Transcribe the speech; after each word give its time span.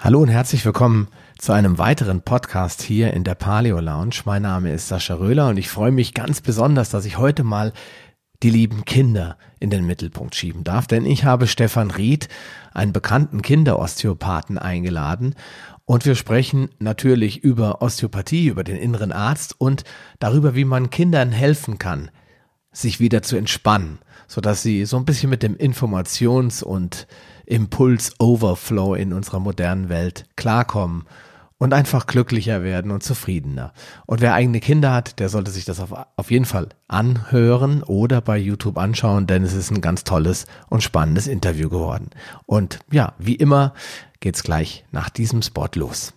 Hallo 0.00 0.20
und 0.20 0.28
herzlich 0.28 0.64
willkommen 0.66 1.08
zu 1.38 1.52
einem 1.52 1.78
weiteren 1.78 2.20
Podcast 2.20 2.82
hier 2.82 3.14
in 3.14 3.24
der 3.24 3.36
Paleo 3.36 3.80
Lounge. 3.80 4.16
Mein 4.24 4.42
Name 4.42 4.72
ist 4.72 4.88
Sascha 4.88 5.14
Röhler 5.14 5.48
und 5.48 5.56
ich 5.56 5.70
freue 5.70 5.92
mich 5.92 6.12
ganz 6.12 6.40
besonders, 6.40 6.90
dass 6.90 7.06
ich 7.06 7.16
heute 7.16 7.44
mal 7.44 7.72
die 8.42 8.50
lieben 8.50 8.84
Kinder 8.84 9.38
in 9.60 9.70
den 9.70 9.86
Mittelpunkt 9.86 10.34
schieben 10.34 10.64
darf, 10.64 10.86
denn 10.86 11.06
ich 11.06 11.24
habe 11.24 11.46
Stefan 11.46 11.90
Ried, 11.90 12.28
einen 12.74 12.92
bekannten 12.92 13.40
Kinderosteopathen, 13.40 14.58
eingeladen 14.58 15.36
und 15.86 16.04
wir 16.04 16.16
sprechen 16.16 16.68
natürlich 16.80 17.42
über 17.42 17.80
Osteopathie, 17.80 18.48
über 18.48 18.64
den 18.64 18.76
inneren 18.76 19.12
Arzt 19.12 19.54
und 19.58 19.84
darüber, 20.18 20.54
wie 20.54 20.66
man 20.66 20.90
Kindern 20.90 21.30
helfen 21.30 21.78
kann, 21.78 22.10
sich 22.72 23.00
wieder 23.00 23.22
zu 23.22 23.36
entspannen, 23.36 24.00
sodass 24.26 24.62
sie 24.62 24.84
so 24.84 24.96
ein 24.98 25.06
bisschen 25.06 25.30
mit 25.30 25.42
dem 25.42 25.56
Informations- 25.56 26.62
und 26.62 27.06
Impuls-Overflow 27.46 28.94
in 28.94 29.12
unserer 29.12 29.40
modernen 29.40 29.88
Welt 29.88 30.26
klarkommen 30.36 31.04
und 31.58 31.72
einfach 31.72 32.06
glücklicher 32.06 32.62
werden 32.62 32.90
und 32.90 33.02
zufriedener. 33.02 33.72
Und 34.06 34.20
wer 34.20 34.34
eigene 34.34 34.60
Kinder 34.60 34.92
hat, 34.92 35.18
der 35.18 35.28
sollte 35.28 35.50
sich 35.50 35.64
das 35.64 35.80
auf, 35.80 35.92
auf 36.16 36.30
jeden 36.30 36.44
Fall 36.44 36.68
anhören 36.88 37.82
oder 37.82 38.20
bei 38.20 38.36
YouTube 38.36 38.78
anschauen, 38.78 39.26
denn 39.26 39.44
es 39.44 39.54
ist 39.54 39.70
ein 39.70 39.80
ganz 39.80 40.04
tolles 40.04 40.46
und 40.68 40.82
spannendes 40.82 41.26
Interview 41.26 41.68
geworden. 41.68 42.10
Und 42.46 42.80
ja, 42.90 43.14
wie 43.18 43.34
immer 43.34 43.72
geht's 44.20 44.42
gleich 44.42 44.84
nach 44.90 45.10
diesem 45.10 45.42
Spot 45.42 45.68
los. 45.74 46.12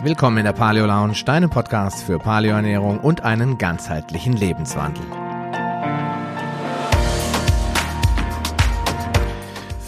Willkommen 0.00 0.38
in 0.38 0.44
der 0.44 0.52
Paleo 0.52 0.86
Lounge, 0.86 1.24
deinem 1.26 1.50
Podcast 1.50 2.04
für 2.04 2.18
Paleoernährung 2.18 3.00
und 3.00 3.22
einen 3.22 3.58
ganzheitlichen 3.58 4.32
Lebenswandel. 4.32 5.27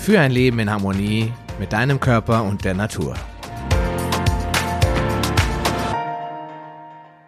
Für 0.02 0.18
ein 0.18 0.30
Leben 0.30 0.58
in 0.60 0.70
Harmonie 0.70 1.30
mit 1.58 1.74
deinem 1.74 2.00
Körper 2.00 2.44
und 2.44 2.64
der 2.64 2.72
Natur. 2.72 3.14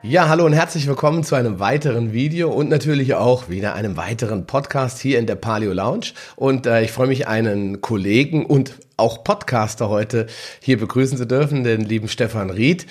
Ja, 0.01 0.31
hallo 0.31 0.47
und 0.47 0.55
herzlich 0.55 0.87
willkommen 0.89 1.23
zu 1.23 1.35
einem 1.35 1.61
weiteren 1.61 2.15
Video 2.15 2.51
und 2.51 2.71
natürlich 2.71 3.13
auch 3.13 3.51
wieder 3.51 3.75
einem 3.75 3.99
weiteren 3.99 4.47
Podcast 4.47 4.99
hier 4.99 5.19
in 5.19 5.27
der 5.27 5.35
Paleo 5.35 5.75
Lounge. 5.75 6.13
Und 6.35 6.67
äh, 6.67 6.83
ich 6.83 6.93
freue 6.93 7.09
mich, 7.09 7.29
einen 7.29 7.83
Kollegen 7.83 8.47
und 8.47 8.79
auch 8.97 9.23
Podcaster 9.23 9.91
heute 9.91 10.27
hier 10.63 10.79
begrüßen 10.79 11.19
zu 11.19 11.27
dürfen, 11.27 11.65
den 11.65 11.83
lieben 11.83 12.09
Stefan 12.09 12.49
Ried. 12.49 12.87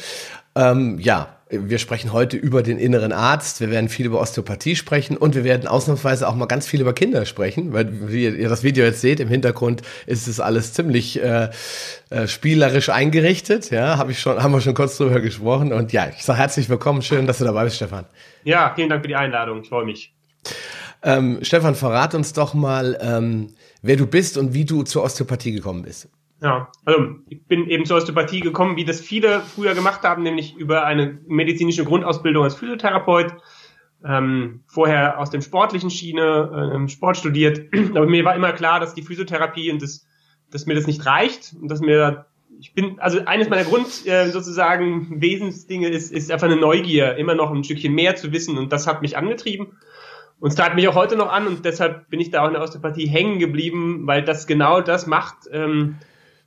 Ähm, 0.53 0.99
ja, 0.99 1.37
wir 1.51 1.79
sprechen 1.79 2.13
heute 2.13 2.37
über 2.37 2.63
den 2.63 2.79
inneren 2.79 3.11
Arzt, 3.11 3.59
wir 3.59 3.69
werden 3.69 3.89
viel 3.89 4.05
über 4.05 4.19
Osteopathie 4.19 4.75
sprechen 4.75 5.17
und 5.17 5.35
wir 5.35 5.43
werden 5.43 5.67
ausnahmsweise 5.67 6.27
auch 6.27 6.35
mal 6.35 6.45
ganz 6.45 6.65
viel 6.65 6.81
über 6.81 6.93
Kinder 6.93 7.25
sprechen, 7.25 7.73
weil 7.73 8.09
wie 8.09 8.25
ihr 8.25 8.49
das 8.49 8.63
Video 8.63 8.85
jetzt 8.85 9.01
seht, 9.01 9.19
im 9.19 9.27
Hintergrund 9.27 9.81
ist 10.05 10.27
es 10.27 10.39
alles 10.39 10.73
ziemlich 10.73 11.21
äh, 11.21 11.49
äh, 12.09 12.27
spielerisch 12.27 12.89
eingerichtet. 12.89 13.69
Ja, 13.69 13.97
habe 13.97 14.11
ich 14.11 14.19
schon, 14.19 14.41
haben 14.41 14.53
wir 14.53 14.61
schon 14.61 14.73
kurz 14.73 14.97
drüber 14.97 15.19
gesprochen. 15.19 15.73
Und 15.73 15.91
ja, 15.91 16.07
ich 16.15 16.23
sage 16.23 16.39
herzlich 16.39 16.69
willkommen, 16.69 17.01
schön, 17.01 17.27
dass 17.27 17.39
du 17.39 17.45
dabei 17.45 17.65
bist, 17.65 17.75
Stefan. 17.75 18.05
Ja, 18.43 18.71
vielen 18.75 18.89
Dank 18.89 19.01
für 19.01 19.09
die 19.09 19.15
Einladung, 19.15 19.61
ich 19.61 19.69
freue 19.69 19.85
mich. 19.85 20.13
Ähm, 21.03 21.39
Stefan, 21.41 21.75
verrat 21.75 22.15
uns 22.15 22.33
doch 22.33 22.53
mal, 22.53 22.97
ähm, 23.01 23.53
wer 23.81 23.97
du 23.97 24.07
bist 24.07 24.37
und 24.37 24.53
wie 24.53 24.65
du 24.65 24.83
zur 24.83 25.03
Osteopathie 25.03 25.51
gekommen 25.51 25.81
bist. 25.81 26.07
Ja, 26.41 26.71
also 26.85 27.15
ich 27.29 27.45
bin 27.45 27.67
eben 27.67 27.85
zur 27.85 27.97
Osteopathie 27.97 28.39
gekommen, 28.39 28.75
wie 28.75 28.83
das 28.83 28.99
viele 28.99 29.41
früher 29.41 29.75
gemacht 29.75 30.01
haben, 30.01 30.23
nämlich 30.23 30.55
über 30.55 30.85
eine 30.85 31.19
medizinische 31.27 31.85
Grundausbildung 31.85 32.43
als 32.43 32.55
Physiotherapeut. 32.55 33.35
Ähm, 34.03 34.63
vorher 34.65 35.19
aus 35.19 35.29
dem 35.29 35.43
sportlichen 35.43 35.91
Schiene 35.91 36.71
ähm, 36.73 36.87
Sport 36.87 37.17
studiert. 37.17 37.61
Aber 37.95 38.07
mir 38.07 38.25
war 38.25 38.35
immer 38.35 38.53
klar, 38.53 38.79
dass 38.79 38.95
die 38.95 39.03
Physiotherapie 39.03 39.71
und 39.71 39.83
das, 39.83 40.07
dass 40.49 40.65
mir 40.65 40.73
das 40.73 40.87
nicht 40.87 41.05
reicht 41.05 41.53
und 41.61 41.69
dass 41.69 41.81
mir 41.81 42.25
ich 42.59 42.73
bin, 42.73 42.99
also 42.99 43.19
eines 43.25 43.49
meiner 43.49 43.63
Grund 43.63 44.05
äh, 44.05 44.29
sozusagen 44.29 45.21
Wesensdinge 45.21 45.87
ist, 45.87 46.11
ist 46.11 46.31
einfach 46.31 46.47
eine 46.47 46.57
Neugier, 46.59 47.15
immer 47.15 47.33
noch 47.33 47.51
ein 47.51 47.63
Stückchen 47.63 47.93
mehr 47.93 48.15
zu 48.15 48.31
wissen 48.31 48.57
und 48.57 48.71
das 48.71 48.87
hat 48.87 49.01
mich 49.01 49.17
angetrieben. 49.17 49.77
Und 50.39 50.49
es 50.49 50.55
treibt 50.55 50.75
mich 50.75 50.87
auch 50.87 50.95
heute 50.95 51.15
noch 51.15 51.31
an 51.31 51.47
und 51.47 51.65
deshalb 51.65 52.09
bin 52.09 52.19
ich 52.19 52.29
da 52.31 52.43
auch 52.43 52.47
in 52.47 52.53
der 52.53 52.61
Osteopathie 52.61 53.07
hängen 53.07 53.39
geblieben, 53.39 54.05
weil 54.05 54.23
das 54.23 54.47
genau 54.47 54.81
das 54.81 55.07
macht, 55.07 55.37
ähm, 55.51 55.97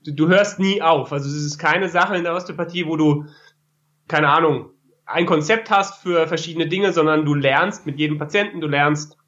du, 0.05 0.29
hörst 0.29 0.59
nie 0.59 0.83
auf. 0.83 1.13
Also 1.13 1.29
es 1.29 1.45
ist 1.45 1.59
keine 1.59 1.89
Sache 1.89 2.17
in 2.17 2.25
der 2.25 2.35
Osteopathie, 2.35 2.87
wo 2.87 2.97
du, 2.97 3.27
keine 4.09 4.29
Ahnung, 4.29 4.71
ein 5.07 5.27
Konzept 5.27 5.71
hast 5.71 6.03
für 6.03 6.27
verschiedene 6.27 6.67
Dinge, 6.67 6.93
sondern 6.93 7.25
du 7.25 7.35
lernst 7.35 7.87
mit 7.87 7.99
jedem 7.99 8.19
Patienten, 8.19 8.61
du 8.61 8.67
lernst 8.67 9.19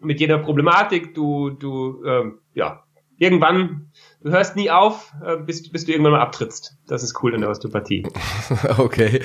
mit 0.00 0.20
jeder 0.20 0.38
Problematik, 0.38 1.14
du, 1.14 1.50
du, 1.50 2.02
ähm, 2.04 2.38
ja, 2.54 2.84
irgendwann, 3.18 3.90
du 4.22 4.30
hörst 4.30 4.56
nie 4.56 4.70
auf, 4.70 5.12
äh, 5.24 5.36
bis, 5.36 5.68
bis 5.70 5.84
du 5.84 5.92
irgendwann 5.92 6.12
mal 6.12 6.20
abtrittst. 6.20 6.76
Das 6.86 7.02
ist 7.02 7.22
cool 7.22 7.34
in 7.34 7.40
der 7.40 7.50
Osteopathie. 7.50 8.06
Okay, 8.78 9.20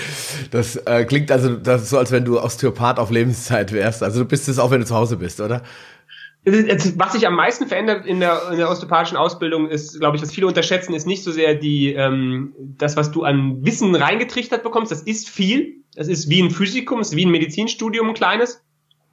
das 0.52 0.76
äh, 0.76 1.06
klingt 1.06 1.32
also 1.32 1.56
das 1.56 1.90
so, 1.90 1.98
als 1.98 2.12
wenn 2.12 2.26
du 2.26 2.40
Osteopath 2.40 3.00
auf 3.00 3.12
Lebenszeit 3.12 3.72
wärst. 3.72 4.04
Also 4.04 4.24
du 4.24 4.26
bist 4.26 4.50
es 4.50 4.60
auch, 4.60 4.72
wenn 4.72 4.82
du 4.82 4.86
zu 4.86 4.96
Hause 4.96 5.18
bist, 5.18 5.40
oder? 5.40 5.62
Was 6.46 7.14
sich 7.14 7.26
am 7.26 7.36
meisten 7.36 7.68
verändert 7.68 8.06
in 8.06 8.20
der, 8.20 8.52
in 8.52 8.58
der 8.58 8.70
osteopathischen 8.70 9.18
Ausbildung 9.18 9.70
ist, 9.70 10.00
glaube 10.00 10.18
ich, 10.18 10.22
was 10.22 10.34
viele 10.34 10.48
unterschätzen, 10.48 10.94
ist 10.94 11.08
nicht 11.08 11.24
so 11.24 11.32
sehr 11.32 11.56
die, 11.56 11.94
ähm, 11.94 12.54
das, 12.78 12.98
was 12.98 13.12
du 13.12 13.24
an 13.24 13.64
Wissen 13.66 13.96
reingetrichtert 13.96 14.62
bekommst. 14.62 14.92
Das 14.92 15.04
ist 15.04 15.30
viel. 15.30 15.84
Das 15.96 16.08
ist 16.08 16.30
wie 16.30 16.42
ein 16.42 16.52
Physikum, 16.52 17.00
ist 17.00 17.16
wie 17.16 17.26
ein 17.26 17.32
Medizinstudium, 17.32 18.10
ein 18.10 18.14
kleines. 18.14 18.62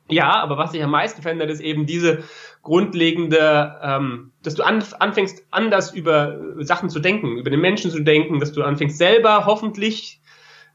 Ja, 0.09 0.41
aber 0.43 0.59
was 0.59 0.73
sich 0.73 0.83
am 0.83 0.91
meisten 0.91 1.23
verändert, 1.23 1.51
ist 1.51 1.61
eben 1.61 1.87
diese 1.87 2.25
grundlegende, 2.63 3.77
ähm, 3.83 4.33
dass 4.43 4.55
du 4.55 4.65
an, 4.65 4.83
anfängst, 4.99 5.45
anders 5.51 5.93
über 5.93 6.39
Sachen 6.59 6.91
zu 6.91 6.99
denken, 6.99 7.39
über 7.39 7.51
den 7.51 7.61
Menschen 7.61 7.93
zu 7.93 8.01
denken, 8.01 8.41
dass 8.41 8.53
du 8.53 8.63
anfängst 8.63 8.99
selber 8.99 9.47
hoffentlich 9.47 10.20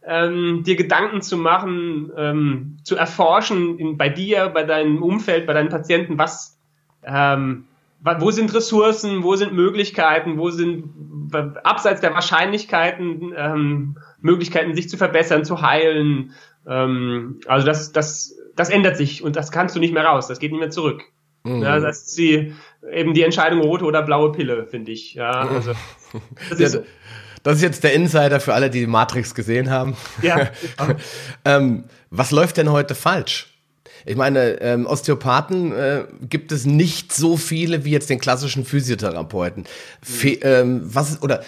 ähm, 0.07 0.63
dir 0.63 0.75
Gedanken 0.75 1.21
zu 1.21 1.37
machen, 1.37 2.11
ähm, 2.15 2.77
zu 2.83 2.95
erforschen 2.95 3.79
in, 3.79 3.97
bei 3.97 4.09
dir, 4.09 4.49
bei 4.49 4.63
deinem 4.63 5.01
Umfeld, 5.01 5.47
bei 5.47 5.53
deinen 5.53 5.69
Patienten, 5.69 6.17
was, 6.17 6.57
ähm, 7.03 7.65
wo 8.01 8.29
sind 8.31 8.53
Ressourcen, 8.53 9.23
wo 9.23 9.35
sind 9.35 9.53
Möglichkeiten, 9.53 10.37
wo 10.37 10.51
sind 10.51 11.33
abseits 11.63 12.01
der 12.01 12.13
Wahrscheinlichkeiten 12.13 13.33
ähm, 13.35 13.97
Möglichkeiten, 14.21 14.75
sich 14.75 14.89
zu 14.89 14.97
verbessern, 14.97 15.43
zu 15.43 15.61
heilen. 15.61 16.33
Ähm, 16.67 17.39
also 17.47 17.65
das, 17.65 17.91
das, 17.91 18.35
das 18.55 18.69
ändert 18.69 18.97
sich 18.97 19.23
und 19.23 19.35
das 19.35 19.51
kannst 19.51 19.75
du 19.75 19.79
nicht 19.79 19.93
mehr 19.93 20.05
raus, 20.05 20.27
das 20.27 20.39
geht 20.39 20.51
nicht 20.51 20.59
mehr 20.59 20.69
zurück. 20.69 21.03
Mhm. 21.43 21.63
Ja, 21.63 21.79
das 21.79 22.07
ist 22.07 22.17
die, 22.17 22.53
eben 22.91 23.13
die 23.13 23.23
Entscheidung 23.23 23.61
rote 23.61 23.85
oder 23.85 24.03
blaue 24.03 24.31
Pille, 24.31 24.67
finde 24.67 24.91
ich. 24.91 25.15
Ja, 25.15 25.31
also 25.31 25.73
das 26.49 26.59
ist, 26.59 26.83
das 27.45 27.57
ist 27.57 27.61
jetzt 27.61 27.83
der 27.83 27.93
Insider 27.93 28.39
für 28.39 28.55
alle, 28.55 28.71
die 28.71 28.79
die 28.79 28.87
Matrix 28.87 29.35
gesehen 29.35 29.69
haben. 29.69 29.95
Ja. 30.23 30.49
ähm, 31.45 31.83
was 32.09 32.31
läuft 32.31 32.57
denn 32.57 32.71
heute 32.71 32.95
falsch? 32.95 33.51
Ich 34.03 34.15
meine, 34.15 34.61
ähm, 34.61 34.87
Osteopathen 34.87 35.71
äh, 35.71 36.05
gibt 36.27 36.51
es 36.51 36.65
nicht 36.65 37.13
so 37.13 37.37
viele 37.37 37.85
wie 37.85 37.91
jetzt 37.91 38.09
den 38.09 38.19
klassischen 38.19 38.65
Physiotherapeuten. 38.65 39.65
Fe 40.01 40.39
ähm, 40.41 40.81
was 40.85 41.21
oder 41.21 41.43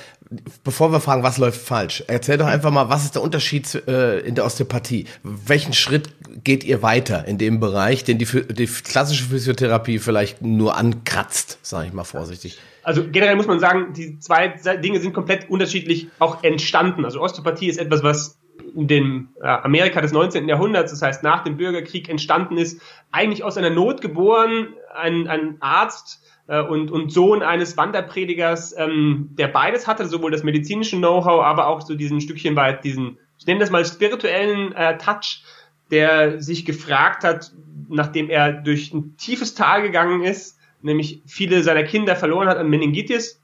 bevor 0.63 0.91
wir 0.91 0.99
fragen, 0.99 1.23
was 1.23 1.39
läuft 1.39 1.61
falsch, 1.61 2.03
erzähl 2.05 2.37
doch 2.37 2.45
einfach 2.45 2.69
mal, 2.69 2.89
was 2.89 3.05
ist 3.05 3.15
der 3.15 3.23
Unterschied 3.23 3.73
äh, 3.87 4.19
in 4.19 4.35
der 4.35 4.45
Osteopathie? 4.45 5.05
Welchen 5.23 5.73
Schritt 5.73 6.09
geht 6.43 6.63
ihr 6.63 6.83
weiter 6.83 7.25
in 7.25 7.39
dem 7.39 7.59
Bereich, 7.59 8.03
den 8.03 8.19
die, 8.19 8.25
die 8.25 8.67
klassische 8.67 9.23
Physiotherapie 9.23 9.97
vielleicht 9.97 10.43
nur 10.43 10.77
ankratzt, 10.77 11.57
sage 11.63 11.87
ich 11.87 11.93
mal 11.93 12.03
vorsichtig? 12.03 12.59
Also 12.87 13.03
generell 13.05 13.35
muss 13.35 13.47
man 13.47 13.59
sagen, 13.59 13.91
die 13.91 14.17
zwei 14.19 14.47
Dinge 14.47 15.01
sind 15.01 15.13
komplett 15.13 15.49
unterschiedlich 15.49 16.07
auch 16.19 16.41
entstanden. 16.45 17.03
Also 17.03 17.19
Osteopathie 17.19 17.67
ist 17.67 17.79
etwas, 17.79 18.01
was 18.01 18.39
in 18.77 18.87
dem 18.87 19.27
Amerika 19.41 19.99
des 19.99 20.13
19. 20.13 20.47
Jahrhunderts, 20.47 20.91
das 20.91 21.01
heißt 21.01 21.21
nach 21.21 21.43
dem 21.43 21.57
Bürgerkrieg 21.57 22.07
entstanden 22.07 22.57
ist, 22.57 22.81
eigentlich 23.11 23.43
aus 23.43 23.57
einer 23.57 23.71
Not 23.71 23.99
geboren, 23.99 24.69
ein, 24.95 25.27
ein 25.27 25.57
Arzt 25.59 26.23
äh, 26.47 26.61
und, 26.61 26.89
und 26.89 27.11
Sohn 27.11 27.43
eines 27.43 27.75
Wanderpredigers, 27.75 28.73
ähm, 28.77 29.31
der 29.37 29.49
beides 29.49 29.85
hatte, 29.85 30.07
sowohl 30.07 30.31
das 30.31 30.43
medizinische 30.43 30.95
Know-how, 30.95 31.43
aber 31.43 31.67
auch 31.67 31.81
so 31.81 31.93
diesen 31.93 32.21
Stückchen 32.21 32.55
weit 32.55 32.85
diesen, 32.85 33.17
ich 33.37 33.45
nenne 33.45 33.59
das 33.59 33.69
mal 33.69 33.83
spirituellen 33.83 34.71
äh, 34.71 34.97
Touch, 34.97 35.43
der 35.91 36.41
sich 36.41 36.63
gefragt 36.63 37.25
hat, 37.25 37.51
nachdem 37.89 38.29
er 38.29 38.53
durch 38.53 38.93
ein 38.93 39.17
tiefes 39.17 39.55
Tal 39.55 39.81
gegangen 39.81 40.23
ist, 40.23 40.56
nämlich 40.81 41.21
viele 41.25 41.63
seiner 41.63 41.83
Kinder 41.83 42.15
verloren 42.15 42.47
hat 42.47 42.57
an 42.57 42.69
Meningitis 42.69 43.41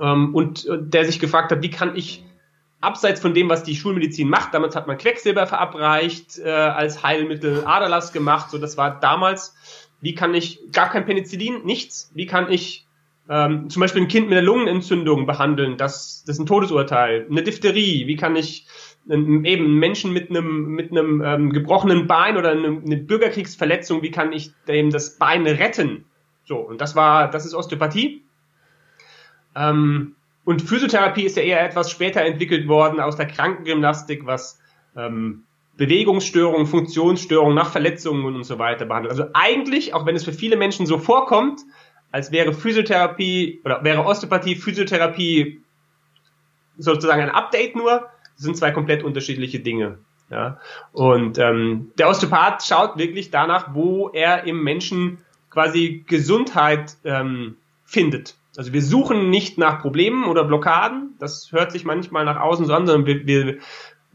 ähm, 0.00 0.34
und, 0.34 0.64
und 0.66 0.92
der 0.92 1.04
sich 1.04 1.20
gefragt 1.20 1.52
hat, 1.52 1.62
wie 1.62 1.70
kann 1.70 1.96
ich 1.96 2.24
abseits 2.80 3.20
von 3.20 3.34
dem, 3.34 3.48
was 3.48 3.64
die 3.64 3.74
Schulmedizin 3.74 4.28
macht, 4.28 4.54
damals 4.54 4.76
hat 4.76 4.86
man 4.86 4.98
Quecksilber 4.98 5.46
verabreicht 5.46 6.38
äh, 6.38 6.48
als 6.50 7.02
Heilmittel, 7.02 7.64
Aderlass 7.64 8.12
gemacht, 8.12 8.50
so 8.50 8.58
das 8.58 8.76
war 8.76 9.00
damals, 9.00 9.54
wie 10.00 10.14
kann 10.14 10.34
ich, 10.34 10.60
gar 10.72 10.88
kein 10.88 11.04
Penicillin, 11.04 11.64
nichts, 11.64 12.10
wie 12.14 12.26
kann 12.26 12.50
ich 12.52 12.86
ähm, 13.28 13.68
zum 13.68 13.80
Beispiel 13.80 14.02
ein 14.02 14.08
Kind 14.08 14.28
mit 14.28 14.38
einer 14.38 14.46
Lungenentzündung 14.46 15.26
behandeln, 15.26 15.76
das, 15.76 16.22
das 16.24 16.36
ist 16.36 16.40
ein 16.40 16.46
Todesurteil, 16.46 17.26
eine 17.28 17.42
Diphtherie, 17.42 18.06
wie 18.06 18.16
kann 18.16 18.36
ich 18.36 18.66
eben 19.08 19.78
Menschen 19.78 20.12
mit 20.12 20.28
einem 20.28 20.68
mit 20.68 20.90
einem 20.90 21.22
ähm, 21.24 21.52
gebrochenen 21.52 22.06
Bein 22.06 22.36
oder 22.36 22.50
eine, 22.50 22.82
eine 22.84 22.96
Bürgerkriegsverletzung, 22.98 24.02
wie 24.02 24.10
kann 24.10 24.32
ich 24.32 24.52
dem 24.66 24.90
das 24.90 25.16
Bein 25.18 25.46
retten? 25.46 26.04
So, 26.48 26.56
und 26.56 26.80
das 26.80 26.96
war, 26.96 27.30
das 27.30 27.44
ist 27.44 27.52
Osteopathie. 27.54 28.24
Ähm, 29.54 30.16
und 30.46 30.62
Physiotherapie 30.62 31.24
ist 31.24 31.36
ja 31.36 31.42
eher 31.42 31.62
etwas 31.62 31.90
später 31.90 32.22
entwickelt 32.22 32.68
worden 32.68 33.00
aus 33.00 33.16
der 33.16 33.26
Krankengymnastik, 33.26 34.24
was 34.24 34.58
ähm, 34.96 35.44
Bewegungsstörungen, 35.76 36.66
Funktionsstörungen 36.66 37.54
nach 37.54 37.70
Verletzungen 37.70 38.24
und 38.24 38.44
so 38.44 38.58
weiter 38.58 38.86
behandelt. 38.86 39.12
Also 39.12 39.26
eigentlich, 39.34 39.92
auch 39.92 40.06
wenn 40.06 40.16
es 40.16 40.24
für 40.24 40.32
viele 40.32 40.56
Menschen 40.56 40.86
so 40.86 40.96
vorkommt, 40.96 41.60
als 42.12 42.32
wäre 42.32 42.54
Physiotherapie 42.54 43.60
oder 43.66 43.84
wäre 43.84 44.06
Osteopathie, 44.06 44.56
Physiotherapie 44.56 45.60
sozusagen 46.78 47.20
ein 47.20 47.30
Update 47.30 47.76
nur, 47.76 48.08
sind 48.36 48.56
zwei 48.56 48.70
komplett 48.70 49.04
unterschiedliche 49.04 49.60
Dinge. 49.60 49.98
Ja? 50.30 50.58
Und 50.92 51.36
ähm, 51.36 51.92
der 51.98 52.08
Osteopath 52.08 52.62
schaut 52.62 52.96
wirklich 52.96 53.30
danach, 53.30 53.74
wo 53.74 54.08
er 54.08 54.44
im 54.44 54.64
Menschen 54.64 55.18
quasi 55.58 56.04
Gesundheit 56.06 56.96
ähm, 57.04 57.56
findet. 57.84 58.36
Also 58.56 58.72
wir 58.72 58.80
suchen 58.80 59.28
nicht 59.28 59.58
nach 59.58 59.82
Problemen 59.82 60.24
oder 60.24 60.44
Blockaden, 60.44 61.16
das 61.18 61.50
hört 61.50 61.72
sich 61.72 61.84
manchmal 61.84 62.24
nach 62.24 62.38
außen 62.38 62.64
so 62.64 62.72
an, 62.74 62.86
sondern 62.86 63.06
wir, 63.06 63.26
wir 63.26 63.58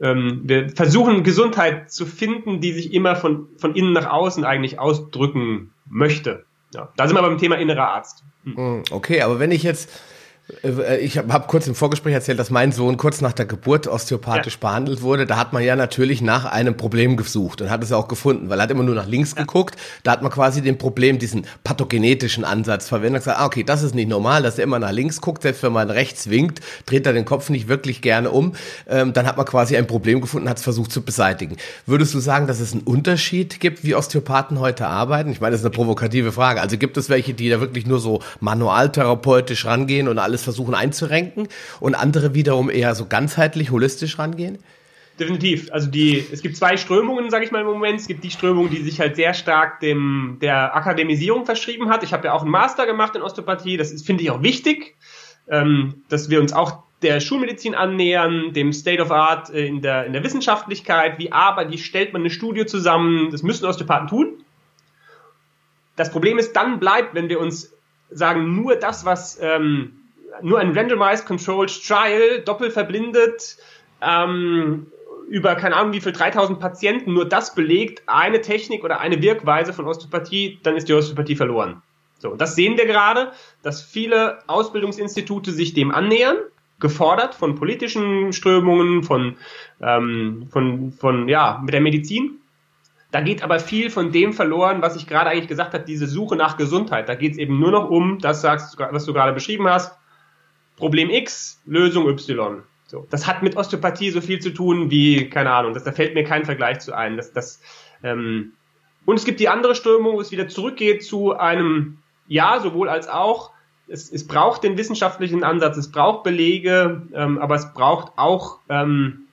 ähm, 0.01 0.41
wir 0.45 0.69
versuchen 0.69 1.23
Gesundheit 1.23 1.91
zu 1.91 2.05
finden, 2.05 2.61
die 2.61 2.71
sich 2.71 2.93
immer 2.93 3.17
von, 3.17 3.47
von 3.57 3.75
innen 3.75 3.91
nach 3.91 4.09
außen 4.09 4.45
eigentlich 4.45 4.79
ausdrücken 4.79 5.73
möchte. 5.89 6.45
Ja, 6.73 6.87
da 6.95 7.07
sind 7.07 7.17
wir 7.17 7.21
beim 7.21 7.37
Thema 7.37 7.57
innerer 7.57 7.89
Arzt. 7.89 8.23
Hm. 8.45 8.83
Okay, 8.89 9.21
aber 9.21 9.39
wenn 9.39 9.51
ich 9.51 9.63
jetzt 9.63 9.89
ich 10.99 11.17
habe 11.17 11.31
hab 11.31 11.47
kurz 11.47 11.67
im 11.67 11.75
Vorgespräch 11.75 12.13
erzählt, 12.13 12.37
dass 12.37 12.49
mein 12.49 12.73
Sohn 12.73 12.97
kurz 12.97 13.21
nach 13.21 13.31
der 13.31 13.45
Geburt 13.45 13.87
osteopathisch 13.87 14.55
ja. 14.55 14.59
behandelt 14.59 15.01
wurde. 15.01 15.25
Da 15.25 15.37
hat 15.37 15.53
man 15.53 15.63
ja 15.63 15.77
natürlich 15.77 16.21
nach 16.21 16.43
einem 16.43 16.75
Problem 16.75 17.15
gesucht 17.15 17.61
und 17.61 17.69
hat 17.69 17.81
es 17.81 17.93
auch 17.93 18.09
gefunden, 18.09 18.49
weil 18.49 18.59
er 18.59 18.63
hat 18.63 18.71
immer 18.71 18.83
nur 18.83 18.93
nach 18.93 19.07
links 19.07 19.35
ja. 19.37 19.43
geguckt. 19.43 19.77
Da 20.03 20.11
hat 20.11 20.21
man 20.21 20.29
quasi 20.29 20.61
den 20.61 20.77
Problem, 20.77 21.17
diesen 21.17 21.45
pathogenetischen 21.63 22.43
Ansatz 22.43 22.89
verwendet 22.89 23.21
und 23.21 23.25
gesagt, 23.25 23.39
ah, 23.39 23.45
okay, 23.45 23.63
das 23.63 23.83
ist 23.83 23.95
nicht 23.95 24.09
normal, 24.09 24.43
dass 24.43 24.57
er 24.57 24.65
immer 24.65 24.79
nach 24.79 24.91
links 24.91 25.21
guckt, 25.21 25.43
selbst 25.43 25.63
wenn 25.63 25.71
man 25.71 25.89
rechts 25.89 26.29
winkt, 26.29 26.59
dreht 26.85 27.05
er 27.05 27.13
den 27.13 27.23
Kopf 27.23 27.49
nicht 27.49 27.69
wirklich 27.69 28.01
gerne 28.01 28.29
um. 28.29 28.53
Ähm, 28.89 29.13
dann 29.13 29.25
hat 29.25 29.37
man 29.37 29.45
quasi 29.45 29.77
ein 29.77 29.87
Problem 29.87 30.19
gefunden, 30.19 30.49
hat 30.49 30.57
es 30.57 30.63
versucht 30.63 30.91
zu 30.91 31.03
beseitigen. 31.03 31.55
Würdest 31.85 32.13
du 32.13 32.19
sagen, 32.19 32.47
dass 32.47 32.59
es 32.59 32.73
einen 32.73 32.81
Unterschied 32.81 33.61
gibt, 33.61 33.85
wie 33.85 33.95
Osteopathen 33.95 34.59
heute 34.59 34.87
arbeiten? 34.87 35.31
Ich 35.31 35.39
meine, 35.39 35.51
das 35.51 35.61
ist 35.61 35.65
eine 35.65 35.73
provokative 35.73 36.33
Frage. 36.33 36.59
Also 36.59 36.77
gibt 36.77 36.97
es 36.97 37.07
welche, 37.07 37.33
die 37.33 37.47
da 37.47 37.61
wirklich 37.61 37.87
nur 37.87 38.01
so 38.01 38.21
manualtherapeutisch 38.41 39.65
rangehen 39.65 40.09
und 40.09 40.19
alles 40.19 40.32
alles 40.33 40.43
versuchen 40.43 40.73
einzurenken 40.73 41.47
und 41.79 41.95
andere 41.95 42.33
wiederum 42.33 42.69
eher 42.69 42.95
so 42.95 43.05
ganzheitlich, 43.05 43.69
holistisch 43.71 44.17
rangehen? 44.17 44.57
Definitiv. 45.19 45.71
Also 45.71 45.91
die, 45.91 46.25
es 46.31 46.41
gibt 46.41 46.57
zwei 46.57 46.75
Strömungen, 46.75 47.29
sage 47.29 47.45
ich 47.45 47.51
mal 47.51 47.61
im 47.61 47.67
Moment. 47.67 47.99
Es 47.99 48.07
gibt 48.07 48.23
die 48.23 48.31
Strömung, 48.31 48.71
die 48.71 48.81
sich 48.81 48.99
halt 48.99 49.15
sehr 49.15 49.35
stark 49.35 49.79
dem 49.79 50.39
der 50.41 50.75
Akademisierung 50.75 51.45
verschrieben 51.45 51.89
hat. 51.89 52.01
Ich 52.01 52.13
habe 52.13 52.25
ja 52.25 52.33
auch 52.33 52.41
einen 52.41 52.49
Master 52.49 52.87
gemacht 52.87 53.15
in 53.15 53.21
Osteopathie. 53.21 53.77
Das 53.77 54.01
finde 54.01 54.23
ich 54.23 54.31
auch 54.31 54.41
wichtig, 54.41 54.95
ähm, 55.47 56.01
dass 56.09 56.31
wir 56.31 56.41
uns 56.41 56.51
auch 56.51 56.81
der 57.03 57.19
Schulmedizin 57.19 57.75
annähern, 57.75 58.53
dem 58.53 58.73
State 58.73 59.03
of 59.03 59.11
Art 59.11 59.51
äh, 59.51 59.67
in 59.67 59.83
der 59.83 60.07
in 60.07 60.13
der 60.13 60.23
Wissenschaftlichkeit. 60.23 61.19
Wie 61.19 61.31
aber, 61.31 61.69
wie 61.69 61.77
stellt 61.77 62.11
man 62.11 62.23
eine 62.23 62.31
Studie 62.31 62.65
zusammen? 62.65 63.29
Das 63.29 63.43
müssen 63.43 63.65
Osteopathen 63.65 64.07
tun. 64.07 64.43
Das 65.95 66.11
Problem 66.11 66.39
ist, 66.39 66.53
dann 66.53 66.79
bleibt, 66.79 67.13
wenn 67.13 67.29
wir 67.29 67.39
uns 67.39 67.71
sagen, 68.09 68.55
nur 68.55 68.77
das, 68.77 69.05
was 69.05 69.37
ähm, 69.39 70.02
nur 70.41 70.59
ein 70.59 70.77
randomized 70.77 71.25
controlled 71.25 71.69
trial, 71.85 72.41
doppelverblindet, 72.45 73.57
ähm, 74.01 74.87
über 75.29 75.55
keine 75.55 75.75
Ahnung 75.75 75.93
wie 75.93 76.01
viel 76.01 76.11
3000 76.11 76.59
Patienten 76.59 77.13
nur 77.13 77.27
das 77.27 77.55
belegt, 77.55 78.03
eine 78.07 78.41
Technik 78.41 78.83
oder 78.83 78.99
eine 78.99 79.21
Wirkweise 79.21 79.73
von 79.73 79.85
Osteopathie, 79.85 80.59
dann 80.63 80.75
ist 80.75 80.89
die 80.89 80.93
Osteopathie 80.93 81.35
verloren. 81.35 81.81
So, 82.19 82.35
das 82.35 82.55
sehen 82.55 82.77
wir 82.77 82.85
gerade, 82.85 83.31
dass 83.63 83.81
viele 83.81 84.39
Ausbildungsinstitute 84.47 85.51
sich 85.51 85.73
dem 85.73 85.91
annähern, 85.91 86.37
gefordert 86.79 87.35
von 87.35 87.55
politischen 87.55 88.33
Strömungen, 88.33 89.03
von, 89.03 89.37
ähm, 89.81 90.47
von, 90.49 90.91
von 90.91 91.27
ja, 91.29 91.59
mit 91.63 91.73
der 91.73 91.81
Medizin. 91.81 92.39
Da 93.11 93.21
geht 93.21 93.43
aber 93.43 93.59
viel 93.59 93.89
von 93.89 94.11
dem 94.11 94.33
verloren, 94.33 94.81
was 94.81 94.95
ich 94.95 95.05
gerade 95.07 95.29
eigentlich 95.29 95.47
gesagt 95.47 95.73
habe, 95.73 95.83
diese 95.83 96.07
Suche 96.07 96.35
nach 96.35 96.57
Gesundheit. 96.57 97.07
Da 97.07 97.15
geht 97.15 97.33
es 97.33 97.37
eben 97.37 97.59
nur 97.59 97.71
noch 97.71 97.89
um, 97.89 98.19
das 98.19 98.41
sagst, 98.41 98.77
was 98.79 99.05
du 99.05 99.13
gerade 99.13 99.33
beschrieben 99.33 99.67
hast, 99.67 99.97
Problem 100.77 101.09
X, 101.09 101.61
Lösung 101.65 102.07
Y. 102.07 102.63
So, 102.87 103.07
das 103.09 103.25
hat 103.25 103.41
mit 103.41 103.55
Osteopathie 103.55 104.11
so 104.11 104.21
viel 104.21 104.39
zu 104.39 104.51
tun 104.51 104.91
wie, 104.91 105.29
keine 105.29 105.51
Ahnung, 105.51 105.73
das, 105.73 105.83
da 105.83 105.91
fällt 105.91 106.13
mir 106.13 106.23
kein 106.23 106.45
Vergleich 106.45 106.79
zu 106.79 106.93
ein. 106.93 107.17
Das, 107.17 107.31
das, 107.33 107.61
ähm, 108.03 108.53
und 109.05 109.15
es 109.15 109.25
gibt 109.25 109.39
die 109.39 109.49
andere 109.49 109.75
Strömung, 109.75 110.15
wo 110.15 110.21
es 110.21 110.31
wieder 110.31 110.47
zurückgeht 110.47 111.03
zu 111.03 111.33
einem 111.33 111.97
Ja, 112.27 112.59
sowohl 112.59 112.89
als 112.89 113.07
auch. 113.07 113.51
Es, 113.87 114.11
es 114.11 114.25
braucht 114.27 114.63
den 114.63 114.77
wissenschaftlichen 114.77 115.43
Ansatz, 115.43 115.75
es 115.77 115.91
braucht 115.91 116.23
Belege, 116.23 117.01
ähm, 117.13 117.37
aber 117.37 117.55
es 117.55 117.73
braucht 117.73 118.13
auch 118.15 118.59
ähm, 118.69 119.23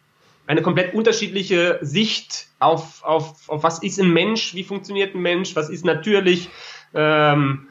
eine 0.46 0.62
komplett 0.62 0.94
unterschiedliche 0.94 1.78
Sicht 1.82 2.48
auf, 2.58 3.04
auf, 3.04 3.48
auf 3.48 3.62
was 3.62 3.82
ist 3.82 4.00
ein 4.00 4.12
Mensch, 4.12 4.54
wie 4.54 4.64
funktioniert 4.64 5.14
ein 5.14 5.22
Mensch, 5.22 5.54
was 5.54 5.70
ist 5.70 5.84
natürlich, 5.84 6.48
ähm, 6.92 7.68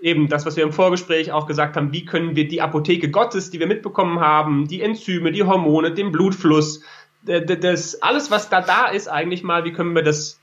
eben 0.00 0.28
das, 0.28 0.46
was 0.46 0.56
wir 0.56 0.64
im 0.64 0.72
Vorgespräch 0.72 1.32
auch 1.32 1.46
gesagt 1.46 1.76
haben, 1.76 1.92
wie 1.92 2.04
können 2.04 2.36
wir 2.36 2.48
die 2.48 2.62
Apotheke 2.62 3.10
Gottes, 3.10 3.50
die 3.50 3.60
wir 3.60 3.66
mitbekommen 3.66 4.20
haben, 4.20 4.66
die 4.66 4.80
Enzyme, 4.80 5.32
die 5.32 5.44
Hormone, 5.44 5.92
den 5.92 6.12
Blutfluss, 6.12 6.82
das, 7.22 8.00
alles, 8.02 8.30
was 8.30 8.48
da 8.48 8.62
da 8.62 8.86
ist, 8.86 9.08
eigentlich 9.08 9.42
mal, 9.42 9.64
wie 9.64 9.72
können 9.72 9.94
wir 9.94 10.02
das 10.02 10.40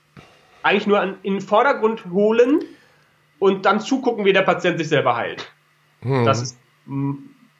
eigentlich 0.63 0.87
nur 0.87 0.99
an, 0.99 1.17
in 1.23 1.35
den 1.35 1.41
Vordergrund 1.41 2.05
holen 2.11 2.63
und 3.39 3.65
dann 3.65 3.79
zugucken, 3.79 4.25
wie 4.25 4.33
der 4.33 4.43
Patient 4.43 4.77
sich 4.77 4.89
selber 4.89 5.15
heilt. 5.15 5.51
Hm. 6.01 6.25
Das 6.25 6.41
ist, 6.41 6.57
mm, 6.85 7.13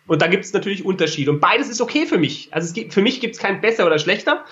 und 0.07 0.21
da 0.21 0.27
gibt 0.27 0.45
es 0.45 0.53
natürlich 0.53 0.85
Unterschiede. 0.85 1.31
Und 1.31 1.39
beides 1.39 1.69
ist 1.69 1.81
okay 1.81 2.05
für 2.05 2.17
mich. 2.17 2.49
Also 2.51 2.67
es 2.67 2.73
gibt, 2.73 2.93
für 2.93 3.01
mich 3.01 3.19
gibt 3.19 3.35
es 3.35 3.41
kein 3.41 3.59
besser 3.59 3.85
oder 3.85 3.99
schlechter. 3.99 4.45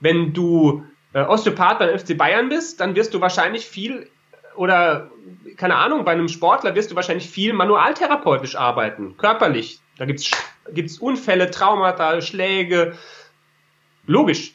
Wenn 0.00 0.32
du 0.32 0.84
äh, 1.12 1.22
Osteopath 1.22 1.78
beim 1.78 1.98
FC 1.98 2.16
Bayern 2.16 2.48
bist, 2.48 2.80
dann 2.80 2.94
wirst 2.94 3.12
du 3.12 3.20
wahrscheinlich 3.20 3.66
viel 3.66 4.08
oder 4.56 5.10
keine 5.56 5.76
Ahnung, 5.76 6.04
bei 6.04 6.12
einem 6.12 6.28
Sportler 6.28 6.74
wirst 6.74 6.90
du 6.90 6.96
wahrscheinlich 6.96 7.28
viel 7.28 7.52
manualtherapeutisch 7.52 8.56
arbeiten, 8.56 9.16
körperlich. 9.16 9.80
Da 9.98 10.06
gibt's 10.06 10.30
gibt's 10.72 10.98
Unfälle, 10.98 11.50
Traumata, 11.50 12.20
Schläge. 12.20 12.96
Logisch. 14.06 14.54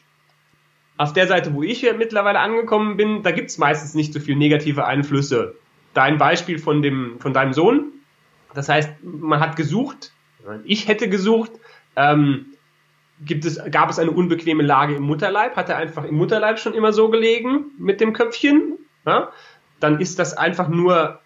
Auf 0.98 1.12
der 1.12 1.26
Seite, 1.26 1.54
wo 1.54 1.62
ich 1.62 1.82
mittlerweile 1.96 2.40
angekommen 2.40 2.96
bin, 2.96 3.22
da 3.22 3.30
gibt's 3.30 3.58
meistens 3.58 3.94
nicht 3.94 4.12
so 4.12 4.20
viel 4.20 4.36
negative 4.36 4.86
Einflüsse. 4.86 5.54
Dein 5.94 6.18
Beispiel 6.18 6.58
von 6.58 6.82
dem, 6.82 7.20
von 7.20 7.32
deinem 7.32 7.52
Sohn. 7.52 7.92
Das 8.54 8.68
heißt, 8.68 8.90
man 9.02 9.40
hat 9.40 9.56
gesucht, 9.56 10.12
ich 10.64 10.88
hätte 10.88 11.08
gesucht, 11.08 11.52
ähm, 11.96 12.46
gibt 13.20 13.44
es, 13.44 13.60
gab 13.70 13.90
es 13.90 13.98
eine 13.98 14.10
unbequeme 14.10 14.62
Lage 14.62 14.94
im 14.94 15.02
Mutterleib, 15.02 15.56
hat 15.56 15.68
er 15.68 15.76
einfach 15.76 16.04
im 16.04 16.16
Mutterleib 16.16 16.58
schon 16.58 16.74
immer 16.74 16.92
so 16.92 17.10
gelegen 17.10 17.72
mit 17.78 18.00
dem 18.00 18.12
Köpfchen. 18.12 18.78
Ja? 19.06 19.32
Dann 19.80 20.00
ist 20.00 20.18
das 20.18 20.36
einfach 20.36 20.68
nur 20.68 21.20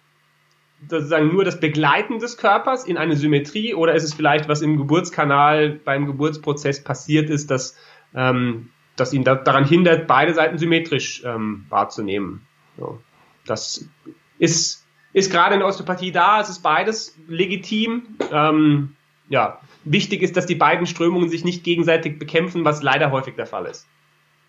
sozusagen 0.87 1.31
nur 1.31 1.43
das 1.43 1.59
Begleiten 1.59 2.19
des 2.19 2.37
Körpers 2.37 2.85
in 2.85 2.97
eine 2.97 3.15
Symmetrie 3.15 3.73
oder 3.73 3.93
ist 3.93 4.03
es 4.03 4.13
vielleicht, 4.13 4.49
was 4.49 4.61
im 4.61 4.77
Geburtskanal 4.77 5.69
beim 5.69 6.05
Geburtsprozess 6.05 6.83
passiert 6.83 7.29
ist, 7.29 7.51
dass, 7.51 7.77
ähm, 8.15 8.69
dass 8.95 9.13
ihn 9.13 9.23
da, 9.23 9.35
daran 9.35 9.65
hindert, 9.65 10.07
beide 10.07 10.33
Seiten 10.33 10.57
symmetrisch 10.57 11.23
ähm, 11.23 11.65
wahrzunehmen. 11.69 12.47
So. 12.77 12.99
Das 13.45 13.87
ist, 14.39 14.85
ist 15.13 15.31
gerade 15.31 15.53
in 15.53 15.59
der 15.59 15.67
Osteopathie 15.67 16.11
da, 16.11 16.41
es 16.41 16.49
ist 16.49 16.63
beides 16.63 17.15
legitim. 17.27 18.17
Ähm, 18.31 18.95
ja, 19.29 19.61
wichtig 19.83 20.23
ist, 20.23 20.35
dass 20.35 20.45
die 20.45 20.55
beiden 20.55 20.87
Strömungen 20.87 21.29
sich 21.29 21.43
nicht 21.43 21.63
gegenseitig 21.63 22.17
bekämpfen, 22.17 22.65
was 22.65 22.81
leider 22.81 23.11
häufig 23.11 23.35
der 23.35 23.45
Fall 23.45 23.65
ist. 23.65 23.87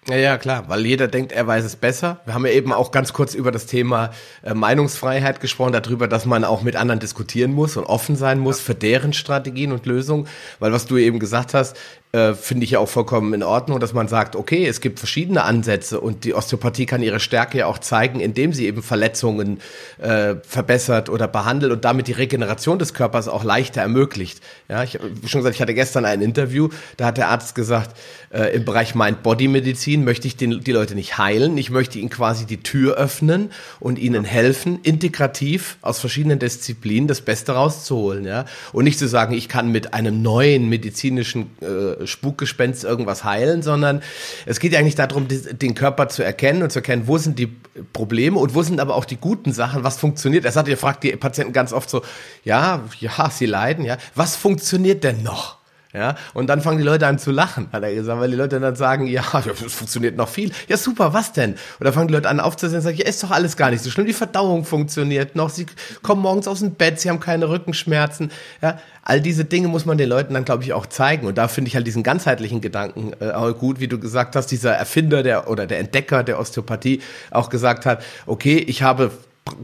Ja, 0.08 0.16
ja, 0.16 0.36
klar, 0.36 0.68
weil 0.68 0.84
jeder 0.84 1.06
denkt, 1.06 1.30
er 1.30 1.46
weiß 1.46 1.64
es 1.64 1.76
besser. 1.76 2.20
Wir 2.24 2.34
haben 2.34 2.44
ja 2.44 2.50
eben 2.50 2.72
auch 2.72 2.90
ganz 2.90 3.12
kurz 3.12 3.34
über 3.34 3.52
das 3.52 3.66
Thema 3.66 4.10
äh, 4.42 4.52
Meinungsfreiheit 4.52 5.38
gesprochen, 5.38 5.72
darüber, 5.72 6.08
dass 6.08 6.26
man 6.26 6.42
auch 6.42 6.62
mit 6.62 6.74
anderen 6.74 6.98
diskutieren 6.98 7.52
muss 7.52 7.76
und 7.76 7.84
offen 7.84 8.16
sein 8.16 8.40
muss 8.40 8.60
für 8.60 8.74
deren 8.74 9.12
Strategien 9.12 9.70
und 9.70 9.86
Lösungen. 9.86 10.26
Weil 10.58 10.72
was 10.72 10.86
du 10.86 10.96
eben 10.96 11.20
gesagt 11.20 11.54
hast, 11.54 11.76
äh, 12.12 12.34
finde 12.34 12.64
ich 12.64 12.72
ja 12.72 12.78
auch 12.78 12.88
vollkommen 12.88 13.34
in 13.34 13.42
Ordnung, 13.42 13.80
dass 13.80 13.92
man 13.92 14.08
sagt, 14.08 14.36
okay, 14.36 14.66
es 14.66 14.80
gibt 14.80 14.98
verschiedene 14.98 15.44
Ansätze 15.44 16.00
und 16.00 16.24
die 16.24 16.34
Osteopathie 16.34 16.86
kann 16.86 17.02
ihre 17.02 17.20
Stärke 17.20 17.58
ja 17.58 17.66
auch 17.66 17.78
zeigen, 17.78 18.20
indem 18.20 18.52
sie 18.52 18.66
eben 18.66 18.82
Verletzungen 18.82 19.60
äh, 19.98 20.36
verbessert 20.46 21.08
oder 21.08 21.28
behandelt 21.28 21.72
und 21.72 21.84
damit 21.84 22.08
die 22.08 22.12
Regeneration 22.12 22.78
des 22.78 22.94
Körpers 22.94 23.28
auch 23.28 23.44
leichter 23.44 23.80
ermöglicht. 23.80 24.40
Ja, 24.68 24.82
ich 24.82 24.94
habe 24.94 25.10
schon 25.26 25.40
gesagt, 25.40 25.56
ich 25.56 25.62
hatte 25.62 25.74
gestern 25.74 26.04
ein 26.04 26.22
Interview, 26.22 26.68
da 26.96 27.06
hat 27.06 27.16
der 27.16 27.28
Arzt 27.28 27.54
gesagt, 27.54 27.96
äh, 28.32 28.54
im 28.54 28.64
Bereich 28.64 28.94
Mind-Body-Medizin 28.94 29.72
Medizin 29.72 30.04
möchte 30.04 30.28
ich 30.28 30.36
den, 30.36 30.60
die 30.60 30.72
Leute 30.72 30.94
nicht 30.94 31.18
heilen, 31.18 31.56
ich 31.56 31.70
möchte 31.70 31.98
ihnen 31.98 32.10
quasi 32.10 32.46
die 32.46 32.62
Tür 32.62 32.96
öffnen 32.96 33.50
und 33.80 33.98
ihnen 33.98 34.24
helfen, 34.24 34.78
integrativ 34.82 35.76
aus 35.82 35.98
verschiedenen 35.98 36.38
Disziplinen 36.38 37.08
das 37.08 37.20
Beste 37.20 37.52
rauszuholen, 37.52 38.24
ja. 38.24 38.44
Und 38.72 38.84
nicht 38.84 38.98
zu 38.98 39.08
sagen, 39.08 39.34
ich 39.34 39.48
kann 39.48 39.72
mit 39.72 39.94
einem 39.94 40.22
neuen 40.22 40.68
medizinischen 40.68 41.50
äh, 41.60 42.01
Spukgespenst 42.06 42.84
irgendwas 42.84 43.24
heilen, 43.24 43.62
sondern 43.62 44.02
es 44.46 44.60
geht 44.60 44.72
ja 44.72 44.78
eigentlich 44.78 44.94
darum, 44.94 45.28
den 45.28 45.74
Körper 45.74 46.08
zu 46.08 46.22
erkennen 46.22 46.62
und 46.62 46.70
zu 46.70 46.80
erkennen, 46.80 47.06
wo 47.06 47.18
sind 47.18 47.38
die 47.38 47.54
Probleme 47.92 48.38
und 48.38 48.54
wo 48.54 48.62
sind 48.62 48.80
aber 48.80 48.94
auch 48.96 49.04
die 49.04 49.16
guten 49.16 49.52
Sachen, 49.52 49.84
was 49.84 49.96
funktioniert. 49.98 50.44
Er 50.44 50.52
sagt, 50.52 50.68
ihr 50.68 50.78
fragt 50.78 51.04
die 51.04 51.16
Patienten 51.16 51.52
ganz 51.52 51.72
oft 51.72 51.88
so, 51.88 52.02
ja, 52.44 52.82
ja, 53.00 53.30
sie 53.30 53.46
leiden, 53.46 53.84
ja, 53.84 53.96
was 54.14 54.36
funktioniert 54.36 55.04
denn 55.04 55.22
noch? 55.22 55.61
Ja, 55.94 56.16
und 56.32 56.46
dann 56.46 56.62
fangen 56.62 56.78
die 56.78 56.84
Leute 56.84 57.06
an 57.06 57.18
zu 57.18 57.30
lachen, 57.30 57.68
hat 57.70 57.82
er 57.82 57.92
gesagt, 57.92 58.18
weil 58.18 58.30
die 58.30 58.36
Leute 58.36 58.58
dann 58.58 58.76
sagen, 58.76 59.06
ja, 59.06 59.22
das 59.32 59.72
funktioniert 59.74 60.16
noch 60.16 60.28
viel. 60.28 60.50
Ja, 60.66 60.78
super, 60.78 61.12
was 61.12 61.32
denn? 61.32 61.52
Und 61.52 61.84
dann 61.84 61.92
fangen 61.92 62.08
die 62.08 62.14
Leute 62.14 62.30
an 62.30 62.40
aufzusehen 62.40 62.78
und 62.78 62.82
sagen, 62.82 62.96
ja, 62.96 63.06
ist 63.06 63.22
doch 63.22 63.30
alles 63.30 63.58
gar 63.58 63.70
nicht 63.70 63.82
so 63.82 63.90
schlimm. 63.90 64.06
Die 64.06 64.14
Verdauung 64.14 64.64
funktioniert 64.64 65.36
noch. 65.36 65.50
Sie 65.50 65.66
kommen 66.02 66.22
morgens 66.22 66.48
aus 66.48 66.60
dem 66.60 66.72
Bett, 66.74 66.98
sie 66.98 67.10
haben 67.10 67.20
keine 67.20 67.50
Rückenschmerzen. 67.50 68.30
Ja, 68.62 68.78
all 69.02 69.20
diese 69.20 69.44
Dinge 69.44 69.68
muss 69.68 69.84
man 69.84 69.98
den 69.98 70.08
Leuten 70.08 70.32
dann, 70.32 70.46
glaube 70.46 70.62
ich, 70.62 70.72
auch 70.72 70.86
zeigen. 70.86 71.26
Und 71.26 71.36
da 71.36 71.46
finde 71.48 71.68
ich 71.68 71.76
halt 71.76 71.86
diesen 71.86 72.02
ganzheitlichen 72.02 72.62
Gedanken 72.62 73.12
äh, 73.20 73.52
gut, 73.52 73.78
wie 73.78 73.88
du 73.88 73.98
gesagt 73.98 74.34
hast, 74.34 74.46
dieser 74.46 74.72
Erfinder 74.72 75.22
der 75.22 75.50
oder 75.50 75.66
der 75.66 75.78
Entdecker 75.78 76.24
der 76.24 76.38
Osteopathie 76.38 77.02
auch 77.30 77.50
gesagt 77.50 77.84
hat, 77.84 78.02
okay, 78.26 78.56
ich 78.56 78.82
habe 78.82 79.10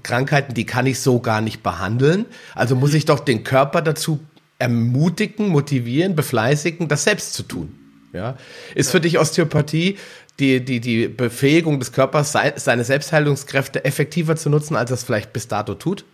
Krankheiten, 0.03 0.55
die 0.55 0.67
kann 0.67 0.87
ich 0.87 1.01
so 1.01 1.21
gar 1.21 1.41
nicht 1.41 1.63
behandeln. 1.63 2.27
Also 2.55 2.75
muss 2.75 2.95
ich 2.95 3.05
doch 3.05 3.21
den 3.21 3.45
Körper 3.45 3.81
dazu 3.81 4.21
ermutigen, 4.59 5.49
motivieren, 5.49 6.17
befleißigen, 6.17 6.89
das 6.89 7.05
selbst 7.05 7.35
zu 7.35 7.43
tun. 7.45 7.75
Ja? 8.13 8.37
Ist 8.75 8.91
für 8.91 9.01
dich 9.01 9.19
Osteopathie 9.19 9.99
die, 10.39 10.65
die, 10.65 10.81
die 10.81 11.09
Befähigung 11.09 11.79
des 11.79 11.93
Körpers, 11.93 12.33
seine 12.33 12.85
Selbstheilungskräfte 12.85 13.85
effektiver 13.85 14.37
zu 14.37 14.51
nutzen, 14.51 14.77
als 14.77 14.91
es 14.91 15.03
vielleicht 15.03 15.33
bis 15.33 15.49
dato 15.49 15.75
tut? 15.75 16.05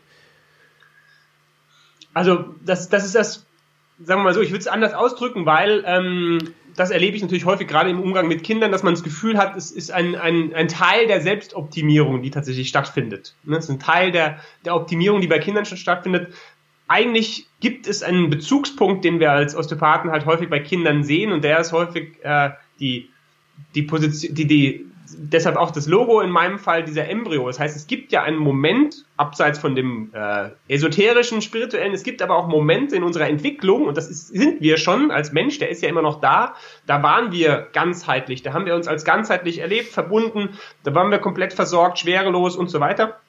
Also, 2.14 2.54
das, 2.64 2.88
das 2.88 3.04
ist 3.04 3.14
das, 3.14 3.44
sagen 3.98 4.20
wir 4.20 4.24
mal 4.24 4.34
so, 4.34 4.40
ich 4.40 4.50
würde 4.50 4.60
es 4.60 4.68
anders 4.68 4.94
ausdrücken, 4.94 5.46
weil 5.46 5.82
ähm, 5.86 6.38
das 6.76 6.90
erlebe 6.90 7.16
ich 7.16 7.22
natürlich 7.22 7.44
häufig 7.44 7.68
gerade 7.68 7.90
im 7.90 8.00
Umgang 8.00 8.28
mit 8.28 8.42
Kindern, 8.42 8.72
dass 8.72 8.82
man 8.82 8.94
das 8.94 9.02
Gefühl 9.02 9.36
hat, 9.36 9.56
es 9.56 9.70
ist 9.70 9.92
ein, 9.92 10.14
ein, 10.14 10.54
ein 10.54 10.68
Teil 10.68 11.06
der 11.06 11.20
Selbstoptimierung, 11.20 12.22
die 12.22 12.30
tatsächlich 12.30 12.68
stattfindet. 12.68 13.34
Ne, 13.44 13.56
es 13.56 13.64
ist 13.64 13.70
ein 13.70 13.80
Teil 13.80 14.10
der, 14.10 14.38
der 14.64 14.74
Optimierung, 14.74 15.20
die 15.20 15.26
bei 15.26 15.38
Kindern 15.38 15.64
schon 15.66 15.78
stattfindet, 15.78 16.32
eigentlich 16.86 17.46
gibt 17.60 17.86
es 17.86 18.02
einen 18.02 18.30
Bezugspunkt, 18.30 19.04
den 19.04 19.20
wir 19.20 19.32
als 19.32 19.56
Osteopathen 19.56 20.10
halt 20.10 20.26
häufig 20.26 20.50
bei 20.50 20.60
Kindern 20.60 21.02
sehen 21.02 21.32
und 21.32 21.42
der 21.42 21.58
ist 21.58 21.72
häufig 21.72 22.22
äh, 22.22 22.50
die, 22.78 23.08
die 23.74 23.82
Position, 23.82 24.34
die, 24.34 24.46
die, 24.46 24.86
deshalb 25.16 25.56
auch 25.56 25.70
das 25.70 25.86
Logo 25.86 26.20
in 26.20 26.30
meinem 26.30 26.58
Fall 26.58 26.84
dieser 26.84 27.08
Embryo. 27.08 27.46
Das 27.46 27.58
heißt, 27.58 27.76
es 27.76 27.86
gibt 27.86 28.12
ja 28.12 28.22
einen 28.22 28.36
Moment, 28.36 29.06
abseits 29.16 29.58
von 29.58 29.74
dem 29.74 30.10
äh, 30.12 30.50
esoterischen, 30.68 31.40
spirituellen, 31.40 31.94
es 31.94 32.02
gibt 32.02 32.20
aber 32.20 32.36
auch 32.36 32.48
Momente 32.48 32.96
in 32.96 33.02
unserer 33.02 33.28
Entwicklung 33.28 33.86
und 33.86 33.96
das 33.96 34.10
ist, 34.10 34.28
sind 34.28 34.60
wir 34.60 34.76
schon 34.76 35.10
als 35.10 35.32
Mensch, 35.32 35.58
der 35.58 35.70
ist 35.70 35.82
ja 35.82 35.88
immer 35.88 36.02
noch 36.02 36.20
da, 36.20 36.54
da 36.86 37.02
waren 37.02 37.32
wir 37.32 37.68
ganzheitlich, 37.72 38.42
da 38.42 38.52
haben 38.52 38.66
wir 38.66 38.74
uns 38.74 38.88
als 38.88 39.04
ganzheitlich 39.04 39.58
erlebt, 39.58 39.88
verbunden, 39.88 40.50
da 40.82 40.94
waren 40.94 41.10
wir 41.10 41.18
komplett 41.18 41.52
versorgt, 41.54 41.98
schwerelos 41.98 42.56
und 42.56 42.68
so 42.68 42.80
weiter. 42.80 43.20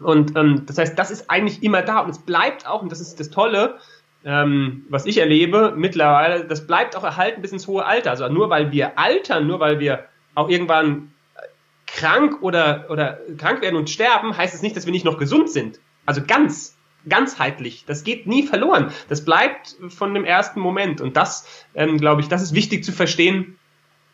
Und 0.00 0.36
ähm, 0.36 0.64
das 0.66 0.78
heißt, 0.78 0.98
das 0.98 1.10
ist 1.10 1.30
eigentlich 1.30 1.62
immer 1.62 1.82
da 1.82 2.00
und 2.00 2.10
es 2.10 2.18
bleibt 2.18 2.66
auch, 2.66 2.82
und 2.82 2.92
das 2.92 3.00
ist 3.00 3.18
das 3.18 3.30
Tolle, 3.30 3.78
ähm, 4.24 4.84
was 4.88 5.06
ich 5.06 5.18
erlebe 5.18 5.74
mittlerweile, 5.76 6.44
das 6.44 6.66
bleibt 6.66 6.96
auch 6.96 7.04
erhalten 7.04 7.42
bis 7.42 7.52
ins 7.52 7.66
hohe 7.66 7.84
Alter. 7.84 8.10
Also 8.10 8.28
nur 8.28 8.50
weil 8.50 8.72
wir 8.72 8.98
altern, 8.98 9.46
nur 9.46 9.60
weil 9.60 9.80
wir 9.80 10.04
auch 10.34 10.48
irgendwann 10.48 11.12
krank 11.86 12.42
oder, 12.42 12.86
oder 12.90 13.18
krank 13.38 13.62
werden 13.62 13.76
und 13.76 13.90
sterben, 13.90 14.36
heißt 14.36 14.54
es 14.54 14.62
nicht, 14.62 14.76
dass 14.76 14.86
wir 14.86 14.92
nicht 14.92 15.04
noch 15.04 15.18
gesund 15.18 15.50
sind. 15.50 15.80
Also 16.06 16.22
ganz, 16.26 16.76
ganzheitlich. 17.08 17.84
Das 17.86 18.04
geht 18.04 18.26
nie 18.26 18.46
verloren. 18.46 18.92
Das 19.08 19.24
bleibt 19.24 19.76
von 19.88 20.14
dem 20.14 20.24
ersten 20.24 20.60
Moment. 20.60 21.00
Und 21.00 21.16
das, 21.16 21.66
ähm, 21.74 21.98
glaube 21.98 22.20
ich, 22.20 22.28
das 22.28 22.42
ist 22.42 22.54
wichtig 22.54 22.84
zu 22.84 22.92
verstehen. 22.92 23.58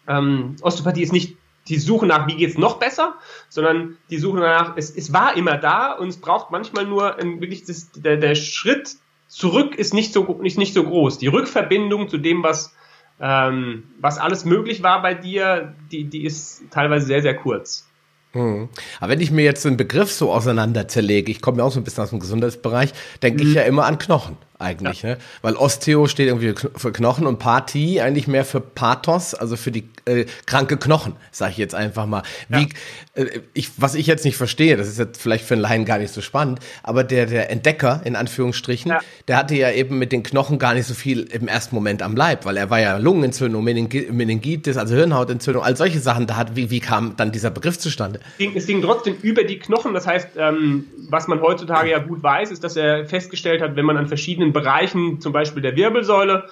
Ähm, 0.06 0.56
Osteopathie 0.62 1.02
ist 1.02 1.12
nicht 1.12 1.36
die 1.68 1.78
Suche 1.78 2.06
nach, 2.06 2.26
wie 2.26 2.36
geht's 2.36 2.58
noch 2.58 2.78
besser, 2.78 3.14
sondern 3.48 3.96
die 4.10 4.18
Suche 4.18 4.38
nach, 4.38 4.76
es, 4.76 4.90
es 4.90 5.12
war 5.12 5.36
immer 5.36 5.56
da 5.56 5.92
und 5.92 6.08
es 6.08 6.18
braucht 6.18 6.50
manchmal 6.50 6.86
nur 6.86 7.18
ein, 7.18 7.40
wirklich 7.40 7.64
das, 7.64 7.90
der, 7.92 8.16
der 8.16 8.34
Schritt 8.34 8.96
zurück 9.28 9.74
ist 9.74 9.94
nicht 9.94 10.12
so, 10.12 10.38
nicht, 10.40 10.58
nicht 10.58 10.74
so 10.74 10.84
groß. 10.84 11.18
Die 11.18 11.26
Rückverbindung 11.26 12.08
zu 12.08 12.18
dem, 12.18 12.42
was, 12.42 12.74
ähm, 13.20 13.84
was 14.00 14.18
alles 14.18 14.44
möglich 14.44 14.82
war 14.82 15.02
bei 15.02 15.14
dir, 15.14 15.74
die, 15.90 16.04
die 16.04 16.24
ist 16.24 16.62
teilweise 16.70 17.06
sehr, 17.06 17.22
sehr 17.22 17.34
kurz. 17.34 17.88
Hm. 18.32 18.68
Aber 19.00 19.12
wenn 19.12 19.20
ich 19.20 19.30
mir 19.30 19.44
jetzt 19.44 19.64
den 19.64 19.76
Begriff 19.76 20.12
so 20.12 20.32
auseinander 20.32 20.88
zerlege, 20.88 21.30
ich 21.30 21.40
komme 21.40 21.58
ja 21.58 21.64
auch 21.64 21.70
so 21.70 21.80
ein 21.80 21.84
bisschen 21.84 22.02
aus 22.02 22.10
dem 22.10 22.20
Gesundheitsbereich, 22.20 22.92
denke 23.22 23.42
mhm. 23.42 23.48
ich 23.48 23.54
ja 23.54 23.62
immer 23.62 23.86
an 23.86 23.98
Knochen 23.98 24.36
eigentlich, 24.58 25.02
ja. 25.02 25.10
ne? 25.10 25.18
Weil 25.42 25.56
Osteo 25.56 26.06
steht 26.06 26.28
irgendwie 26.28 26.54
für 26.76 26.92
Knochen 26.92 27.26
und 27.26 27.38
Partie 27.38 28.00
eigentlich 28.00 28.28
mehr 28.28 28.44
für 28.44 28.60
Pathos, 28.60 29.34
also 29.34 29.56
für 29.56 29.70
die 29.70 29.88
äh, 30.04 30.26
kranke 30.46 30.76
Knochen, 30.76 31.14
sage 31.32 31.52
ich 31.52 31.58
jetzt 31.58 31.74
einfach 31.74 32.06
mal. 32.06 32.22
Wie, 32.48 32.68
ja. 33.16 33.24
äh, 33.24 33.40
ich, 33.52 33.70
was 33.78 33.94
ich 33.94 34.06
jetzt 34.06 34.24
nicht 34.24 34.36
verstehe, 34.36 34.76
das 34.76 34.88
ist 34.88 34.98
jetzt 34.98 35.20
vielleicht 35.20 35.44
für 35.44 35.54
einen 35.54 35.62
Laien 35.62 35.84
gar 35.84 35.98
nicht 35.98 36.12
so 36.12 36.20
spannend, 36.20 36.60
aber 36.82 37.04
der, 37.04 37.26
der 37.26 37.50
Entdecker, 37.50 38.02
in 38.04 38.16
Anführungsstrichen, 38.16 38.90
ja. 38.90 39.00
der 39.28 39.36
hatte 39.36 39.54
ja 39.54 39.70
eben 39.70 39.98
mit 39.98 40.12
den 40.12 40.22
Knochen 40.22 40.58
gar 40.58 40.74
nicht 40.74 40.86
so 40.86 40.94
viel 40.94 41.22
im 41.22 41.48
ersten 41.48 41.74
Moment 41.74 42.02
am 42.02 42.16
Leib, 42.16 42.44
weil 42.44 42.56
er 42.56 42.70
war 42.70 42.80
ja 42.80 42.96
Lungenentzündung, 42.96 43.64
Meningitis, 43.64 44.76
also 44.76 44.94
Hirnhautentzündung, 44.94 45.62
all 45.62 45.76
solche 45.76 46.00
Sachen 46.00 46.26
da 46.26 46.36
hat. 46.36 46.54
Wie, 46.56 46.70
wie 46.70 46.80
kam 46.80 47.16
dann 47.16 47.32
dieser 47.32 47.50
Begriff 47.50 47.78
zustande? 47.78 48.20
Es 48.32 48.38
ging, 48.38 48.52
es 48.54 48.66
ging 48.66 48.82
trotzdem 48.82 49.16
über 49.22 49.44
die 49.44 49.58
Knochen, 49.58 49.94
das 49.94 50.06
heißt, 50.06 50.28
ähm, 50.36 50.86
was 51.08 51.28
man 51.28 51.40
heutzutage 51.40 51.90
ja 51.90 51.98
gut 51.98 52.22
weiß, 52.22 52.50
ist, 52.50 52.62
dass 52.62 52.76
er 52.76 53.06
festgestellt 53.06 53.62
hat, 53.62 53.76
wenn 53.76 53.84
man 53.84 53.96
an 53.96 54.06
verschiedenen 54.06 54.43
Bereichen, 54.52 55.20
zum 55.20 55.32
Beispiel 55.32 55.62
der 55.62 55.76
Wirbelsäule, 55.76 56.48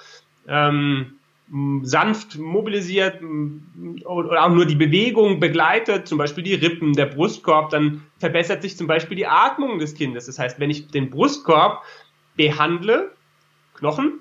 ähm, 0.47 1.19
sanft 1.83 2.37
mobilisiert 2.37 3.19
oder 4.05 4.43
auch 4.43 4.49
nur 4.49 4.65
die 4.65 4.75
Bewegung 4.75 5.39
begleitet, 5.39 6.07
zum 6.07 6.17
Beispiel 6.17 6.43
die 6.43 6.55
Rippen, 6.55 6.93
der 6.93 7.05
Brustkorb, 7.05 7.69
dann 7.69 8.03
verbessert 8.17 8.61
sich 8.61 8.77
zum 8.77 8.87
Beispiel 8.87 9.17
die 9.17 9.27
Atmung 9.27 9.77
des 9.77 9.93
Kindes. 9.93 10.25
Das 10.25 10.39
heißt, 10.39 10.59
wenn 10.59 10.69
ich 10.69 10.87
den 10.87 11.09
Brustkorb 11.09 11.83
behandle, 12.35 13.11
Knochen, 13.75 14.19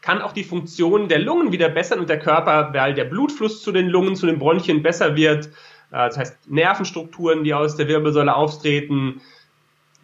kann 0.00 0.20
auch 0.20 0.32
die 0.32 0.44
Funktion 0.44 1.08
der 1.08 1.18
Lungen 1.18 1.50
wieder 1.50 1.70
bessern 1.70 1.98
und 1.98 2.10
der 2.10 2.18
Körper, 2.18 2.70
weil 2.74 2.92
der 2.92 3.04
Blutfluss 3.04 3.62
zu 3.62 3.72
den 3.72 3.88
Lungen, 3.88 4.16
zu 4.16 4.26
den 4.26 4.38
Bronchien 4.38 4.82
besser 4.82 5.16
wird. 5.16 5.46
Äh, 5.46 5.50
das 5.90 6.18
heißt, 6.18 6.50
Nervenstrukturen, 6.50 7.42
die 7.42 7.54
aus 7.54 7.76
der 7.76 7.88
Wirbelsäule 7.88 8.34
auftreten, 8.34 9.22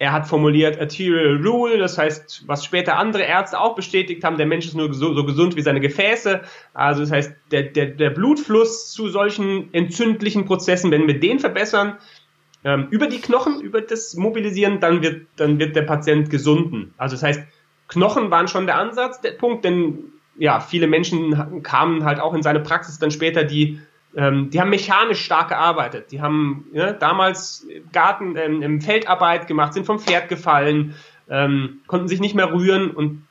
er 0.00 0.12
hat 0.12 0.26
formuliert 0.26 0.80
Arterial 0.80 1.46
Rule, 1.46 1.76
das 1.76 1.98
heißt, 1.98 2.44
was 2.46 2.64
später 2.64 2.96
andere 2.96 3.22
Ärzte 3.22 3.60
auch 3.60 3.74
bestätigt 3.74 4.24
haben, 4.24 4.38
der 4.38 4.46
Mensch 4.46 4.64
ist 4.64 4.74
nur 4.74 4.92
so, 4.94 5.12
so 5.12 5.26
gesund 5.26 5.56
wie 5.56 5.62
seine 5.62 5.80
Gefäße. 5.80 6.40
Also 6.72 7.02
das 7.02 7.12
heißt, 7.12 7.34
der, 7.50 7.64
der, 7.64 7.86
der 7.88 8.08
Blutfluss 8.08 8.90
zu 8.92 9.10
solchen 9.10 9.74
entzündlichen 9.74 10.46
Prozessen, 10.46 10.90
wenn 10.90 11.06
wir 11.06 11.20
den 11.20 11.38
verbessern, 11.38 11.98
ähm, 12.64 12.86
über 12.88 13.08
die 13.08 13.20
Knochen, 13.20 13.60
über 13.60 13.82
das 13.82 14.14
Mobilisieren, 14.16 14.80
dann 14.80 15.02
wird, 15.02 15.26
dann 15.36 15.58
wird 15.58 15.76
der 15.76 15.82
Patient 15.82 16.30
gesunden. 16.30 16.94
Also 16.96 17.16
das 17.16 17.22
heißt, 17.22 17.42
Knochen 17.88 18.30
waren 18.30 18.48
schon 18.48 18.64
der 18.64 18.78
Ansatz, 18.78 19.20
der 19.20 19.32
Punkt, 19.32 19.66
denn 19.66 19.98
ja, 20.38 20.60
viele 20.60 20.86
Menschen 20.86 21.62
kamen 21.62 22.06
halt 22.06 22.20
auch 22.20 22.32
in 22.32 22.42
seine 22.42 22.60
Praxis 22.60 22.98
dann 22.98 23.10
später, 23.10 23.44
die 23.44 23.80
ähm, 24.16 24.50
die 24.50 24.60
haben 24.60 24.70
mechanisch 24.70 25.24
stark 25.24 25.48
gearbeitet. 25.48 26.10
Die 26.10 26.20
haben 26.20 26.66
ja, 26.72 26.92
damals 26.92 27.66
Garten, 27.92 28.36
ähm, 28.36 28.80
Feldarbeit 28.80 29.46
gemacht, 29.46 29.74
sind 29.74 29.86
vom 29.86 30.00
Pferd 30.00 30.28
gefallen, 30.28 30.94
ähm, 31.28 31.80
konnten 31.86 32.08
sich 32.08 32.20
nicht 32.20 32.34
mehr 32.34 32.52
rühren 32.52 32.90
und 32.90 33.26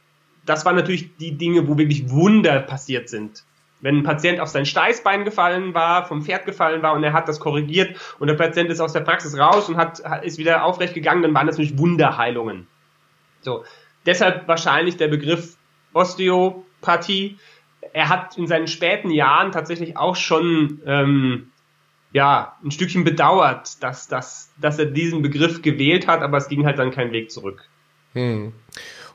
das 0.45 0.65
waren 0.65 0.75
natürlich 0.75 1.15
die 1.17 1.37
Dinge, 1.37 1.67
wo 1.67 1.77
wirklich 1.77 2.09
Wunder 2.09 2.59
passiert 2.61 3.09
sind. 3.09 3.43
Wenn 3.81 3.97
ein 3.97 4.03
Patient 4.03 4.39
auf 4.39 4.49
sein 4.49 4.65
Steißbein 4.65 5.23
gefallen 5.23 5.73
war, 5.73 6.05
vom 6.05 6.23
Pferd 6.23 6.45
gefallen 6.45 6.81
war 6.81 6.93
und 6.93 7.03
er 7.03 7.13
hat 7.13 7.27
das 7.29 7.39
korrigiert 7.39 7.97
und 8.19 8.27
der 8.27 8.33
Patient 8.33 8.69
ist 8.69 8.81
aus 8.81 8.93
der 8.93 9.01
Praxis 9.01 9.37
raus 9.37 9.69
und 9.69 9.77
hat, 9.77 9.99
ist 10.23 10.37
wieder 10.37 10.65
aufrecht 10.65 10.93
gegangen, 10.93 11.21
dann 11.21 11.33
waren 11.33 11.47
das 11.47 11.57
natürlich 11.57 11.77
Wunderheilungen. 11.77 12.67
So. 13.41 13.63
Deshalb 14.05 14.47
wahrscheinlich 14.47 14.97
der 14.97 15.07
Begriff 15.07 15.55
Osteopathie, 15.93 17.37
er 17.93 18.09
hat 18.09 18.37
in 18.37 18.47
seinen 18.47 18.67
späten 18.67 19.09
Jahren 19.11 19.51
tatsächlich 19.51 19.97
auch 19.97 20.15
schon 20.15 20.81
ähm, 20.85 21.51
ja 22.13 22.57
ein 22.63 22.71
Stückchen 22.71 23.03
bedauert, 23.03 23.81
dass, 23.83 24.07
dass, 24.07 24.51
dass 24.59 24.79
er 24.79 24.85
diesen 24.85 25.21
Begriff 25.21 25.61
gewählt 25.61 26.07
hat, 26.07 26.21
aber 26.21 26.37
es 26.37 26.47
ging 26.47 26.65
halt 26.65 26.79
dann 26.79 26.91
kein 26.91 27.11
Weg 27.11 27.31
zurück. 27.31 27.63
Hm. 28.13 28.53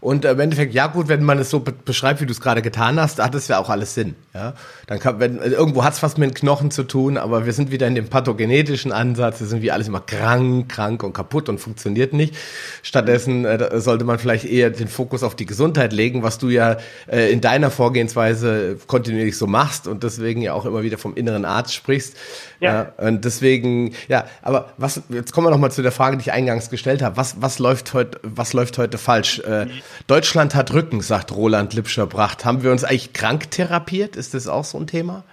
Und 0.05 0.27
im 0.27 0.39
Endeffekt, 0.39 0.75
ja 0.75 0.89
gut, 0.89 1.09
wenn 1.09 1.25
man 1.25 1.39
es 1.39 1.49
so 1.49 1.61
be 1.61 1.73
beschreibt, 1.73 2.21
wie 2.21 2.27
du 2.27 2.33
es 2.33 2.41
gerade 2.41 2.61
getan 2.61 3.01
hast, 3.01 3.23
hat 3.23 3.35
es 3.35 3.49
ja 3.49 3.59
auch 3.59 3.71
alles 3.71 3.95
Sinn. 3.95 4.15
Ja? 4.35 4.53
Dann 4.87 4.99
kann, 4.99 5.19
wenn, 5.19 5.41
also 5.41 5.57
irgendwo 5.57 5.83
hat 5.83 5.95
es 5.95 6.03
was 6.03 6.19
mit 6.19 6.29
den 6.29 6.35
Knochen 6.35 6.71
zu 6.71 6.83
tun, 6.83 7.17
aber 7.17 7.47
wir 7.47 7.55
sind 7.55 7.71
wieder 7.71 7.87
in 7.87 7.95
dem 7.95 8.09
pathogenetischen 8.09 8.93
Ansatz, 8.93 9.41
wir 9.41 9.47
sind 9.47 9.63
wie 9.63 9.73
alles 9.73 9.89
immer 9.89 10.01
krank, 10.01 10.69
krank 10.69 11.03
und 11.03 11.15
kaputt 11.15 11.49
und 11.49 11.59
funktioniert 11.59 12.13
nicht. 12.13 12.37
Stattdessen 12.83 13.47
äh, 13.47 13.81
sollte 13.81 14.05
man 14.05 14.19
vielleicht 14.19 14.45
eher 14.45 14.69
den 14.69 14.89
Fokus 14.89 15.23
auf 15.23 15.37
die 15.37 15.47
Gesundheit 15.47 15.95
legen, 15.95 16.23
was 16.23 16.37
du 16.37 16.51
ja 16.51 16.77
äh, 17.11 17.33
in 17.33 17.41
deiner 17.41 17.71
Vorgehensweise 17.71 18.77
kontinuierlich 18.87 19.39
so 19.39 19.47
machst 19.47 19.89
und 19.89 20.03
deswegen 20.03 20.43
ja 20.43 20.53
auch 20.53 20.67
immer 20.67 20.83
wieder 20.83 20.99
vom 20.99 21.15
inneren 21.15 21.47
Arzt 21.47 21.73
sprichst. 21.73 22.15
Ja. 22.61 22.93
ja. 22.99 23.07
und 23.09 23.25
deswegen, 23.25 23.95
ja, 24.09 24.27
aber 24.43 24.75
was, 24.77 25.01
jetzt 25.09 25.33
kommen 25.33 25.47
wir 25.47 25.51
nochmal 25.51 25.73
zu 25.73 25.81
der 25.81 25.93
Frage, 25.93 26.19
die 26.19 26.23
ich 26.23 26.33
eingangs 26.33 26.69
gestellt 26.69 27.01
habe. 27.01 27.17
Was, 27.17 27.41
was 27.41 27.59
läuft 27.59 27.95
heute, 27.95 28.21
was 28.23 28.53
läuft 28.53 28.77
heute 28.77 28.99
falsch? 28.99 29.39
Äh, 29.39 29.67
Deutschland 30.07 30.55
hat 30.55 30.73
Rücken, 30.73 31.01
sagt 31.01 31.33
Roland 31.33 31.75
Lipscher-Bracht. 31.75 32.45
Haben 32.45 32.63
wir 32.63 32.71
uns 32.71 32.85
eigentlich 32.85 33.13
krank 33.13 33.51
therapiert? 33.51 34.17
Ist 34.17 34.35
das 34.35 34.49
auch 34.49 34.65
so 34.65 34.79
ein 34.79 34.87
Thema? 34.87 35.25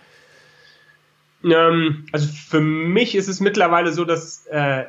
Ähm, 1.43 2.05
also 2.11 2.27
für 2.27 2.61
mich 2.61 3.15
ist 3.15 3.27
es 3.27 3.39
mittlerweile 3.39 3.91
so, 3.91 4.05
dass 4.05 4.45
äh, 4.47 4.85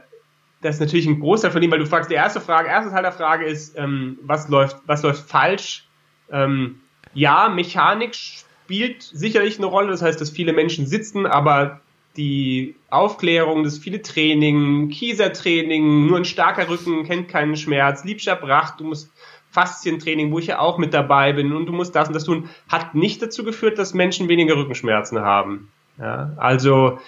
das 0.61 0.81
natürlich 0.81 1.07
ein 1.07 1.21
großer 1.21 1.51
von 1.51 1.61
dem, 1.61 1.71
weil 1.71 1.79
du 1.79 1.87
fragst, 1.87 2.11
die 2.11 2.15
erste 2.15 2.41
Frage, 2.41 2.69
erste 2.69 2.91
Teil 2.91 3.03
der 3.03 3.13
Frage 3.13 3.45
ist, 3.45 3.77
ähm, 3.77 4.19
was 4.23 4.49
läuft, 4.49 4.77
was 4.87 5.03
läuft 5.03 5.29
falsch? 5.29 5.87
Ähm, 6.31 6.81
ja, 7.15 7.49
Mechanik 7.49 8.15
spielt 8.15 9.03
sicherlich 9.03 9.59
eine 9.59 9.67
Rolle. 9.67 9.91
Das 9.91 10.03
heißt, 10.03 10.21
dass 10.21 10.31
viele 10.31 10.53
Menschen 10.53 10.87
sitzen, 10.87 11.27
aber 11.27 11.81
die 12.17 12.77
Aufklärung, 12.91 13.65
das 13.65 13.79
viele 13.79 14.03
Training, 14.03 14.91
Kiesertraining, 14.91 16.07
nur 16.07 16.19
ein 16.19 16.25
starker 16.25 16.69
Rücken 16.69 17.05
kennt 17.05 17.29
keinen 17.29 17.57
Schmerz, 17.57 18.05
Liebscher 18.05 18.37
Bracht, 18.37 18.81
du 18.81 18.85
musst 18.85 19.11
Faszientraining, 19.53 20.33
wo 20.33 20.39
ich 20.39 20.47
ja 20.47 20.59
auch 20.59 20.79
mit 20.79 20.95
dabei 20.95 21.33
bin 21.35 21.53
und 21.53 21.67
du 21.67 21.73
musst 21.73 21.95
das 21.95 22.09
und 22.09 22.15
das 22.15 22.25
tun, 22.25 22.49
hat 22.69 22.95
nicht 22.95 23.23
dazu 23.23 23.45
geführt, 23.45 23.79
dass 23.79 23.95
Menschen 23.95 24.29
weniger 24.29 24.57
Rückenschmerzen 24.57 25.21
haben. 25.21 25.71
Ja, 25.99 26.33
also 26.39 26.99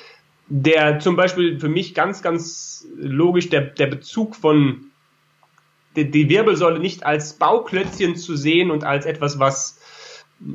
der 0.48 1.00
zum 1.00 1.16
Beispiel 1.16 1.58
für 1.58 1.70
mich 1.70 1.94
ganz, 1.94 2.20
ganz 2.22 2.86
logisch 2.96 3.48
der, 3.48 3.62
der 3.62 3.86
Bezug 3.86 4.36
von 4.36 4.90
die, 5.96 6.10
die 6.10 6.28
Wirbelsäule 6.28 6.78
nicht 6.78 7.06
als 7.06 7.34
Bauklötzchen 7.34 8.14
zu 8.16 8.36
sehen 8.36 8.70
und 8.70 8.84
als 8.84 9.06
etwas, 9.06 9.38
was 9.38 9.80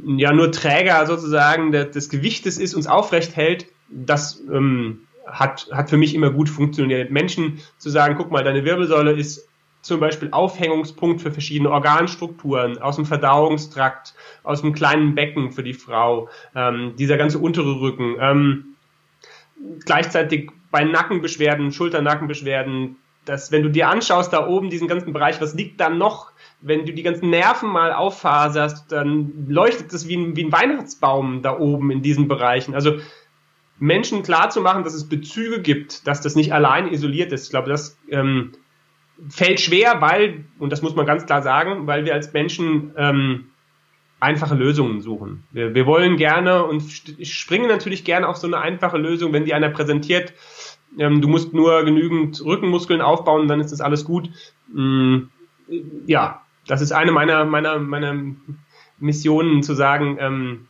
ja 0.05 0.31
nur 0.31 0.51
Träger 0.51 1.08
sozusagen 1.08 1.72
des 1.72 2.10
Gewichtes 2.10 2.60
ist, 2.60 2.75
uns 2.75 2.86
aufrecht 2.86 3.36
hält, 3.36 3.65
das 3.89 4.43
ähm, 4.51 5.08
hat, 5.25 5.69
hat 5.72 5.89
für 5.89 5.98
mich 5.98 6.13
immer 6.13 6.29
gut 6.29 6.50
funktioniert. 6.50 7.10
Menschen 7.10 7.60
zu 7.79 7.89
sagen, 7.89 8.15
guck 8.15 8.29
mal, 8.29 8.43
deine 8.43 8.63
Wirbelsäule 8.63 9.13
ist 9.13 9.48
zum 9.81 10.00
Beispiel 10.00 10.29
Aufhängungspunkt 10.31 11.21
für 11.21 11.31
verschiedene 11.31 11.71
Organstrukturen 11.71 12.81
aus 12.81 12.98
dem 12.98 13.05
Verdauungstrakt, 13.05 14.13
aus 14.43 14.62
dem 14.62 14.74
kleinen 14.74 15.15
Becken 15.15 15.51
für 15.51 15.63
die 15.63 15.74
Frau, 15.74 16.29
ähm, 16.55 16.93
dieser 16.98 17.17
ganze 17.17 17.39
untere 17.39 17.79
Rücken. 17.79 18.15
Ähm, 18.19 18.65
gleichzeitig 19.86 20.51
bei 20.71 20.83
Nackenbeschwerden, 20.83 21.71
Schulternackenbeschwerden, 21.71 22.98
dass 23.25 23.51
wenn 23.51 23.63
du 23.63 23.69
dir 23.69 23.89
anschaust, 23.89 24.33
da 24.33 24.48
oben 24.48 24.69
diesen 24.69 24.88
ganzen 24.88 25.13
Bereich, 25.13 25.39
was 25.41 25.53
liegt 25.53 25.79
da 25.79 25.89
noch? 25.89 26.31
Wenn 26.62 26.86
du 26.86 26.93
die 26.93 27.03
ganzen 27.03 27.29
Nerven 27.29 27.69
mal 27.69 27.93
auffaserst, 27.93 28.91
dann 28.91 29.45
leuchtet 29.48 29.93
es 29.93 30.07
wie 30.07 30.17
ein, 30.17 30.36
wie 30.36 30.45
ein 30.45 30.51
Weihnachtsbaum 30.51 31.41
da 31.41 31.57
oben 31.57 31.91
in 31.91 32.01
diesen 32.01 32.27
Bereichen. 32.27 32.74
Also 32.75 33.00
Menschen 33.77 34.24
klar 34.24 34.50
zu 34.50 34.62
machen, 34.62 34.83
dass 34.83 34.93
es 34.93 35.07
Bezüge 35.07 35.62
gibt, 35.62 36.05
dass 36.05 36.21
das 36.21 36.36
nicht 36.36 36.53
allein 36.53 36.91
isoliert 36.91 37.31
ist. 37.31 37.45
Ich 37.45 37.50
glaube, 37.50 37.69
das 37.69 37.98
ähm, 38.09 38.51
fällt 39.27 39.59
schwer, 39.59 40.01
weil, 40.01 40.45
und 40.59 40.71
das 40.71 40.81
muss 40.81 40.95
man 40.95 41.05
ganz 41.05 41.25
klar 41.25 41.41
sagen, 41.41 41.88
weil 41.88 42.05
wir 42.05 42.13
als 42.13 42.31
Menschen 42.33 42.91
ähm, 42.95 43.45
einfache 44.19 44.55
Lösungen 44.55 45.01
suchen. 45.01 45.43
Wir, 45.51 45.73
wir 45.73 45.85
wollen 45.85 46.17
gerne 46.17 46.63
und 46.65 46.81
springen 47.23 47.67
natürlich 47.67 48.03
gerne 48.03 48.27
auf 48.27 48.38
so 48.38 48.47
eine 48.47 48.59
einfache 48.59 48.97
Lösung, 48.97 49.33
wenn 49.33 49.45
die 49.45 49.53
einer 49.53 49.69
präsentiert. 49.69 50.33
Ähm, 50.97 51.21
du 51.21 51.27
musst 51.27 51.53
nur 51.53 51.83
genügend 51.83 52.43
Rückenmuskeln 52.43 53.01
aufbauen, 53.01 53.47
dann 53.47 53.59
ist 53.59 53.71
das 53.71 53.81
alles 53.81 54.05
gut. 54.05 54.29
Ähm, 54.75 55.29
ja, 56.05 56.41
das 56.67 56.81
ist 56.81 56.91
eine 56.91 57.11
meiner, 57.11 57.45
meiner, 57.45 57.79
meiner 57.79 58.15
Missionen 58.99 59.63
zu 59.63 59.73
sagen, 59.73 60.17
ähm, 60.19 60.67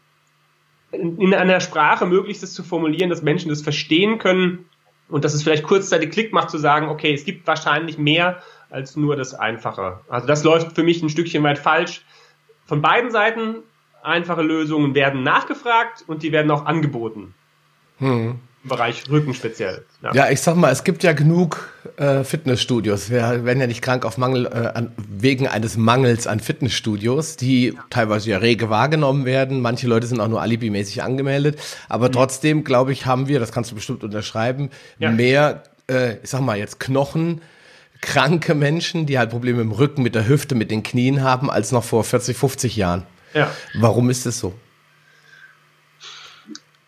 in 0.92 1.34
einer 1.34 1.60
Sprache 1.60 2.08
möglichst 2.08 2.54
zu 2.54 2.64
formulieren, 2.64 3.10
dass 3.10 3.22
Menschen 3.22 3.50
das 3.50 3.62
verstehen 3.62 4.18
können 4.18 4.66
und 5.10 5.26
dass 5.26 5.34
es 5.34 5.44
vielleicht 5.44 5.64
kurzzeitig 5.64 6.12
Klick 6.12 6.34
macht 6.34 6.50
zu 6.50 6.58
sagen, 6.58 6.88
okay, 6.90 7.14
es 7.14 7.26
gibt 7.26 7.46
wahrscheinlich 7.48 7.98
mehr 7.98 8.42
als 8.70 8.96
nur 8.96 9.16
das 9.16 9.34
Einfache. 9.34 10.00
Also 10.08 10.28
das 10.28 10.44
läuft 10.44 10.74
für 10.74 10.84
mich 10.84 11.02
ein 11.02 11.10
Stückchen 11.10 11.44
weit 11.44 11.58
falsch. 11.58 12.06
Von 12.66 12.82
beiden 12.82 13.12
Seiten 13.12 13.64
einfache 14.04 14.44
Lösungen 14.44 14.94
werden 14.96 15.24
nachgefragt 15.24 16.04
und 16.08 16.24
die 16.24 16.32
werden 16.32 16.52
auch 16.52 16.66
angeboten. 16.66 17.34
Hm. 17.98 18.40
Bereich 18.64 19.10
Rücken 19.10 19.34
speziell. 19.34 19.86
Ja. 20.02 20.14
ja. 20.14 20.30
ich 20.30 20.42
sag 20.42 20.56
mal, 20.56 20.72
es 20.72 20.84
gibt 20.84 21.04
ja 21.04 21.14
genug 21.14 21.70
äh, 21.96 22.24
Fitnessstudios. 22.26 23.10
Wir 23.10 23.46
werden 23.46 23.60
ja 23.62 23.68
nicht 23.68 23.82
krank 23.82 24.06
auf 24.06 24.18
Mangel, 24.18 24.48
äh, 24.48 24.78
an, 24.78 24.92
wegen 24.98 25.48
eines 25.48 25.78
Mangels 25.78 26.28
an 26.28 26.42
Fitnessstudios, 26.42 27.38
die 27.38 27.70
ja. 27.70 27.74
teilweise 27.90 28.30
ja 28.30 28.38
rege 28.38 28.70
wahrgenommen 28.70 29.24
werden. 29.26 29.62
Manche 29.62 29.88
Leute 29.88 30.08
sind 30.08 30.20
auch 30.20 30.28
nur 30.28 30.42
alibimäßig 30.42 31.04
angemeldet. 31.04 31.60
Aber 31.88 32.10
mhm. 32.10 32.14
trotzdem, 32.14 32.64
glaube 32.66 32.92
ich, 32.92 33.06
haben 33.06 33.28
wir, 33.30 33.40
das 33.40 33.52
kannst 33.54 33.72
du 33.72 33.76
bestimmt 33.76 34.04
unterschreiben, 34.04 34.70
ja. 34.98 35.10
mehr, 35.10 35.64
äh, 35.90 36.16
ich 36.22 36.30
sag 36.30 36.42
mal 36.42 36.58
jetzt 36.58 36.82
Knochen, 36.82 37.42
kranke 38.02 38.56
Menschen, 38.56 39.06
die 39.06 39.18
halt 39.18 39.30
Probleme 39.30 39.62
im 39.62 39.72
Rücken, 39.72 40.04
mit 40.04 40.16
der 40.16 40.28
Hüfte, 40.28 40.56
mit 40.56 40.70
den 40.70 40.84
Knien 40.84 41.24
haben, 41.24 41.50
als 41.50 41.72
noch 41.72 41.84
vor 41.84 42.04
40, 42.04 42.36
50 42.36 42.76
Jahren. 42.76 43.04
Ja. 43.34 43.52
Warum 43.76 44.10
ist 44.10 44.26
es 44.26 44.40
so? 44.40 44.54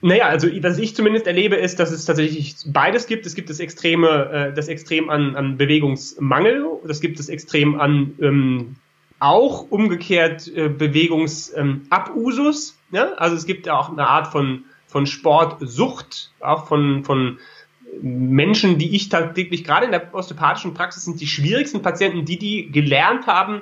Naja, 0.01 0.25
also 0.25 0.47
was 0.61 0.77
ich 0.79 0.95
zumindest 0.95 1.27
erlebe, 1.27 1.55
ist, 1.55 1.79
dass 1.79 1.91
es 1.91 2.05
tatsächlich 2.05 2.55
beides 2.65 3.05
gibt. 3.05 3.27
Es 3.27 3.35
gibt 3.35 3.51
das 3.51 3.59
Extreme, 3.59 4.31
äh, 4.31 4.51
das 4.53 4.67
Extrem 4.67 5.11
an, 5.11 5.35
an 5.35 5.57
Bewegungsmangel, 5.57 6.65
das 6.87 7.01
gibt 7.01 7.19
es 7.19 7.29
Extrem 7.29 7.79
an 7.79 8.15
ähm, 8.19 8.77
auch 9.19 9.69
umgekehrt 9.69 10.47
äh, 10.47 10.69
Bewegungsabusus. 10.69 12.75
Ähm, 12.91 12.97
ja? 12.97 13.13
Also 13.13 13.35
es 13.35 13.45
gibt 13.45 13.69
auch 13.69 13.91
eine 13.91 14.07
Art 14.07 14.25
von, 14.27 14.63
von 14.87 15.05
Sportsucht, 15.05 16.31
auch 16.39 16.67
von, 16.67 17.03
von 17.03 17.37
Menschen, 18.01 18.79
die 18.79 18.95
ich 18.95 19.09
tagtäglich 19.09 19.63
gerade 19.63 19.85
in 19.85 19.91
der 19.91 20.15
osteopathischen 20.15 20.73
Praxis 20.73 21.03
sind 21.03 21.21
die 21.21 21.27
schwierigsten 21.27 21.83
Patienten, 21.83 22.25
die 22.25 22.39
die 22.39 22.71
gelernt 22.71 23.27
haben, 23.27 23.61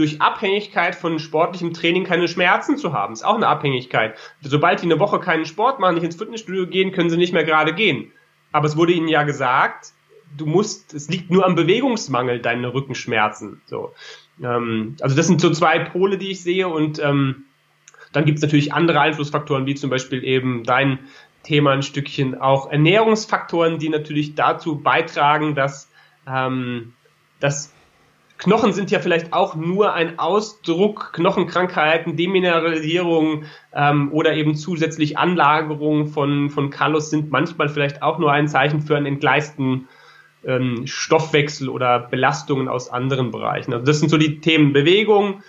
durch 0.00 0.22
Abhängigkeit 0.22 0.94
von 0.94 1.18
sportlichem 1.18 1.74
Training 1.74 2.04
keine 2.04 2.26
Schmerzen 2.26 2.78
zu 2.78 2.94
haben. 2.94 3.12
Ist 3.12 3.22
auch 3.22 3.34
eine 3.34 3.48
Abhängigkeit. 3.48 4.16
Sobald 4.40 4.80
die 4.80 4.86
eine 4.86 4.98
Woche 4.98 5.20
keinen 5.20 5.44
Sport 5.44 5.78
machen, 5.78 5.94
nicht 5.94 6.04
ins 6.04 6.16
Fitnessstudio 6.16 6.66
gehen, 6.66 6.90
können 6.90 7.10
sie 7.10 7.18
nicht 7.18 7.34
mehr 7.34 7.44
gerade 7.44 7.74
gehen. 7.74 8.10
Aber 8.50 8.66
es 8.66 8.78
wurde 8.78 8.94
ihnen 8.94 9.08
ja 9.08 9.24
gesagt, 9.24 9.92
du 10.38 10.46
musst, 10.46 10.94
es 10.94 11.10
liegt 11.10 11.30
nur 11.30 11.44
am 11.44 11.54
Bewegungsmangel, 11.54 12.40
deine 12.40 12.72
Rückenschmerzen. 12.72 13.60
So. 13.66 13.92
Ähm, 14.42 14.96
also 15.02 15.14
das 15.14 15.26
sind 15.26 15.42
so 15.42 15.50
zwei 15.50 15.78
Pole, 15.80 16.16
die 16.16 16.30
ich 16.30 16.42
sehe 16.42 16.66
und 16.66 16.98
ähm, 16.98 17.44
dann 18.14 18.24
gibt 18.24 18.38
es 18.38 18.42
natürlich 18.42 18.72
andere 18.72 19.00
Einflussfaktoren, 19.00 19.66
wie 19.66 19.74
zum 19.74 19.90
Beispiel 19.90 20.24
eben 20.24 20.64
dein 20.64 21.00
Thema 21.42 21.72
ein 21.72 21.82
Stückchen 21.82 22.40
auch 22.40 22.70
Ernährungsfaktoren, 22.70 23.78
die 23.78 23.90
natürlich 23.90 24.34
dazu 24.34 24.76
beitragen, 24.76 25.54
dass, 25.54 25.90
ähm, 26.26 26.94
dass 27.38 27.74
Knochen 28.40 28.72
sind 28.72 28.90
ja 28.90 29.00
vielleicht 29.00 29.34
auch 29.34 29.54
nur 29.54 29.92
ein 29.92 30.18
Ausdruck, 30.18 31.12
Knochenkrankheiten, 31.12 32.16
Demineralisierung 32.16 33.44
ähm, 33.74 34.10
oder 34.12 34.32
eben 34.32 34.54
zusätzlich 34.54 35.18
Anlagerung 35.18 36.06
von, 36.06 36.48
von 36.48 36.70
Kallus 36.70 37.10
sind 37.10 37.30
manchmal 37.30 37.68
vielleicht 37.68 38.02
auch 38.02 38.18
nur 38.18 38.32
ein 38.32 38.48
Zeichen 38.48 38.80
für 38.80 38.96
einen 38.96 39.04
entgleisten 39.04 39.88
ähm, 40.42 40.86
Stoffwechsel 40.86 41.68
oder 41.68 41.98
Belastungen 41.98 42.68
aus 42.68 42.88
anderen 42.88 43.30
Bereichen. 43.30 43.74
Also 43.74 43.84
das 43.84 44.00
sind 44.00 44.08
so 44.08 44.16
die 44.16 44.40
Themen 44.40 44.72
Bewegung, 44.72 45.42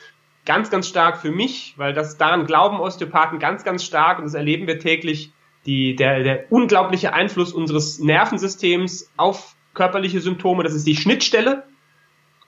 ganz, 0.45 0.69
ganz 0.69 0.89
stark 0.89 1.17
für 1.17 1.31
mich, 1.31 1.75
weil 1.77 1.93
das 1.93 2.17
daran 2.17 2.45
glauben 2.45 2.81
Osteopathen 2.81 3.39
ganz, 3.39 3.63
ganz 3.63 3.85
stark 3.85 4.17
und 4.17 4.25
das 4.25 4.33
erleben 4.33 4.67
wir 4.67 4.79
täglich, 4.79 5.31
die, 5.65 5.95
der, 5.95 6.23
der 6.23 6.51
unglaubliche 6.51 7.13
Einfluss 7.13 7.53
unseres 7.53 7.99
Nervensystems 7.99 9.11
auf 9.15 9.55
körperliche 9.73 10.19
Symptome, 10.19 10.63
das 10.63 10.73
ist 10.73 10.85
die 10.85 10.97
Schnittstelle 10.97 11.63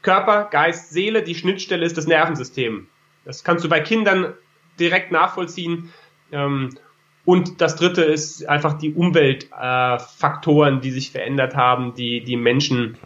Körper, 0.04 0.50
Geist, 0.52 0.92
Seele, 0.92 1.24
die 1.24 1.34
Schnittstelle 1.34 1.86
ist 1.86 1.98
das 1.98 2.06
Nervensystem. 2.06 2.88
Das 3.26 3.44
kannst 3.44 3.66
du 3.66 3.70
bei 3.70 3.80
Kindern 3.80 4.34
direkt 4.80 5.12
nachvollziehen. 5.12 5.92
Ähm, 6.32 6.78
und 7.26 7.62
das 7.62 7.78
dritte 7.78 8.04
ist 8.04 8.48
einfach 8.48 8.74
die 8.74 8.94
Umweltfaktoren, 8.94 10.82
die 10.82 10.92
sich 10.92 11.12
verändert 11.12 11.56
haben, 11.56 11.96
die 11.96 12.24
die 12.24 12.36
Menschen 12.36 12.98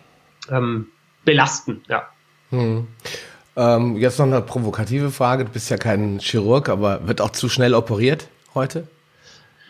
ähm, 0.50 0.88
belasten. 1.24 1.84
Ja. 1.88 2.10
Hm. 2.50 2.88
Ähm, 3.56 3.98
jetzt 3.98 4.18
noch 4.18 4.26
eine 4.26 4.42
provokative 4.42 5.12
Frage. 5.12 5.46
Du 5.46 5.52
bist 5.52 5.70
ja 5.70 5.78
kein 5.78 6.20
Chirurg, 6.20 6.70
aber 6.70 7.08
wird 7.08 7.22
auch 7.22 7.32
zu 7.32 7.48
schnell 7.48 7.74
operiert 7.76 8.28
heute? 8.56 8.88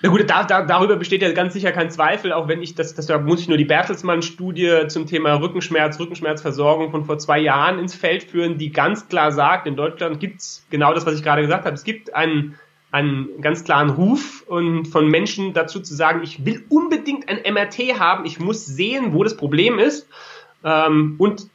Na 0.03 0.09
gut, 0.09 0.29
da, 0.29 0.43
da, 0.43 0.61
darüber 0.63 0.95
besteht 0.95 1.23
ja 1.23 1.31
ganz 1.31 1.53
sicher 1.53 1.71
kein 1.71 1.89
Zweifel, 1.89 2.31
auch 2.31 2.47
wenn 2.47 2.61
ich 2.61 2.75
das, 2.75 2.93
das 2.93 3.07
da 3.07 3.17
muss 3.17 3.41
ich 3.41 3.47
nur 3.47 3.57
die 3.57 3.65
Bertelsmann-Studie 3.65 4.87
zum 4.89 5.07
Thema 5.07 5.33
Rückenschmerz, 5.33 5.99
Rückenschmerzversorgung 5.99 6.91
von 6.91 7.05
vor 7.05 7.17
zwei 7.17 7.39
Jahren 7.39 7.79
ins 7.79 7.95
Feld 7.95 8.23
führen, 8.23 8.59
die 8.59 8.71
ganz 8.71 9.07
klar 9.07 9.31
sagt, 9.31 9.65
in 9.65 9.75
Deutschland 9.75 10.19
gibt's 10.19 10.67
genau 10.69 10.93
das, 10.93 11.07
was 11.07 11.15
ich 11.15 11.23
gerade 11.23 11.41
gesagt 11.41 11.65
habe. 11.65 11.73
Es 11.73 11.83
gibt 11.83 12.13
einen, 12.13 12.59
einen 12.91 13.41
ganz 13.41 13.63
klaren 13.63 13.89
Ruf 13.89 14.43
und 14.45 14.85
von 14.85 15.09
Menschen 15.09 15.53
dazu 15.53 15.79
zu 15.79 15.95
sagen, 15.95 16.21
ich 16.21 16.45
will 16.45 16.63
unbedingt 16.69 17.27
ein 17.27 17.51
MRT 17.51 17.99
haben, 17.99 18.25
ich 18.25 18.39
muss 18.39 18.67
sehen, 18.67 19.13
wo 19.13 19.23
das 19.23 19.35
Problem 19.35 19.79
ist. 19.79 20.07
Ähm, 20.63 21.15
und 21.17 21.47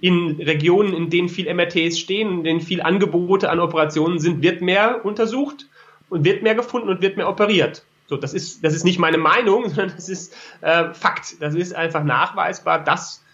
in 0.00 0.40
Regionen, 0.40 0.94
in 0.94 1.10
denen 1.10 1.28
viel 1.28 1.52
MRTs 1.52 1.98
stehen, 1.98 2.38
in 2.38 2.44
denen 2.44 2.60
viel 2.60 2.80
Angebote 2.80 3.50
an 3.50 3.60
Operationen 3.60 4.18
sind, 4.18 4.40
wird 4.40 4.62
mehr 4.62 5.04
untersucht 5.04 5.66
und 6.12 6.24
wird 6.24 6.42
mehr 6.42 6.54
gefunden 6.54 6.90
und 6.90 7.00
wird 7.00 7.16
mehr 7.16 7.28
operiert. 7.28 7.84
So, 8.06 8.18
das 8.18 8.34
ist, 8.34 8.62
das 8.62 8.74
ist 8.74 8.84
nicht 8.84 8.98
meine 8.98 9.16
Meinung, 9.16 9.68
sondern 9.68 9.96
das 9.96 10.10
ist 10.10 10.34
äh, 10.60 10.92
Fakt. 10.92 11.40
Das 11.40 11.54
ist 11.54 11.74
einfach 11.74 12.04
nachweisbar, 12.04 12.84
dass 12.84 13.24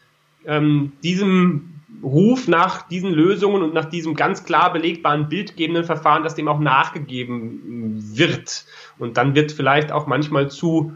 ähm, 0.47 0.93
diesem 1.03 1.75
Ruf 2.05 2.47
nach 2.47 2.87
diesen 2.87 3.12
Lösungen 3.12 3.62
und 3.62 3.75
nach 3.75 3.87
diesem 3.87 4.14
ganz 4.14 4.45
klar 4.45 4.73
belegbaren 4.73 5.29
bildgebenden 5.29 5.83
Verfahren, 5.83 6.23
dass 6.23 6.37
dem 6.37 6.47
auch 6.47 6.61
nachgegeben 6.61 7.99
wird. 8.17 8.64
Und 8.99 9.17
dann 9.17 9.35
wird 9.35 9.51
vielleicht 9.51 9.91
auch 9.91 10.07
manchmal 10.07 10.49
zu, 10.49 10.93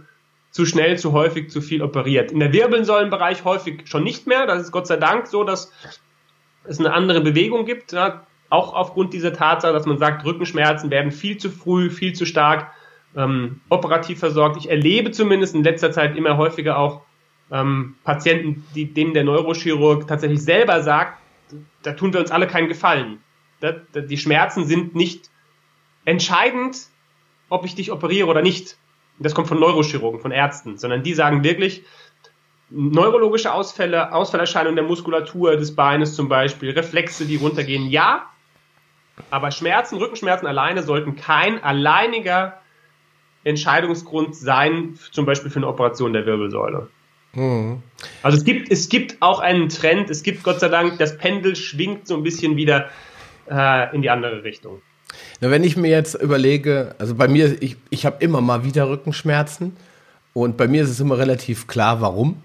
zu 0.52 0.64
schnell, 0.64 1.00
zu 1.00 1.12
häufig, 1.12 1.50
zu 1.50 1.60
viel 1.60 1.82
operiert. 1.82 2.30
In 2.30 2.38
der 2.38 2.52
Wirbelsäulenbereich 2.52 3.44
häufig 3.44 3.88
schon 3.88 4.04
nicht 4.04 4.28
mehr. 4.28 4.46
Das 4.46 4.62
ist 4.62 4.70
Gott 4.70 4.86
sei 4.86 4.98
Dank 4.98 5.26
so, 5.26 5.42
dass 5.42 5.72
es 6.62 6.78
eine 6.78 6.92
andere 6.92 7.22
Bewegung 7.22 7.64
gibt. 7.64 7.90
Ja, 7.90 8.24
auch 8.52 8.74
aufgrund 8.74 9.14
dieser 9.14 9.32
Tatsache, 9.32 9.72
dass 9.72 9.86
man 9.86 9.98
sagt, 9.98 10.24
Rückenschmerzen 10.26 10.90
werden 10.90 11.10
viel 11.10 11.38
zu 11.38 11.50
früh, 11.50 11.88
viel 11.88 12.12
zu 12.12 12.26
stark 12.26 12.70
ähm, 13.16 13.60
operativ 13.70 14.18
versorgt. 14.18 14.58
Ich 14.58 14.68
erlebe 14.68 15.10
zumindest 15.10 15.54
in 15.54 15.64
letzter 15.64 15.90
Zeit 15.90 16.16
immer 16.16 16.36
häufiger 16.36 16.78
auch 16.78 17.00
ähm, 17.50 17.94
Patienten, 18.04 18.64
die, 18.74 18.92
denen 18.92 19.14
der 19.14 19.24
Neurochirurg 19.24 20.06
tatsächlich 20.06 20.42
selber 20.42 20.82
sagt, 20.82 21.18
da 21.82 21.92
tun 21.92 22.12
wir 22.12 22.20
uns 22.20 22.30
alle 22.30 22.46
keinen 22.46 22.68
Gefallen. 22.68 23.18
Da, 23.60 23.72
da, 23.92 24.00
die 24.00 24.18
Schmerzen 24.18 24.66
sind 24.66 24.94
nicht 24.94 25.30
entscheidend, 26.04 26.88
ob 27.48 27.64
ich 27.64 27.74
dich 27.74 27.90
operiere 27.90 28.28
oder 28.28 28.42
nicht. 28.42 28.76
Das 29.18 29.34
kommt 29.34 29.48
von 29.48 29.60
Neurochirurgen, 29.60 30.20
von 30.20 30.30
Ärzten, 30.30 30.76
sondern 30.76 31.02
die 31.02 31.14
sagen 31.14 31.42
wirklich, 31.42 31.84
neurologische 32.68 33.52
Ausfälle, 33.52 34.12
Ausfallerscheinungen 34.12 34.76
der 34.76 34.84
Muskulatur 34.84 35.56
des 35.56 35.74
Beines 35.74 36.14
zum 36.14 36.28
Beispiel, 36.28 36.70
Reflexe, 36.72 37.24
die 37.24 37.36
runtergehen, 37.36 37.88
ja, 37.88 38.26
aber 39.30 39.50
Schmerzen, 39.50 39.98
Rückenschmerzen 39.98 40.46
alleine 40.46 40.82
sollten 40.82 41.16
kein 41.16 41.62
alleiniger 41.62 42.58
Entscheidungsgrund 43.44 44.36
sein, 44.36 44.98
zum 45.10 45.26
Beispiel 45.26 45.50
für 45.50 45.58
eine 45.58 45.68
Operation 45.68 46.12
der 46.12 46.26
Wirbelsäule. 46.26 46.88
Mhm. 47.34 47.82
Also 48.22 48.38
es 48.38 48.44
gibt, 48.44 48.70
es 48.70 48.88
gibt 48.88 49.16
auch 49.20 49.40
einen 49.40 49.68
Trend, 49.68 50.10
es 50.10 50.22
gibt 50.22 50.42
Gott 50.42 50.60
sei 50.60 50.68
Dank, 50.68 50.98
das 50.98 51.18
Pendel 51.18 51.56
schwingt 51.56 52.06
so 52.06 52.16
ein 52.16 52.22
bisschen 52.22 52.56
wieder 52.56 52.88
äh, 53.50 53.94
in 53.94 54.02
die 54.02 54.10
andere 54.10 54.44
Richtung. 54.44 54.82
Na, 55.40 55.50
wenn 55.50 55.64
ich 55.64 55.76
mir 55.76 55.90
jetzt 55.90 56.14
überlege, 56.14 56.94
also 56.98 57.14
bei 57.14 57.28
mir, 57.28 57.60
ich, 57.60 57.76
ich 57.90 58.06
habe 58.06 58.16
immer 58.20 58.40
mal 58.40 58.64
wieder 58.64 58.88
Rückenschmerzen 58.88 59.76
und 60.34 60.56
bei 60.56 60.68
mir 60.68 60.82
ist 60.82 60.90
es 60.90 61.00
immer 61.00 61.18
relativ 61.18 61.66
klar, 61.66 62.00
warum. 62.00 62.42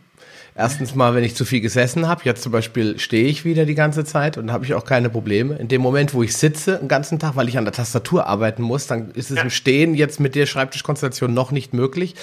Erstens 0.57 0.95
mal, 0.95 1.13
wenn 1.13 1.23
ich 1.23 1.35
zu 1.35 1.45
viel 1.45 1.61
gesessen 1.61 2.07
habe, 2.07 2.21
jetzt 2.23 2.41
zum 2.41 2.51
Beispiel 2.51 2.97
stehe 2.97 3.27
ich 3.27 3.45
wieder 3.45 3.65
die 3.65 3.75
ganze 3.75 4.03
Zeit 4.03 4.37
und 4.37 4.51
habe 4.51 4.65
ich 4.65 4.73
auch 4.73 4.85
keine 4.85 5.07
Probleme. 5.07 5.55
In 5.57 5.67
dem 5.67 5.81
Moment, 5.81 6.15
wo 6.15 6.23
ich 6.23 6.35
sitze, 6.35 6.77
den 6.79 6.87
ganzen 6.87 7.19
Tag, 7.19 7.35
weil 7.35 7.47
ich 7.47 7.59
an 7.59 7.65
der 7.65 7.73
Tastatur 7.73 8.25
arbeiten 8.25 8.63
muss, 8.63 8.87
dann 8.87 9.11
ist 9.11 9.29
es 9.29 9.37
ja. 9.37 9.43
im 9.43 9.51
Stehen 9.51 9.93
jetzt 9.93 10.19
mit 10.19 10.33
der 10.33 10.47
Schreibtischkonstellation 10.47 11.31
noch 11.31 11.51
nicht 11.51 11.75
möglich. 11.75 12.15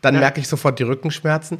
Dann 0.00 0.14
ja. 0.14 0.20
merke 0.20 0.40
ich 0.40 0.48
sofort 0.48 0.78
die 0.78 0.84
Rückenschmerzen. 0.84 1.58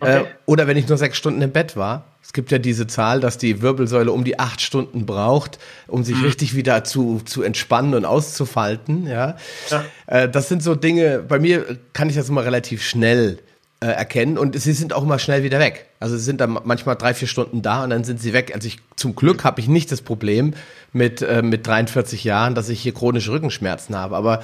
Okay. 0.00 0.22
Äh, 0.22 0.24
oder 0.46 0.66
wenn 0.66 0.78
ich 0.78 0.88
nur 0.88 0.96
sechs 0.96 1.18
Stunden 1.18 1.42
im 1.42 1.52
Bett 1.52 1.76
war. 1.76 2.06
Es 2.22 2.32
gibt 2.32 2.50
ja 2.50 2.56
diese 2.56 2.86
Zahl, 2.86 3.20
dass 3.20 3.36
die 3.36 3.60
Wirbelsäule 3.60 4.10
um 4.10 4.24
die 4.24 4.38
acht 4.38 4.62
Stunden 4.62 5.04
braucht, 5.04 5.58
um 5.86 6.02
sich 6.02 6.16
mhm. 6.16 6.24
richtig 6.24 6.56
wieder 6.56 6.82
zu, 6.84 7.20
zu 7.26 7.42
entspannen 7.42 7.92
und 7.92 8.06
auszufalten. 8.06 9.06
Ja. 9.06 9.36
ja. 9.68 9.84
Äh, 10.06 10.30
das 10.30 10.48
sind 10.48 10.62
so 10.62 10.74
Dinge, 10.74 11.18
bei 11.18 11.38
mir 11.38 11.76
kann 11.92 12.08
ich 12.08 12.16
das 12.16 12.30
immer 12.30 12.46
relativ 12.46 12.82
schnell 12.82 13.38
äh, 13.84 13.88
erkennen 13.88 14.38
und 14.38 14.58
sie 14.58 14.72
sind 14.72 14.94
auch 14.94 15.02
immer 15.02 15.18
schnell 15.18 15.42
wieder 15.42 15.58
weg. 15.58 15.84
Also 16.00 16.16
sie 16.16 16.24
sind 16.24 16.40
dann 16.40 16.58
manchmal 16.64 16.96
drei, 16.96 17.12
vier 17.12 17.28
Stunden 17.28 17.60
da 17.60 17.84
und 17.84 17.90
dann 17.90 18.02
sind 18.02 18.18
sie 18.18 18.32
weg. 18.32 18.52
Also 18.54 18.66
ich, 18.66 18.78
zum 18.96 19.14
Glück 19.14 19.44
habe 19.44 19.60
ich 19.60 19.68
nicht 19.68 19.92
das 19.92 20.00
Problem 20.00 20.54
mit, 20.94 21.20
äh, 21.20 21.42
mit 21.42 21.66
43 21.66 22.24
Jahren, 22.24 22.54
dass 22.54 22.70
ich 22.70 22.80
hier 22.80 22.94
chronische 22.94 23.30
Rückenschmerzen 23.30 23.94
habe. 23.94 24.16
Aber 24.16 24.42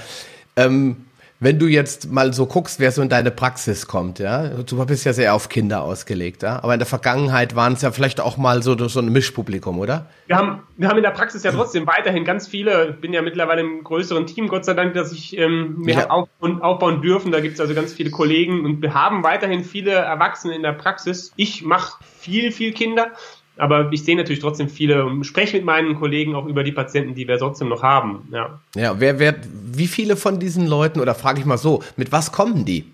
ähm, 0.56 1.06
wenn 1.40 1.58
du 1.58 1.66
jetzt 1.66 2.12
mal 2.12 2.34
so 2.34 2.44
guckst, 2.44 2.80
wer 2.80 2.92
so 2.92 3.00
in 3.00 3.08
deine 3.08 3.30
Praxis 3.30 3.86
kommt, 3.86 4.18
ja, 4.18 4.48
du 4.48 4.84
bist 4.84 5.06
ja 5.06 5.14
sehr 5.14 5.34
auf 5.34 5.48
Kinder 5.48 5.82
ausgelegt, 5.82 6.42
ja, 6.42 6.62
aber 6.62 6.74
in 6.74 6.78
der 6.78 6.86
Vergangenheit 6.86 7.56
waren 7.56 7.72
es 7.72 7.82
ja 7.82 7.90
vielleicht 7.92 8.20
auch 8.20 8.36
mal 8.36 8.62
so, 8.62 8.76
so 8.88 9.00
ein 9.00 9.08
Mischpublikum, 9.08 9.78
oder? 9.78 10.06
Wir 10.26 10.36
haben, 10.36 10.62
wir 10.76 10.88
haben 10.88 10.98
in 10.98 11.02
der 11.02 11.10
Praxis 11.10 11.42
ja 11.42 11.50
trotzdem 11.50 11.86
weiterhin 11.86 12.26
ganz 12.26 12.46
viele, 12.46 12.90
ich 12.90 13.00
bin 13.00 13.14
ja 13.14 13.22
mittlerweile 13.22 13.62
im 13.62 13.82
größeren 13.82 14.26
Team, 14.26 14.48
Gott 14.48 14.66
sei 14.66 14.74
Dank, 14.74 14.92
dass 14.92 15.12
ich 15.12 15.36
ähm, 15.38 15.78
mir 15.78 15.94
ja. 15.94 16.10
aufbauen, 16.10 16.60
aufbauen 16.60 17.00
dürfen, 17.00 17.32
da 17.32 17.40
gibt 17.40 17.54
es 17.54 17.60
also 17.60 17.74
ganz 17.74 17.94
viele 17.94 18.10
Kollegen 18.10 18.66
und 18.66 18.82
wir 18.82 18.92
haben 18.92 19.22
weiterhin 19.22 19.64
viele 19.64 19.92
Erwachsene 19.92 20.54
in 20.54 20.62
der 20.62 20.72
Praxis. 20.72 21.32
Ich 21.36 21.64
mache 21.64 22.04
viel, 22.04 22.52
viel 22.52 22.74
Kinder, 22.74 23.12
aber 23.56 23.92
ich 23.92 24.04
sehe 24.04 24.16
natürlich 24.16 24.40
trotzdem 24.40 24.68
viele 24.68 25.04
und 25.04 25.24
spreche 25.24 25.56
mit 25.56 25.66
meinen 25.66 25.98
Kollegen 25.98 26.34
auch 26.34 26.46
über 26.46 26.64
die 26.64 26.72
Patienten, 26.72 27.14
die 27.14 27.28
wir 27.28 27.38
trotzdem 27.38 27.68
noch 27.68 27.82
haben. 27.82 28.28
Ja, 28.32 28.60
ja 28.74 28.98
wer, 28.98 29.18
wer, 29.18 29.36
wie 29.72 29.86
viele 29.86 30.16
von 30.16 30.38
diesen 30.38 30.66
Leuten, 30.66 31.00
oder 31.00 31.14
frage 31.14 31.40
ich 31.40 31.46
mal 31.46 31.58
so, 31.58 31.82
mit 31.96 32.12
was 32.12 32.32
kommen 32.32 32.64
die? 32.64 32.84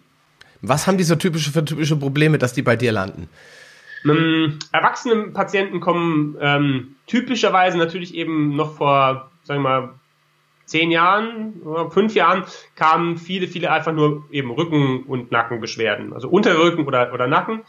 Was 0.62 0.87
haben 0.87 0.99
die 0.99 1.05
so 1.05 1.16
typische, 1.16 1.53
für 1.53 1.64
typische 1.64 1.97
Probleme, 1.97 2.38
dass 2.38 2.53
die 2.53 2.62
bei 2.62 2.77
dir 2.77 2.92
landen? 2.92 3.29
Ähm, 4.05 4.59
erwachsene 4.73 5.29
Patienten 5.29 5.81
kommen 5.81 6.37
ähm, 6.40 6.97
typischerweise 7.07 7.79
natürlich 7.79 8.14
eben 8.14 8.57
noch 8.57 8.77
vor, 8.77 9.31
sagen 9.45 9.62
wir 9.62 9.69
mal, 9.69 9.88
zehn 10.64 10.90
Jahren 10.90 11.55
oder 11.64 11.90
fünf 11.90 12.14
Jahren 12.14 12.45
kamen 12.75 13.16
viele, 13.16 13.47
viele 13.47 13.71
einfach 13.71 13.92
nur 13.92 14.25
eben 14.31 14.51
Rücken- 14.51 15.05
und 15.05 15.31
Nackenbeschwerden, 15.31 16.12
also 16.12 16.29
Unterrücken 16.29 16.85
oder, 16.87 17.12
oder 17.12 17.27
Nacken. 17.27 17.61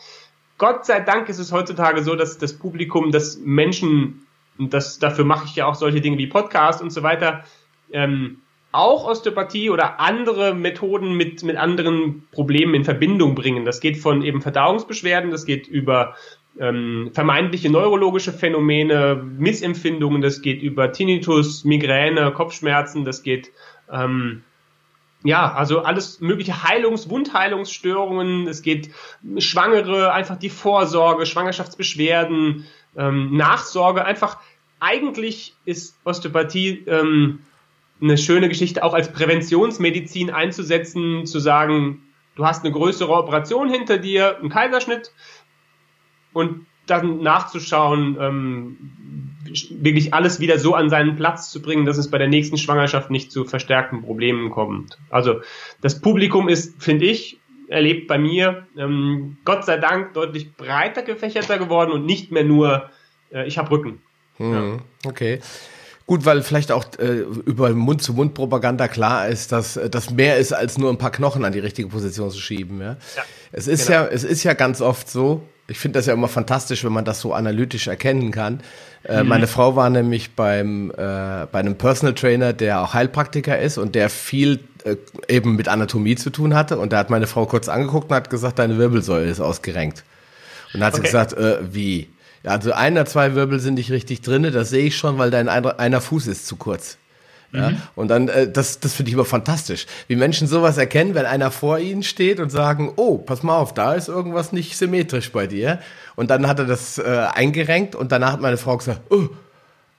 Gott 0.57 0.85
sei 0.85 0.99
Dank 1.01 1.29
ist 1.29 1.39
es 1.39 1.51
heutzutage 1.51 2.03
so, 2.03 2.15
dass 2.15 2.37
das 2.37 2.53
Publikum, 2.53 3.11
dass 3.11 3.37
Menschen, 3.37 4.25
und 4.57 4.73
das, 4.73 4.99
dafür 4.99 5.25
mache 5.25 5.45
ich 5.45 5.55
ja 5.55 5.67
auch 5.67 5.75
solche 5.75 6.01
Dinge 6.01 6.17
wie 6.17 6.27
Podcast 6.27 6.81
und 6.81 6.91
so 6.91 7.03
weiter, 7.03 7.43
ähm, 7.91 8.39
auch 8.71 9.05
Osteopathie 9.07 9.69
oder 9.69 9.99
andere 9.99 10.53
Methoden 10.53 11.15
mit, 11.15 11.43
mit 11.43 11.57
anderen 11.57 12.27
Problemen 12.31 12.73
in 12.73 12.83
Verbindung 12.83 13.33
bringen. 13.33 13.65
Das 13.65 13.79
geht 13.79 13.97
von 13.97 14.21
eben 14.21 14.41
Verdauungsbeschwerden, 14.41 15.31
das 15.31 15.45
geht 15.45 15.67
über 15.67 16.15
ähm, 16.59 17.11
vermeintliche 17.13 17.69
neurologische 17.69 18.33
Phänomene, 18.33 19.15
Missempfindungen, 19.15 20.21
das 20.21 20.41
geht 20.41 20.61
über 20.61 20.91
Tinnitus, 20.91 21.63
Migräne, 21.63 22.31
Kopfschmerzen, 22.31 23.05
das 23.05 23.23
geht 23.23 23.51
ähm, 23.91 24.43
ja, 25.23 25.51
also 25.53 25.81
alles 25.81 26.19
mögliche 26.19 26.63
Heilungs-, 26.63 27.09
Wundheilungsstörungen, 27.09 28.47
es 28.47 28.61
geht 28.61 28.91
Schwangere, 29.39 30.13
einfach 30.13 30.37
die 30.37 30.49
Vorsorge, 30.49 31.25
Schwangerschaftsbeschwerden, 31.25 32.65
ähm, 32.95 33.35
Nachsorge, 33.35 34.05
einfach 34.05 34.37
eigentlich 34.79 35.55
ist 35.65 35.97
Osteopathie 36.03 36.83
ähm, 36.87 37.39
eine 37.99 38.17
schöne 38.17 38.47
Geschichte 38.47 38.83
auch 38.83 38.93
als 38.93 39.11
Präventionsmedizin 39.11 40.29
einzusetzen, 40.29 41.25
zu 41.25 41.39
sagen, 41.39 42.03
du 42.35 42.45
hast 42.45 42.63
eine 42.63 42.71
größere 42.71 43.11
Operation 43.11 43.69
hinter 43.69 43.97
dir, 43.97 44.37
einen 44.37 44.49
Kaiserschnitt 44.49 45.11
und 46.33 46.67
dann 46.85 47.21
nachzuschauen, 47.21 48.17
ähm, 48.19 48.96
wirklich 49.69 50.13
alles 50.13 50.39
wieder 50.39 50.59
so 50.59 50.75
an 50.75 50.89
seinen 50.89 51.15
Platz 51.15 51.51
zu 51.51 51.61
bringen, 51.61 51.85
dass 51.85 51.97
es 51.97 52.09
bei 52.09 52.17
der 52.17 52.27
nächsten 52.27 52.57
Schwangerschaft 52.57 53.11
nicht 53.11 53.31
zu 53.31 53.45
verstärkten 53.45 54.01
Problemen 54.01 54.49
kommt. 54.49 54.97
Also 55.09 55.41
das 55.81 56.01
Publikum 56.01 56.49
ist, 56.49 56.81
finde 56.81 57.05
ich, 57.05 57.39
erlebt 57.67 58.07
bei 58.07 58.17
mir, 58.17 58.65
ähm, 58.77 59.37
Gott 59.45 59.65
sei 59.65 59.77
Dank 59.77 60.13
deutlich 60.13 60.55
breiter 60.55 61.01
gefächerter 61.01 61.57
geworden 61.57 61.91
und 61.91 62.05
nicht 62.05 62.31
mehr 62.31 62.43
nur, 62.43 62.89
äh, 63.31 63.45
ich 63.45 63.57
habe 63.57 63.71
Rücken. 63.71 64.01
Hm, 64.37 64.53
ja. 64.53 65.09
Okay. 65.09 65.39
Gut, 66.05 66.23
weil 66.23 66.41
vielleicht 66.41 66.71
auch 66.71 66.85
äh, 66.99 67.25
über 67.45 67.69
Mund-zu-Mund-Propaganda 67.73 68.87
klar 68.87 69.27
ist, 69.27 69.51
dass 69.51 69.75
äh, 69.75 69.89
das 69.89 70.09
mehr 70.09 70.37
ist, 70.37 70.53
als 70.53 70.77
nur 70.77 70.89
ein 70.89 70.97
paar 70.97 71.11
Knochen 71.11 71.43
an 71.43 71.51
die 71.51 71.59
richtige 71.59 71.89
Position 71.89 72.31
zu 72.31 72.39
schieben. 72.39 72.79
Ja? 72.79 72.95
ja 73.15 73.23
es 73.51 73.67
ist 73.67 73.87
genau. 73.87 74.03
ja, 74.03 74.07
es 74.07 74.23
ist 74.23 74.43
ja 74.43 74.53
ganz 74.53 74.79
oft 74.79 75.09
so, 75.09 75.43
ich 75.69 75.79
finde 75.79 75.99
das 75.99 76.05
ja 76.05 76.13
immer 76.13 76.29
fantastisch, 76.29 76.83
wenn 76.83 76.93
man 76.93 77.05
das 77.05 77.19
so 77.19 77.33
analytisch 77.33 77.87
erkennen 77.87 78.31
kann. 78.31 78.61
Äh, 79.03 79.23
mhm. 79.23 79.29
Meine 79.29 79.47
Frau 79.47 79.75
war 79.75 79.89
nämlich 79.89 80.31
beim 80.31 80.91
äh, 80.91 80.93
bei 81.51 81.59
einem 81.59 81.75
Personal 81.75 82.15
Trainer, 82.15 82.53
der 82.53 82.81
auch 82.81 82.93
Heilpraktiker 82.93 83.59
ist 83.59 83.77
und 83.77 83.93
der 83.93 84.09
viel 84.09 84.59
äh, 84.85 84.95
eben 85.27 85.55
mit 85.55 85.67
Anatomie 85.67 86.15
zu 86.15 86.29
tun 86.29 86.53
hatte. 86.55 86.77
Und 86.77 86.93
da 86.93 86.97
hat 86.99 87.09
meine 87.09 87.27
Frau 87.27 87.45
kurz 87.45 87.67
angeguckt 87.67 88.09
und 88.09 88.15
hat 88.15 88.29
gesagt, 88.29 88.59
deine 88.59 88.77
Wirbelsäule 88.77 89.29
ist 89.29 89.41
ausgerenkt. 89.41 90.03
Und 90.73 90.79
dann 90.79 90.87
hat 90.87 90.93
okay. 90.93 91.01
sie 91.01 91.07
gesagt, 91.07 91.33
äh, 91.33 91.57
wie? 91.73 92.07
Ja, 92.43 92.51
also 92.51 92.71
ein 92.71 92.93
oder 92.93 93.05
zwei 93.05 93.35
Wirbel 93.35 93.59
sind 93.59 93.73
nicht 93.73 93.91
richtig 93.91 94.21
drinne, 94.21 94.51
das 94.51 94.69
sehe 94.69 94.85
ich 94.85 94.97
schon, 94.97 95.17
weil 95.17 95.31
dein 95.31 95.49
einer 95.49 96.01
Fuß 96.01 96.27
ist 96.27 96.47
zu 96.47 96.55
kurz. 96.55 96.97
Ja? 97.51 97.71
Mhm. 97.71 97.81
Und 97.95 98.07
dann, 98.09 98.27
äh, 98.27 98.49
das, 98.51 98.79
das 98.79 98.93
finde 98.93 99.09
ich 99.09 99.13
immer 99.13 99.25
fantastisch, 99.25 99.85
wie 100.07 100.15
Menschen 100.15 100.47
sowas 100.47 100.77
erkennen, 100.77 101.15
wenn 101.15 101.25
einer 101.25 101.51
vor 101.51 101.79
ihnen 101.79 102.03
steht 102.03 102.39
und 102.39 102.51
sagen, 102.51 102.93
oh, 102.95 103.17
pass 103.17 103.43
mal 103.43 103.57
auf, 103.57 103.73
da 103.73 103.93
ist 103.93 104.07
irgendwas 104.07 104.51
nicht 104.51 104.77
symmetrisch 104.77 105.31
bei 105.31 105.47
dir. 105.47 105.79
Und 106.15 106.29
dann 106.29 106.47
hat 106.47 106.59
er 106.59 106.65
das 106.65 106.97
äh, 106.97 107.27
eingerenkt 107.33 107.95
und 107.95 108.11
danach 108.11 108.33
hat 108.33 108.41
meine 108.41 108.57
Frau 108.57 108.77
gesagt, 108.77 109.01
oh, 109.09 109.29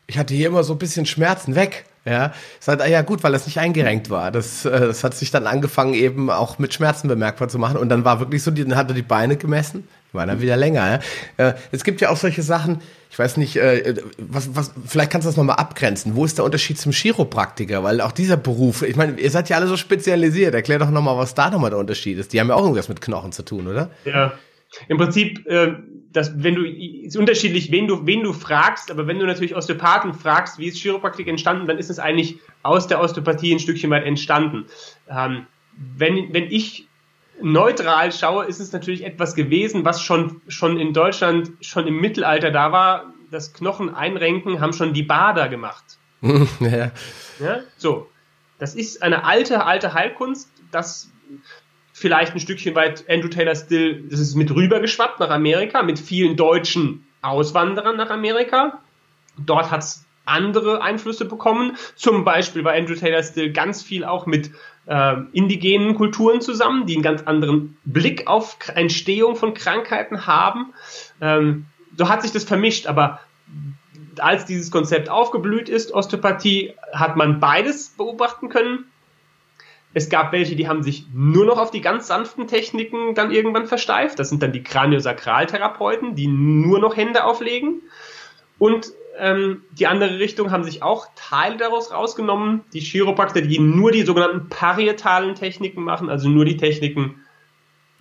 ich 0.07 0.19
hatte 0.19 0.35
hier 0.35 0.49
immer 0.49 0.65
so 0.65 0.75
ein 0.75 0.79
bisschen 0.79 1.07
Schmerzen 1.07 1.55
weg. 1.55 1.85
Ja, 2.05 2.33
sagt, 2.59 2.81
ah 2.81 2.87
ja 2.87 3.03
gut, 3.03 3.23
weil 3.23 3.33
das 3.33 3.45
nicht 3.45 3.59
eingerenkt 3.59 4.09
war. 4.09 4.31
Das, 4.31 4.65
äh, 4.65 4.71
das 4.71 5.05
hat 5.05 5.15
sich 5.15 5.31
dann 5.31 5.47
angefangen 5.47 5.93
eben 5.93 6.31
auch 6.31 6.59
mit 6.59 6.73
Schmerzen 6.73 7.07
bemerkbar 7.07 7.49
zu 7.49 7.59
machen. 7.59 7.77
Und 7.77 7.91
dann 7.91 8.05
war 8.05 8.19
wirklich 8.19 8.43
so, 8.43 8.51
dann 8.51 8.77
hat 8.77 8.89
er 8.89 8.95
die 8.95 9.03
Beine 9.03 9.37
gemessen, 9.37 9.87
war 10.13 10.25
dann 10.25 10.41
wieder 10.41 10.57
länger. 10.57 11.03
Ja? 11.37 11.49
Äh, 11.49 11.55
es 11.71 11.85
gibt 11.85 12.01
ja 12.01 12.09
auch 12.09 12.17
solche 12.17 12.43
Sachen, 12.43 12.81
ich 13.18 13.24
weiß 13.24 13.37
nicht, 13.37 13.57
äh, 13.57 13.96
was, 14.16 14.54
was, 14.54 14.72
vielleicht 14.87 15.11
kannst 15.11 15.26
du 15.26 15.28
das 15.28 15.37
nochmal 15.37 15.57
abgrenzen. 15.57 16.14
Wo 16.14 16.24
ist 16.24 16.38
der 16.38 16.44
Unterschied 16.44 16.78
zum 16.78 16.92
Chiropraktiker? 16.92 17.83
Weil 17.83 18.00
auch 18.00 18.12
dieser 18.12 18.37
Beruf, 18.37 18.83
ich 18.83 18.94
meine, 18.94 19.18
ihr 19.18 19.31
seid 19.33 19.48
ja 19.48 19.57
alle 19.57 19.66
so 19.66 19.76
spezialisiert. 19.76 20.54
Erklär 20.54 20.78
doch 20.78 20.92
nochmal, 20.92 21.16
was 21.16 21.35
da 21.35 21.50
nochmal 21.50 21.70
der 21.70 21.81
Unterschied 21.81 22.16
ist. 22.16 22.33
Die 22.33 22.38
haben 22.38 22.46
ja 22.46 22.54
auch 22.54 22.62
irgendwas 22.62 22.88
mit 22.88 23.00
Knochen 23.00 23.33
zu 23.33 23.42
tun, 23.42 23.66
oder? 23.66 23.90
Ja. 24.04 24.35
Im 24.87 24.98
Prinzip, 24.98 25.44
äh, 25.48 25.72
das, 26.12 26.31
wenn 26.37 26.54
du, 26.54 26.64
ist 26.64 27.16
unterschiedlich, 27.16 27.72
wen 27.72 27.88
du, 27.88 28.07
wen 28.07 28.22
du 28.22 28.33
fragst, 28.33 28.88
aber 28.88 29.09
wenn 29.09 29.18
du 29.18 29.26
natürlich 29.26 29.57
Osteopathen 29.57 30.14
fragst, 30.14 30.61
wie 30.61 30.68
ist 30.68 30.78
Chiropraktik 30.78 31.26
entstanden, 31.26 31.66
dann 31.66 31.78
ist 31.78 31.90
es 31.90 31.98
eigentlich 31.98 32.37
aus 32.62 32.87
der 32.87 33.00
Osteopathie 33.00 33.52
ein 33.52 33.59
Stückchen 33.59 33.90
weit 33.90 34.04
entstanden. 34.04 34.66
Ähm, 35.11 35.46
wenn, 35.76 36.33
wenn 36.33 36.44
ich 36.52 36.88
neutral 37.42 38.12
schaue, 38.12 38.46
ist 38.46 38.61
es 38.61 38.72
natürlich 38.72 39.05
etwas 39.05 39.35
gewesen, 39.35 39.85
was 39.85 40.03
schon, 40.03 40.40
schon 40.48 40.79
in 40.79 40.92
Deutschland 40.92 41.53
schon 41.61 41.87
im 41.87 42.01
Mittelalter 42.01 42.51
da 42.51 42.72
war. 42.72 43.12
Das 43.31 43.53
Knochen 43.53 43.94
einrenken 43.94 44.61
haben 44.61 44.72
schon 44.72 44.94
die 44.94 45.03
Bader 45.03 45.48
gemacht. 45.48 45.85
ja. 46.22 46.90
ja. 47.38 47.61
So. 47.77 48.09
Das 48.59 48.74
ist 48.74 49.03
eine 49.03 49.24
alte, 49.24 49.64
alte 49.64 49.94
Heilkunst, 49.94 50.51
das 50.72 51.11
vielleicht 51.92 52.35
ein 52.35 52.40
Stückchen 52.40 52.74
weit 52.74 53.05
Andrew 53.09 53.29
Taylor 53.29 53.55
Still, 53.55 54.05
das 54.09 54.20
ist 54.20 54.35
mit 54.35 54.51
rübergeschwappt 54.51 55.20
nach 55.20 55.31
Amerika, 55.31 55.83
mit 55.83 55.98
vielen 55.98 56.37
deutschen 56.37 57.07
Auswanderern 57.22 57.96
nach 57.96 58.11
Amerika. 58.11 58.81
Dort 59.37 59.70
hat 59.70 59.83
es 59.83 60.05
andere 60.24 60.83
Einflüsse 60.83 61.24
bekommen. 61.24 61.77
Zum 61.96 62.24
Beispiel 62.24 62.64
war 62.64 62.74
Andrew 62.74 62.94
Taylor 62.94 63.22
Still 63.22 63.53
ganz 63.53 63.83
viel 63.83 64.05
auch 64.05 64.27
mit 64.27 64.51
äh, 64.88 65.16
indigenen 65.33 65.94
Kulturen 65.94 66.40
zusammen, 66.40 66.87
die 66.87 66.94
einen 66.94 67.03
ganz 67.03 67.22
anderen 67.22 67.77
Blick 67.85 68.27
auf 68.27 68.57
Entstehung 68.74 69.37
von 69.37 69.55
Krankheiten 69.55 70.27
haben. 70.27 70.72
Ähm, 71.20 71.66
so 71.96 72.09
hat 72.09 72.22
sich 72.22 72.33
das 72.33 72.44
vermischt, 72.44 72.87
aber 72.87 73.20
als 74.18 74.46
dieses 74.46 74.70
Konzept 74.70 75.11
aufgeblüht 75.11 75.68
ist, 75.68 75.92
Osteopathie, 75.92 76.74
hat 76.92 77.16
man 77.16 77.38
beides 77.38 77.90
beobachten 77.90 78.48
können. 78.48 78.87
Es 79.94 80.09
gab 80.09 80.33
welche, 80.33 80.57
die 80.57 80.68
haben 80.68 80.83
sich 80.83 81.07
nur 81.12 81.44
noch 81.44 81.59
auf 81.59 81.70
die 81.70 81.81
ganz 81.81 82.07
sanften 82.07 82.46
Techniken 82.46 83.14
dann 83.14 83.31
irgendwann 83.31 83.66
versteift. 83.66 84.18
Das 84.18 84.29
sind 84.29 84.42
dann 84.42 84.53
die 84.53 84.62
Kraniosakraltherapeuten, 84.62 86.14
die 86.14 86.27
nur 86.27 86.79
noch 86.79 86.96
Hände 86.96 87.24
auflegen. 87.24 87.83
Und 88.59 88.92
ähm, 89.18 89.62
die 89.72 89.87
andere 89.87 90.18
Richtung 90.18 90.50
haben 90.50 90.64
sich 90.64 90.83
auch 90.83 91.07
Teile 91.16 91.57
daraus 91.57 91.92
rausgenommen. 91.92 92.62
Die 92.72 92.81
Chiropraktiker, 92.81 93.46
die 93.46 93.59
nur 93.59 93.92
die 93.92 94.02
sogenannten 94.02 94.48
parietalen 94.48 95.35
Techniken 95.35 95.83
machen, 95.83 96.09
also 96.09 96.28
nur 96.28 96.44
die 96.44 96.57
Techniken 96.57 97.24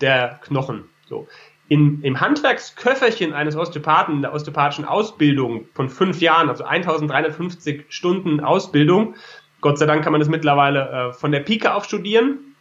der 0.01 0.39
Knochen. 0.43 0.86
So. 1.08 1.27
In, 1.69 2.01
Im 2.01 2.21
Handwerksköfferchen 2.21 3.34
eines 3.34 3.56
Osteopathen 3.56 4.15
in 4.15 4.21
der 4.21 4.34
osteopathischen 4.34 4.86
Ausbildung 4.86 5.65
von 5.73 5.89
fünf 5.89 6.21
Jahren, 6.21 6.49
also 6.49 6.63
1350 6.63 7.86
Stunden 7.89 8.39
Ausbildung, 8.39 9.15
Gott 9.60 9.80
sei 9.80 9.86
Dank 9.86 10.03
kann 10.03 10.12
man 10.12 10.21
das 10.21 10.30
mittlerweile 10.30 11.10
äh, 11.10 11.13
von 11.13 11.32
der 11.32 11.39
Pike 11.39 11.73
auf 11.73 11.86
studieren. 11.86 12.56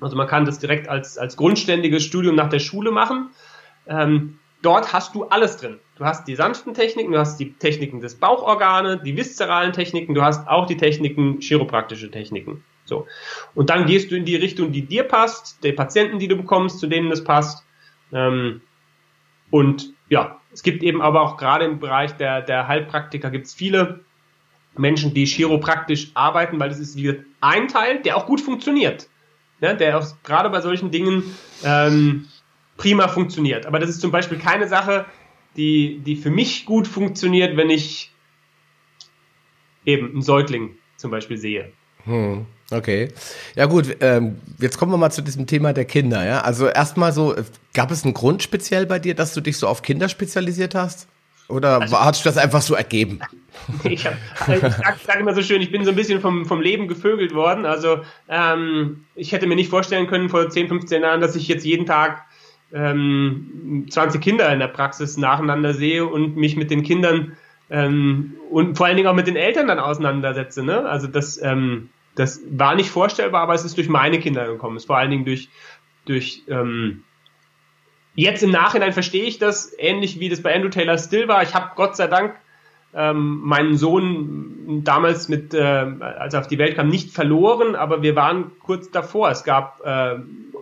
Also 0.00 0.16
man 0.16 0.26
kann 0.26 0.44
das 0.44 0.58
direkt 0.58 0.88
als, 0.88 1.16
als 1.16 1.36
grundständiges 1.36 2.02
Studium 2.04 2.34
nach 2.34 2.48
der 2.48 2.58
Schule 2.58 2.90
machen. 2.90 3.30
Ähm, 3.86 4.39
dort 4.62 4.92
hast 4.92 5.14
du 5.14 5.24
alles 5.24 5.56
drin. 5.56 5.78
Du 5.96 6.04
hast 6.04 6.26
die 6.26 6.34
sanften 6.34 6.74
Techniken, 6.74 7.12
du 7.12 7.18
hast 7.18 7.38
die 7.38 7.52
Techniken 7.52 8.00
des 8.00 8.14
Bauchorgane, 8.14 8.98
die 8.98 9.16
viszeralen 9.16 9.72
Techniken, 9.72 10.14
du 10.14 10.22
hast 10.22 10.48
auch 10.48 10.66
die 10.66 10.76
Techniken, 10.76 11.40
chiropraktische 11.40 12.10
Techniken. 12.10 12.64
So. 12.84 13.06
Und 13.54 13.70
dann 13.70 13.86
gehst 13.86 14.10
du 14.10 14.16
in 14.16 14.24
die 14.24 14.36
Richtung, 14.36 14.72
die 14.72 14.82
dir 14.82 15.04
passt, 15.04 15.62
der 15.62 15.72
Patienten, 15.72 16.18
die 16.18 16.28
du 16.28 16.36
bekommst, 16.36 16.80
zu 16.80 16.86
denen 16.86 17.10
das 17.10 17.22
passt. 17.22 17.64
Ähm, 18.12 18.62
und 19.50 19.92
ja, 20.08 20.40
es 20.52 20.62
gibt 20.62 20.82
eben 20.82 21.00
aber 21.00 21.22
auch 21.22 21.36
gerade 21.36 21.64
im 21.64 21.78
Bereich 21.78 22.12
der, 22.16 22.42
der 22.42 22.66
Heilpraktiker 22.66 23.30
gibt 23.30 23.46
es 23.46 23.54
viele 23.54 24.00
Menschen, 24.76 25.14
die 25.14 25.24
chiropraktisch 25.24 26.10
arbeiten, 26.14 26.58
weil 26.58 26.68
das 26.68 26.78
ist 26.78 26.96
wie 26.96 27.20
ein 27.40 27.68
Teil, 27.68 28.00
der 28.02 28.16
auch 28.16 28.26
gut 28.26 28.40
funktioniert. 28.40 29.08
Ne, 29.60 29.76
der 29.76 29.98
auch 29.98 30.06
gerade 30.24 30.48
bei 30.48 30.62
solchen 30.62 30.90
Dingen 30.90 31.22
ähm, 31.62 32.26
prima 32.80 33.08
funktioniert. 33.08 33.66
Aber 33.66 33.78
das 33.78 33.90
ist 33.90 34.00
zum 34.00 34.10
Beispiel 34.10 34.38
keine 34.38 34.66
Sache, 34.66 35.04
die, 35.56 35.98
die 35.98 36.16
für 36.16 36.30
mich 36.30 36.64
gut 36.64 36.88
funktioniert, 36.88 37.56
wenn 37.56 37.68
ich 37.68 38.10
eben 39.84 40.12
einen 40.12 40.22
Säugling 40.22 40.76
zum 40.96 41.10
Beispiel 41.10 41.36
sehe. 41.36 41.72
Hm, 42.04 42.46
okay. 42.70 43.08
Ja 43.54 43.66
gut, 43.66 43.96
ähm, 44.00 44.38
jetzt 44.58 44.78
kommen 44.78 44.92
wir 44.92 44.96
mal 44.96 45.10
zu 45.10 45.20
diesem 45.20 45.46
Thema 45.46 45.74
der 45.74 45.84
Kinder. 45.84 46.24
Ja? 46.24 46.40
Also 46.40 46.68
erstmal 46.68 47.12
so, 47.12 47.36
gab 47.74 47.90
es 47.90 48.04
einen 48.04 48.14
Grund 48.14 48.42
speziell 48.42 48.86
bei 48.86 48.98
dir, 48.98 49.14
dass 49.14 49.34
du 49.34 49.42
dich 49.42 49.58
so 49.58 49.68
auf 49.68 49.82
Kinder 49.82 50.08
spezialisiert 50.08 50.74
hast? 50.74 51.06
Oder 51.48 51.82
also, 51.82 52.00
hat 52.00 52.14
sich 52.14 52.24
das 52.24 52.38
einfach 52.38 52.62
so 52.62 52.74
ergeben? 52.74 53.20
ich, 53.84 54.06
hab, 54.06 54.14
ich 54.48 54.60
sag, 54.60 54.98
sag, 55.04 55.20
immer 55.20 55.34
so 55.34 55.42
schön, 55.42 55.60
ich 55.60 55.70
bin 55.70 55.84
so 55.84 55.90
ein 55.90 55.96
bisschen 55.96 56.22
vom, 56.22 56.46
vom 56.46 56.62
Leben 56.62 56.88
gevögelt 56.88 57.34
worden. 57.34 57.66
Also 57.66 58.00
ähm, 58.28 59.04
ich 59.16 59.32
hätte 59.32 59.46
mir 59.46 59.56
nicht 59.56 59.68
vorstellen 59.68 60.06
können 60.06 60.30
vor 60.30 60.48
10, 60.48 60.68
15 60.68 61.02
Jahren, 61.02 61.20
dass 61.20 61.36
ich 61.36 61.48
jetzt 61.48 61.66
jeden 61.66 61.84
Tag 61.84 62.24
ähm, 62.72 63.86
20 63.90 64.20
Kinder 64.20 64.52
in 64.52 64.58
der 64.60 64.68
Praxis 64.68 65.16
nacheinander 65.16 65.74
sehe 65.74 66.06
und 66.06 66.36
mich 66.36 66.56
mit 66.56 66.70
den 66.70 66.82
Kindern 66.82 67.36
ähm, 67.70 68.36
und 68.50 68.76
vor 68.76 68.86
allen 68.86 68.96
Dingen 68.96 69.08
auch 69.08 69.14
mit 69.14 69.26
den 69.26 69.36
Eltern 69.36 69.68
dann 69.68 69.78
auseinandersetze. 69.78 70.62
Ne? 70.62 70.84
Also 70.88 71.06
das, 71.06 71.40
ähm, 71.42 71.90
das 72.14 72.40
war 72.50 72.74
nicht 72.74 72.90
vorstellbar, 72.90 73.42
aber 73.42 73.54
es 73.54 73.64
ist 73.64 73.76
durch 73.76 73.88
meine 73.88 74.18
Kinder 74.18 74.46
gekommen. 74.46 74.76
Es 74.76 74.82
ist 74.82 74.86
vor 74.86 74.98
allen 74.98 75.10
Dingen 75.10 75.24
durch, 75.24 75.48
durch 76.04 76.42
ähm, 76.48 77.04
Jetzt 78.14 78.42
im 78.42 78.50
Nachhinein 78.50 78.92
verstehe 78.92 79.24
ich 79.24 79.38
das, 79.38 79.72
ähnlich 79.78 80.18
wie 80.18 80.28
das 80.28 80.42
bei 80.42 80.54
Andrew 80.54 80.68
Taylor 80.68 80.98
Still 80.98 81.28
war. 81.28 81.42
Ich 81.42 81.54
habe 81.54 81.70
Gott 81.76 81.96
sei 81.96 82.06
Dank 82.06 82.34
ähm, 82.94 83.40
meinen 83.42 83.76
Sohn 83.76 84.82
damals 84.84 85.28
mit, 85.28 85.54
äh, 85.54 85.58
als 85.58 86.34
er 86.34 86.40
auf 86.40 86.48
die 86.48 86.58
Welt 86.58 86.76
kam, 86.76 86.88
nicht 86.88 87.10
verloren, 87.12 87.76
aber 87.76 88.02
wir 88.02 88.16
waren 88.16 88.52
kurz 88.60 88.90
davor. 88.90 89.30
Es 89.30 89.44
gab 89.44 89.80
äh, 89.84 90.16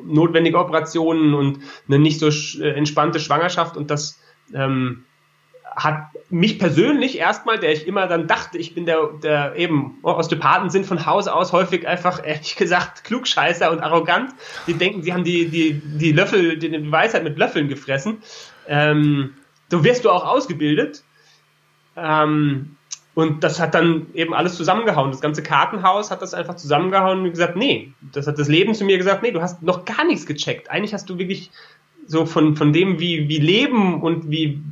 notwendige 0.05 0.59
Operationen 0.59 1.35
und 1.35 1.61
eine 1.87 1.99
nicht 1.99 2.21
so 2.21 2.29
äh, 2.61 2.71
entspannte 2.71 3.21
Schwangerschaft 3.21 3.77
und 3.77 3.91
das 3.91 4.21
ähm, 4.55 5.05
hat 5.79 6.09
mich 6.29 6.59
persönlich 6.59 7.19
erstmal, 7.19 7.59
der 7.59 7.73
ich 7.73 7.87
immer 7.87 8.07
dann 8.07 8.27
dachte, 8.27 8.59
ich 8.59 8.75
bin 8.75 8.85
der, 8.85 9.11
der 9.23 9.57
eben, 9.57 9.99
Osteopathen 10.03 10.71
sind 10.71 10.87
von 10.87 11.07
Hause 11.07 11.33
aus 11.33 11.53
häufig 11.53 11.87
einfach, 11.87 12.25
ehrlich 12.27 12.57
gesagt, 12.57 13.05
klugscheißer 13.05 13.71
und 13.71 13.81
arrogant. 13.81 14.33
Die 14.67 14.75
denken, 14.75 15.03
sie 15.03 15.13
haben 15.13 15.25
die, 15.25 15.49
die, 15.49 15.75
die 15.75 16.13
Löffel, 16.13 16.59
die 16.59 16.91
Weisheit 16.91 17.23
mit 17.23 17.39
Löffeln 17.39 17.69
gefressen. 17.69 18.19
Ähm, 18.67 19.35
so 19.71 19.85
wirst 19.85 20.05
du 20.05 20.11
auch 20.11 20.27
ausgebildet. 20.27 21.05
Ähm, 22.01 22.77
und 23.15 23.43
das 23.43 23.59
hat 23.59 23.75
dann 23.75 24.07
eben 24.15 24.33
alles 24.33 24.55
zusammengehauen. 24.55 25.11
Das 25.11 25.21
ganze 25.21 25.43
Kartenhaus 25.43 26.13
hat 26.13 26.23
das 26.23 26.35
einfach 26.35 26.55
zusammengehauen 26.55 27.25
und 27.25 27.31
gesagt, 27.31 27.57
nee, 27.57 27.93
das 28.13 28.29
hat 28.29 28.39
das 28.39 28.47
Leben 28.47 28.75
zu 28.75 28.85
mir 28.85 28.97
gesagt, 28.97 29.25
nee, 29.25 29.33
du 29.33 29.43
hast 29.43 29.61
noch 29.63 29.85
gar 29.85 30.05
nichts 30.05 30.25
gecheckt. 30.25 30.71
Eigentlich 30.71 30.95
hast 30.95 31.11
du 31.11 31.19
wirklich 31.19 31.51
so 32.07 32.27
von, 32.27 32.57
von 32.57 32.73
dem, 32.73 33.01
wie, 33.01 33.29
wie 33.29 33.39
Leben 33.39 34.01
und 34.03 34.31
wie, 34.31 34.63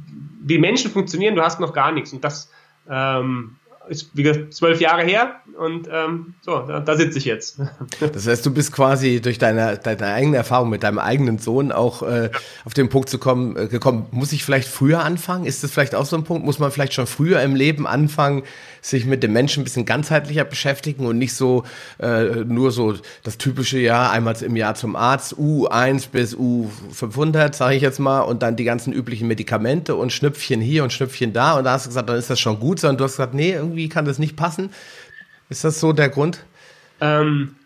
wie 0.43 0.59
Menschen 0.59 0.93
funktionieren, 0.93 1.35
du 1.35 1.43
hast 1.43 1.59
noch 1.59 1.73
gar 1.73 1.91
nichts. 1.91 2.13
Und 2.13 2.23
das 2.23 2.51
ähm, 2.89 3.57
ist 3.89 4.11
wie 4.15 4.23
gesagt 4.23 4.55
zwölf 4.55 4.81
Jahre 4.81 5.03
her 5.03 5.37
und 5.59 5.89
ähm, 5.91 6.35
so, 6.43 6.59
da, 6.61 6.81
da 6.81 6.97
sitze 6.97 7.19
ich 7.19 7.25
jetzt. 7.25 7.61
Das 8.13 8.27
heißt, 8.27 8.45
du 8.45 8.53
bist 8.53 8.73
quasi 8.73 9.21
durch 9.21 9.39
deine, 9.39 9.79
deine 9.79 10.07
eigene 10.07 10.37
Erfahrung 10.37 10.71
mit 10.71 10.83
deinem 10.83 10.99
eigenen 10.99 11.39
Sohn 11.39 11.73
auch 11.73 12.03
äh, 12.03 12.31
auf 12.65 12.75
den 12.75 12.89
Punkt 12.89 13.09
zu 13.09 13.19
kommen, 13.19 13.57
äh, 13.57 13.67
gekommen, 13.67 14.07
muss 14.11 14.33
ich 14.33 14.45
vielleicht 14.45 14.69
früher 14.69 15.05
anfangen? 15.05 15.45
Ist 15.45 15.63
das 15.65 15.71
vielleicht 15.71 15.95
auch 15.95 16.05
so 16.05 16.17
ein 16.17 16.25
Punkt? 16.25 16.45
Muss 16.45 16.59
man 16.59 16.71
vielleicht 16.71 16.95
schon 16.95 17.07
früher 17.07 17.41
im 17.43 17.55
Leben 17.55 17.87
anfangen, 17.87 18.43
sich 18.87 19.05
mit 19.05 19.23
dem 19.23 19.33
Menschen 19.33 19.63
ein 19.63 19.65
bisschen 19.65 19.85
ganzheitlicher 19.85 20.45
beschäftigen 20.45 21.07
und 21.07 21.19
nicht 21.19 21.35
so 21.35 21.65
äh, 21.99 22.45
nur 22.45 22.71
so 22.71 22.95
das 23.25 23.37
typische 23.37 23.79
Jahr, 23.79 24.13
einmal 24.13 24.37
im 24.43 24.55
Jahr 24.55 24.77
zum 24.77 24.95
Arzt, 24.95 25.35
U1 25.35 26.11
bis 26.11 26.37
U500, 26.37 27.55
sage 27.55 27.75
ich 27.75 27.83
jetzt 27.83 27.99
mal, 27.99 28.21
und 28.21 28.43
dann 28.43 28.55
die 28.55 28.65
ganzen 28.65 28.93
üblichen 28.93 29.27
Medikamente 29.27 29.97
und 29.97 30.13
Schnüpfchen 30.13 30.61
hier 30.61 30.85
und 30.85 30.93
Schnüpfchen 30.93 31.33
da 31.33 31.59
und 31.59 31.65
da 31.65 31.73
hast 31.73 31.87
du 31.87 31.91
gesagt, 31.91 32.09
dann 32.09 32.17
ist 32.17 32.31
das 32.31 32.39
schon 32.39 32.61
gut, 32.61 32.79
sondern 32.79 32.99
du 32.99 33.05
hast 33.05 33.13
gesagt, 33.13 33.35
nee, 33.35 33.53
irgendwie 33.53 33.89
kann 33.89 34.05
das 34.05 34.21
nicht 34.21 34.37
passen. 34.37 34.71
Ist 35.49 35.65
das 35.65 35.81
so 35.81 35.93
der 35.93 36.09
Grund? 36.09 36.45
Ähm, 37.01 37.57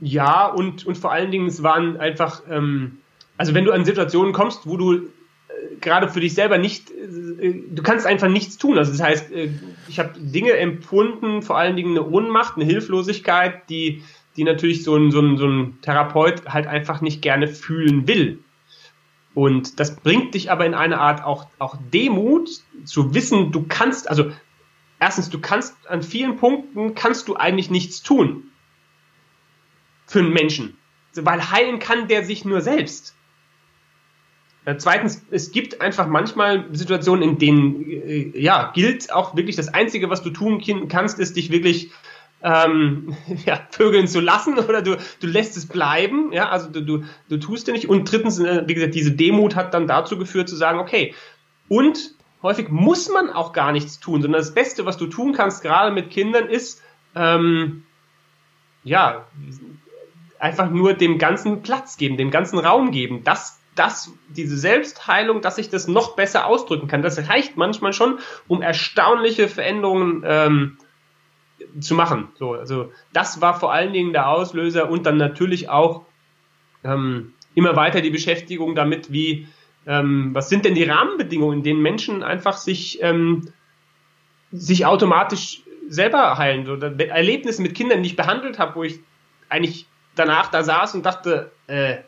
ja, 0.00 0.46
und, 0.46 0.86
und 0.86 0.98
vor 0.98 1.12
allen 1.12 1.30
Dingen, 1.30 1.46
es 1.46 1.62
waren 1.62 1.98
einfach, 1.98 2.42
ähm, 2.50 2.98
also 3.36 3.54
wenn 3.54 3.64
du 3.64 3.72
an 3.72 3.84
Situationen 3.84 4.32
kommst, 4.32 4.66
wo 4.66 4.76
du 4.76 5.08
gerade 5.80 6.08
für 6.08 6.20
dich 6.20 6.34
selber 6.34 6.58
nicht, 6.58 6.90
äh, 6.90 7.54
du 7.70 7.82
kannst 7.82 8.06
einfach 8.06 8.28
nichts 8.28 8.58
tun. 8.58 8.78
Also 8.78 8.92
das 8.92 9.00
heißt, 9.00 9.32
äh, 9.32 9.50
ich 9.88 9.98
habe 9.98 10.12
Dinge 10.18 10.52
empfunden, 10.52 11.42
vor 11.42 11.58
allen 11.58 11.76
Dingen 11.76 11.90
eine 11.90 12.06
Ohnmacht, 12.06 12.56
eine 12.56 12.64
Hilflosigkeit, 12.64 13.68
die, 13.68 14.02
die 14.36 14.44
natürlich 14.44 14.84
so 14.84 14.96
ein, 14.96 15.10
so, 15.10 15.20
ein, 15.20 15.36
so 15.36 15.46
ein 15.46 15.78
Therapeut 15.82 16.46
halt 16.46 16.66
einfach 16.66 17.00
nicht 17.00 17.22
gerne 17.22 17.48
fühlen 17.48 18.06
will. 18.06 18.38
Und 19.34 19.78
das 19.78 19.96
bringt 19.96 20.34
dich 20.34 20.50
aber 20.50 20.66
in 20.66 20.74
eine 20.74 20.98
Art 20.98 21.22
auch, 21.24 21.46
auch 21.58 21.76
Demut, 21.92 22.48
zu 22.84 23.14
wissen, 23.14 23.52
du 23.52 23.66
kannst, 23.68 24.08
also 24.08 24.32
erstens, 24.98 25.30
du 25.30 25.40
kannst 25.40 25.74
an 25.88 26.02
vielen 26.02 26.36
Punkten 26.36 26.94
kannst 26.94 27.28
du 27.28 27.36
eigentlich 27.36 27.70
nichts 27.70 28.02
tun 28.02 28.50
für 30.06 30.20
einen 30.20 30.32
Menschen. 30.32 30.76
Weil 31.14 31.50
heilen 31.50 31.78
kann 31.78 32.08
der 32.08 32.24
sich 32.24 32.44
nur 32.44 32.60
selbst. 32.60 33.14
Äh, 34.64 34.76
zweitens, 34.76 35.22
es 35.30 35.50
gibt 35.50 35.80
einfach 35.80 36.06
manchmal 36.06 36.66
Situationen, 36.72 37.22
in 37.22 37.38
denen 37.38 37.90
äh, 37.90 38.38
ja 38.38 38.70
gilt 38.74 39.12
auch 39.12 39.36
wirklich 39.36 39.56
das 39.56 39.72
Einzige, 39.72 40.10
was 40.10 40.22
du 40.22 40.30
tun 40.30 40.62
kannst, 40.88 41.18
ist 41.18 41.36
dich 41.36 41.50
wirklich 41.50 41.90
ähm, 42.42 43.16
ja, 43.46 43.60
vögeln 43.70 44.08
zu 44.08 44.20
lassen 44.20 44.58
oder 44.58 44.82
du, 44.82 44.96
du 45.20 45.26
lässt 45.26 45.56
es 45.56 45.66
bleiben, 45.66 46.32
ja, 46.32 46.48
also 46.48 46.68
du, 46.68 46.82
du, 46.82 47.04
du 47.28 47.36
tust 47.38 47.66
dir 47.66 47.72
nicht. 47.72 47.88
Und 47.88 48.10
drittens, 48.10 48.38
äh, 48.38 48.64
wie 48.66 48.74
gesagt, 48.74 48.94
diese 48.94 49.12
Demut 49.12 49.56
hat 49.56 49.74
dann 49.74 49.86
dazu 49.86 50.18
geführt 50.18 50.48
zu 50.48 50.56
sagen, 50.56 50.78
okay, 50.78 51.14
und 51.68 52.14
häufig 52.42 52.68
muss 52.68 53.08
man 53.08 53.30
auch 53.30 53.52
gar 53.52 53.72
nichts 53.72 54.00
tun, 54.00 54.22
sondern 54.22 54.40
das 54.40 54.54
Beste, 54.54 54.86
was 54.86 54.96
du 54.96 55.06
tun 55.06 55.32
kannst, 55.32 55.62
gerade 55.62 55.92
mit 55.92 56.10
Kindern, 56.10 56.48
ist, 56.48 56.82
ähm, 57.14 57.84
ja, 58.84 59.26
einfach 60.38 60.70
nur 60.70 60.94
dem 60.94 61.18
ganzen 61.18 61.62
Platz 61.62 61.96
geben, 61.96 62.16
dem 62.16 62.30
ganzen 62.30 62.58
Raum 62.58 62.92
geben, 62.92 63.24
dass 63.24 63.57
dass 63.78 64.12
diese 64.28 64.56
Selbstheilung, 64.56 65.40
dass 65.40 65.58
ich 65.58 65.70
das 65.70 65.88
noch 65.88 66.16
besser 66.16 66.46
ausdrücken 66.46 66.88
kann. 66.88 67.02
Das 67.02 67.28
reicht 67.28 67.56
manchmal 67.56 67.92
schon, 67.92 68.18
um 68.48 68.62
erstaunliche 68.62 69.48
Veränderungen 69.48 70.22
ähm, 70.26 70.78
zu 71.80 71.94
machen. 71.94 72.28
So, 72.34 72.54
also 72.54 72.92
das 73.12 73.40
war 73.40 73.58
vor 73.58 73.72
allen 73.72 73.92
Dingen 73.92 74.12
der 74.12 74.28
Auslöser 74.28 74.90
und 74.90 75.06
dann 75.06 75.16
natürlich 75.16 75.68
auch 75.68 76.04
ähm, 76.84 77.34
immer 77.54 77.76
weiter 77.76 78.00
die 78.00 78.10
Beschäftigung 78.10 78.74
damit, 78.74 79.12
wie 79.12 79.48
ähm, 79.86 80.34
was 80.34 80.48
sind 80.48 80.64
denn 80.64 80.74
die 80.74 80.84
Rahmenbedingungen, 80.84 81.58
in 81.58 81.64
denen 81.64 81.82
Menschen 81.82 82.22
einfach 82.22 82.56
sich 82.56 83.02
ähm, 83.02 83.52
sich 84.52 84.86
automatisch 84.86 85.62
selber 85.88 86.36
heilen. 86.38 86.66
So, 86.66 86.74
Erlebnisse 86.76 87.62
mit 87.62 87.74
Kindern, 87.74 88.02
die 88.02 88.10
ich 88.10 88.16
behandelt 88.16 88.58
habe, 88.58 88.74
wo 88.76 88.82
ich 88.84 89.00
eigentlich 89.48 89.86
danach 90.14 90.50
da 90.50 90.62
saß 90.62 90.94
und 90.94 91.06
dachte, 91.06 91.52
äh, 91.66 91.98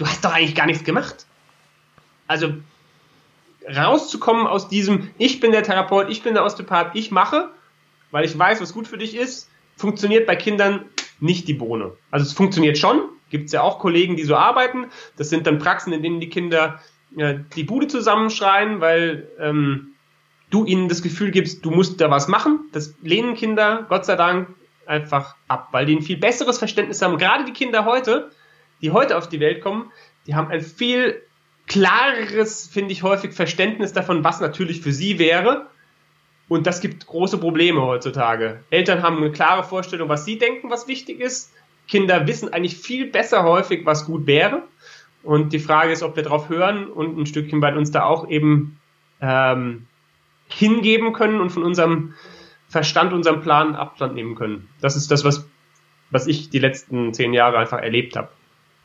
du 0.00 0.06
hast 0.06 0.24
doch 0.24 0.32
eigentlich 0.32 0.54
gar 0.54 0.66
nichts 0.66 0.82
gemacht. 0.82 1.26
Also 2.26 2.54
rauszukommen 3.68 4.46
aus 4.46 4.68
diesem, 4.68 5.10
ich 5.18 5.40
bin 5.40 5.52
der 5.52 5.62
Therapeut, 5.62 6.08
ich 6.08 6.22
bin 6.22 6.32
der 6.32 6.44
Osteopath, 6.44 6.92
ich 6.94 7.10
mache, 7.10 7.50
weil 8.10 8.24
ich 8.24 8.36
weiß, 8.36 8.62
was 8.62 8.72
gut 8.72 8.88
für 8.88 8.96
dich 8.96 9.14
ist, 9.14 9.50
funktioniert 9.76 10.26
bei 10.26 10.36
Kindern 10.36 10.86
nicht 11.20 11.48
die 11.48 11.54
Bohne. 11.54 11.92
Also 12.10 12.24
es 12.24 12.32
funktioniert 12.32 12.78
schon, 12.78 13.02
gibt 13.28 13.46
es 13.46 13.52
ja 13.52 13.60
auch 13.60 13.78
Kollegen, 13.78 14.16
die 14.16 14.24
so 14.24 14.36
arbeiten. 14.36 14.86
Das 15.18 15.28
sind 15.28 15.46
dann 15.46 15.58
Praxen, 15.58 15.92
in 15.92 16.02
denen 16.02 16.20
die 16.20 16.30
Kinder 16.30 16.80
äh, 17.16 17.34
die 17.54 17.64
Bude 17.64 17.86
zusammenschreien, 17.86 18.80
weil 18.80 19.28
ähm, 19.38 19.88
du 20.48 20.64
ihnen 20.64 20.88
das 20.88 21.02
Gefühl 21.02 21.30
gibst, 21.30 21.64
du 21.64 21.70
musst 21.70 22.00
da 22.00 22.10
was 22.10 22.26
machen. 22.26 22.70
Das 22.72 22.94
lehnen 23.02 23.34
Kinder, 23.34 23.84
Gott 23.90 24.06
sei 24.06 24.16
Dank, 24.16 24.48
einfach 24.86 25.36
ab, 25.46 25.68
weil 25.72 25.84
die 25.84 25.96
ein 25.96 26.02
viel 26.02 26.16
besseres 26.16 26.58
Verständnis 26.58 27.02
haben. 27.02 27.18
Gerade 27.18 27.44
die 27.44 27.52
Kinder 27.52 27.84
heute, 27.84 28.30
die 28.82 28.90
heute 28.90 29.16
auf 29.16 29.28
die 29.28 29.40
Welt 29.40 29.62
kommen, 29.62 29.90
die 30.26 30.34
haben 30.34 30.50
ein 30.50 30.60
viel 30.60 31.22
klareres, 31.66 32.66
finde 32.66 32.92
ich, 32.92 33.02
häufig 33.02 33.32
Verständnis 33.32 33.92
davon, 33.92 34.24
was 34.24 34.40
natürlich 34.40 34.80
für 34.80 34.92
sie 34.92 35.18
wäre. 35.18 35.66
Und 36.48 36.66
das 36.66 36.80
gibt 36.80 37.06
große 37.06 37.38
Probleme 37.38 37.80
heutzutage. 37.82 38.64
Eltern 38.70 39.02
haben 39.02 39.18
eine 39.18 39.30
klare 39.30 39.62
Vorstellung, 39.62 40.08
was 40.08 40.24
sie 40.24 40.36
denken, 40.36 40.68
was 40.68 40.88
wichtig 40.88 41.20
ist. 41.20 41.52
Kinder 41.86 42.26
wissen 42.26 42.52
eigentlich 42.52 42.76
viel 42.76 43.06
besser 43.06 43.44
häufig, 43.44 43.86
was 43.86 44.04
gut 44.04 44.26
wäre. 44.26 44.64
Und 45.22 45.52
die 45.52 45.58
Frage 45.58 45.92
ist, 45.92 46.02
ob 46.02 46.16
wir 46.16 46.22
darauf 46.22 46.48
hören 46.48 46.88
und 46.88 47.16
ein 47.16 47.26
Stückchen 47.26 47.60
bei 47.60 47.74
uns 47.74 47.90
da 47.92 48.04
auch 48.04 48.28
eben 48.28 48.80
ähm, 49.20 49.86
hingeben 50.48 51.12
können 51.12 51.40
und 51.40 51.50
von 51.50 51.62
unserem 51.62 52.14
Verstand, 52.68 53.12
unserem 53.12 53.42
Plan 53.42 53.74
Abstand 53.74 54.14
nehmen 54.14 54.34
können. 54.34 54.68
Das 54.80 54.96
ist 54.96 55.10
das, 55.10 55.24
was, 55.24 55.48
was 56.10 56.26
ich 56.26 56.50
die 56.50 56.58
letzten 56.58 57.12
zehn 57.12 57.32
Jahre 57.32 57.58
einfach 57.58 57.78
erlebt 57.78 58.16
habe. 58.16 58.28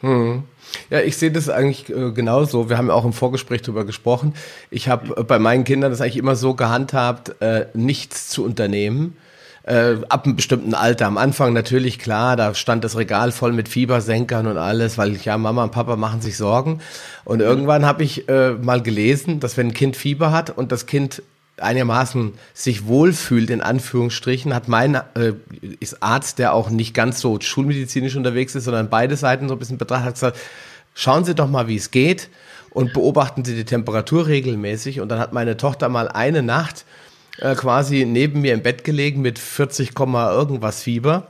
Hm. 0.02 0.44
Ja, 0.90 1.02
ich 1.02 1.18
sehe 1.18 1.32
das 1.32 1.50
eigentlich 1.50 1.90
äh, 1.90 2.12
genauso. 2.12 2.70
Wir 2.70 2.78
haben 2.78 2.88
ja 2.88 2.94
auch 2.94 3.06
im 3.06 3.14
Vorgespräch 3.14 3.62
darüber 3.62 3.86
gesprochen. 3.86 4.34
Ich 4.70 4.90
habe 4.90 5.16
äh, 5.18 5.24
bei 5.24 5.40
meinen 5.40 5.64
Kindern 5.64 5.92
das 5.92 6.02
eigentlich 6.02 6.18
immer 6.18 6.36
so 6.36 6.54
gehandhabt, 6.54 7.42
äh, 7.42 7.68
nichts 7.74 8.30
zu 8.30 8.44
unternehmen. 8.44 9.18
Äh, 9.64 9.96
ab 10.10 10.26
einem 10.26 10.36
bestimmten 10.36 10.76
Alter. 10.76 11.08
Am 11.08 11.18
Anfang 11.18 11.54
natürlich 11.54 11.98
klar, 11.98 12.36
da 12.36 12.54
stand 12.54 12.84
das 12.84 12.98
Regal 12.98 13.32
voll 13.32 13.52
mit 13.52 13.68
Fiebersenkern 13.68 14.46
und 14.46 14.58
alles, 14.58 15.00
weil 15.00 15.16
ja 15.16 15.40
Mama 15.40 15.64
und 15.64 15.72
Papa 15.72 15.96
machen 15.96 16.22
sich 16.22 16.38
Sorgen. 16.38 16.82
Und 17.24 17.40
irgendwann 17.40 17.84
habe 17.84 18.04
ich 18.04 18.30
äh, 18.30 18.52
mal 18.52 18.84
gelesen, 18.84 19.40
dass 19.40 19.58
wenn 19.58 19.68
ein 19.70 19.74
Kind 19.74 19.96
Fieber 19.96 20.32
hat 20.32 20.56
und 20.56 20.72
das 20.72 20.86
Kind 20.86 21.24
einigermaßen 21.58 22.34
sich 22.54 22.86
wohlfühlt, 22.86 23.50
in 23.50 23.62
Anführungsstrichen, 23.62 24.54
hat 24.54 24.68
mein 24.68 24.96
äh, 24.96 25.34
ist 25.80 26.04
Arzt, 26.04 26.40
der 26.40 26.54
auch 26.54 26.70
nicht 26.70 26.94
ganz 26.94 27.20
so 27.20 27.40
schulmedizinisch 27.40 28.16
unterwegs 28.16 28.56
ist, 28.56 28.66
sondern 28.66 28.90
beide 28.90 29.16
Seiten 29.16 29.48
so 29.48 29.56
ein 29.56 29.60
bisschen 29.60 29.78
betrachtet, 29.78 30.08
hat 30.08 30.14
gesagt, 30.16 30.40
schauen 30.94 31.24
Sie 31.24 31.36
doch 31.36 31.50
mal, 31.50 31.68
wie 31.68 31.76
es 31.76 31.92
geht 31.92 32.30
und 32.72 32.94
beobachten 32.94 33.46
Sie 33.46 33.56
die 33.56 33.66
Temperatur 33.66 34.28
regelmäßig. 34.28 35.00
Und 35.00 35.10
dann 35.10 35.20
hat 35.20 35.34
meine 35.34 35.58
Tochter 35.58 35.90
mal 35.90 36.10
eine 36.10 36.44
Nacht 36.44 36.86
äh, 37.38 37.56
quasi 37.56 38.06
neben 38.06 38.42
mir 38.42 38.54
im 38.54 38.62
Bett 38.62 38.84
gelegen 38.84 39.22
mit 39.22 39.40
40, 39.40 39.92
irgendwas 39.98 40.84
Fieber. 40.84 41.28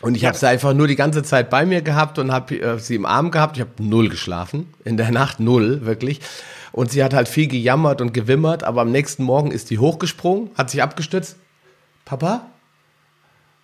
Und 0.00 0.16
ich 0.16 0.24
habe 0.24 0.36
sie 0.36 0.48
einfach 0.48 0.72
nur 0.72 0.88
die 0.88 0.96
ganze 0.96 1.22
Zeit 1.22 1.50
bei 1.50 1.66
mir 1.66 1.82
gehabt 1.82 2.18
und 2.18 2.32
habe 2.32 2.58
äh, 2.58 2.78
sie 2.78 2.94
im 2.94 3.04
Arm 3.04 3.30
gehabt. 3.30 3.56
Ich 3.56 3.60
habe 3.60 3.72
null 3.78 4.08
geschlafen. 4.08 4.72
In 4.84 4.96
der 4.96 5.10
Nacht 5.10 5.40
null, 5.40 5.84
wirklich. 5.84 6.20
Und 6.72 6.90
sie 6.90 7.02
hat 7.02 7.14
halt 7.14 7.28
viel 7.28 7.48
gejammert 7.48 8.00
und 8.00 8.14
gewimmert, 8.14 8.62
aber 8.64 8.82
am 8.82 8.92
nächsten 8.92 9.24
Morgen 9.24 9.50
ist 9.50 9.70
die 9.70 9.78
hochgesprungen, 9.78 10.50
hat 10.56 10.70
sich 10.70 10.82
abgestützt. 10.82 11.36
Papa, 12.04 12.46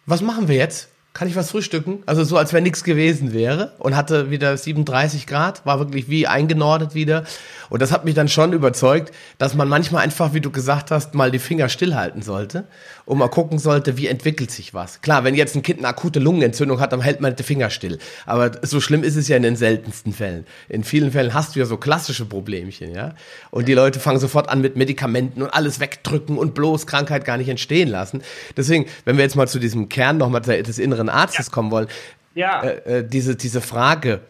was 0.06 0.22
machen 0.22 0.48
wir 0.48 0.56
jetzt? 0.56 0.88
kann 1.16 1.28
ich 1.28 1.36
was 1.36 1.50
frühstücken? 1.50 2.02
Also 2.04 2.24
so, 2.24 2.36
als 2.36 2.52
wenn 2.52 2.62
nichts 2.62 2.84
gewesen 2.84 3.32
wäre 3.32 3.72
und 3.78 3.96
hatte 3.96 4.30
wieder 4.30 4.54
37 4.54 5.26
Grad, 5.26 5.64
war 5.64 5.78
wirklich 5.78 6.10
wie 6.10 6.26
eingenordet 6.26 6.94
wieder. 6.94 7.24
Und 7.70 7.80
das 7.80 7.90
hat 7.90 8.04
mich 8.04 8.14
dann 8.14 8.28
schon 8.28 8.52
überzeugt, 8.52 9.14
dass 9.38 9.54
man 9.54 9.66
manchmal 9.66 10.04
einfach, 10.04 10.34
wie 10.34 10.42
du 10.42 10.50
gesagt 10.50 10.90
hast, 10.90 11.14
mal 11.14 11.30
die 11.30 11.38
Finger 11.38 11.70
stillhalten 11.70 12.20
sollte 12.20 12.64
und 13.06 13.18
mal 13.18 13.28
gucken 13.28 13.58
sollte, 13.58 13.96
wie 13.96 14.08
entwickelt 14.08 14.50
sich 14.50 14.74
was. 14.74 15.00
Klar, 15.00 15.24
wenn 15.24 15.36
jetzt 15.36 15.54
ein 15.54 15.62
Kind 15.62 15.78
eine 15.78 15.88
akute 15.88 16.18
Lungenentzündung 16.18 16.80
hat, 16.80 16.92
dann 16.92 17.00
hält 17.00 17.20
man 17.20 17.34
die 17.36 17.42
Finger 17.44 17.70
still. 17.70 17.98
Aber 18.26 18.50
so 18.62 18.80
schlimm 18.80 19.04
ist 19.04 19.16
es 19.16 19.28
ja 19.28 19.36
in 19.36 19.44
den 19.44 19.56
seltensten 19.56 20.12
Fällen. 20.12 20.44
In 20.68 20.82
vielen 20.82 21.12
Fällen 21.12 21.32
hast 21.32 21.54
du 21.54 21.60
ja 21.60 21.66
so 21.66 21.76
klassische 21.76 22.26
Problemchen, 22.26 22.92
ja. 22.92 23.14
Und 23.50 23.68
die 23.68 23.74
Leute 23.74 24.00
fangen 24.00 24.18
sofort 24.18 24.48
an 24.48 24.60
mit 24.60 24.76
Medikamenten 24.76 25.40
und 25.40 25.50
alles 25.50 25.78
wegdrücken 25.78 26.36
und 26.36 26.54
bloß 26.54 26.88
Krankheit 26.88 27.24
gar 27.24 27.36
nicht 27.38 27.48
entstehen 27.48 27.88
lassen. 27.88 28.22
Deswegen, 28.56 28.86
wenn 29.04 29.16
wir 29.16 29.24
jetzt 29.24 29.36
mal 29.36 29.46
zu 29.46 29.60
diesem 29.60 29.88
Kern 29.88 30.18
nochmal 30.18 30.40
des 30.40 30.78
inneren 30.78 31.08
Arztes 31.08 31.46
ja. 31.46 31.52
kommen 31.52 31.70
wollen. 31.70 31.86
Ja. 32.34 32.62
Äh, 32.62 32.98
äh, 32.98 33.08
diese, 33.08 33.36
diese 33.36 33.60
Frage, 33.60 34.20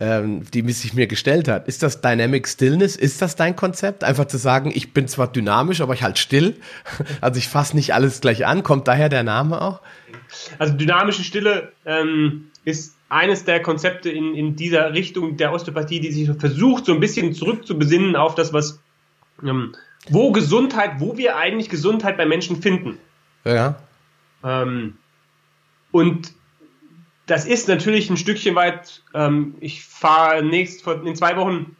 ähm, 0.00 0.42
die 0.52 0.70
sich 0.72 0.94
mir 0.94 1.08
gestellt 1.08 1.48
hat, 1.48 1.66
ist 1.66 1.82
das 1.82 2.00
Dynamic 2.00 2.46
Stillness? 2.46 2.94
Ist 2.94 3.20
das 3.20 3.34
dein 3.34 3.56
Konzept? 3.56 4.04
Einfach 4.04 4.26
zu 4.26 4.36
sagen, 4.36 4.70
ich 4.72 4.92
bin 4.92 5.08
zwar 5.08 5.32
dynamisch, 5.32 5.80
aber 5.80 5.94
ich 5.94 6.02
halt 6.02 6.18
still. 6.18 6.56
Also 7.20 7.38
ich 7.38 7.48
fasse 7.48 7.74
nicht 7.74 7.94
alles 7.94 8.20
gleich 8.20 8.46
an. 8.46 8.62
Kommt 8.62 8.86
daher 8.86 9.08
der 9.08 9.24
Name 9.24 9.60
auch? 9.60 9.80
Also 10.58 10.74
dynamische 10.74 11.24
Stille 11.24 11.72
ähm, 11.84 12.50
ist 12.64 12.94
eines 13.08 13.44
der 13.44 13.60
Konzepte 13.60 14.10
in, 14.10 14.34
in 14.34 14.54
dieser 14.54 14.92
Richtung 14.92 15.36
der 15.36 15.52
Osteopathie, 15.52 16.00
die 16.00 16.12
sich 16.12 16.30
versucht, 16.38 16.84
so 16.86 16.92
ein 16.92 17.00
bisschen 17.00 17.32
zurückzubesinnen 17.32 18.14
auf 18.14 18.34
das, 18.34 18.52
was 18.52 18.80
ähm, 19.42 19.74
wo 20.10 20.32
Gesundheit, 20.32 20.92
wo 20.98 21.16
wir 21.16 21.36
eigentlich 21.36 21.68
Gesundheit 21.68 22.16
bei 22.16 22.26
Menschen 22.26 22.62
finden. 22.62 22.98
Ja. 23.44 23.76
Ähm, 24.44 24.96
und 25.90 26.32
das 27.28 27.44
ist 27.44 27.68
natürlich 27.68 28.10
ein 28.10 28.16
Stückchen 28.16 28.54
weit. 28.56 29.02
Ähm, 29.14 29.54
ich 29.60 29.84
fahre 29.84 30.42
nächst 30.42 30.86
in 30.86 31.14
zwei 31.14 31.36
Wochen 31.36 31.76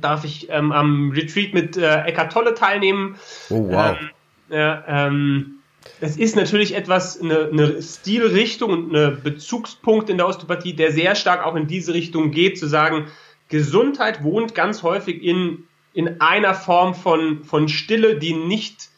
darf 0.00 0.24
ich 0.24 0.48
ähm, 0.50 0.70
am 0.70 1.10
Retreat 1.10 1.52
mit 1.52 1.76
äh, 1.76 2.02
Eckart 2.04 2.32
Tolle 2.32 2.54
teilnehmen. 2.54 3.16
Oh 3.48 3.68
wow. 3.68 3.96
Ähm, 3.98 4.10
ja, 4.50 4.84
ähm, 4.86 5.56
das 6.00 6.16
ist 6.16 6.36
natürlich 6.36 6.76
etwas, 6.76 7.20
eine, 7.20 7.48
eine 7.50 7.82
Stilrichtung 7.82 8.70
und 8.70 8.94
ein 8.94 9.20
Bezugspunkt 9.22 10.08
in 10.10 10.18
der 10.18 10.28
Osteopathie, 10.28 10.74
der 10.74 10.92
sehr 10.92 11.14
stark 11.14 11.44
auch 11.44 11.56
in 11.56 11.66
diese 11.66 11.92
Richtung 11.94 12.30
geht, 12.30 12.58
zu 12.58 12.68
sagen, 12.68 13.06
Gesundheit 13.48 14.22
wohnt 14.22 14.54
ganz 14.54 14.82
häufig 14.82 15.22
in, 15.24 15.64
in 15.92 16.20
einer 16.20 16.54
Form 16.54 16.94
von, 16.94 17.42
von 17.44 17.68
Stille, 17.68 18.16
die 18.16 18.34
nicht 18.34 18.90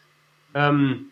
ähm, 0.55 1.07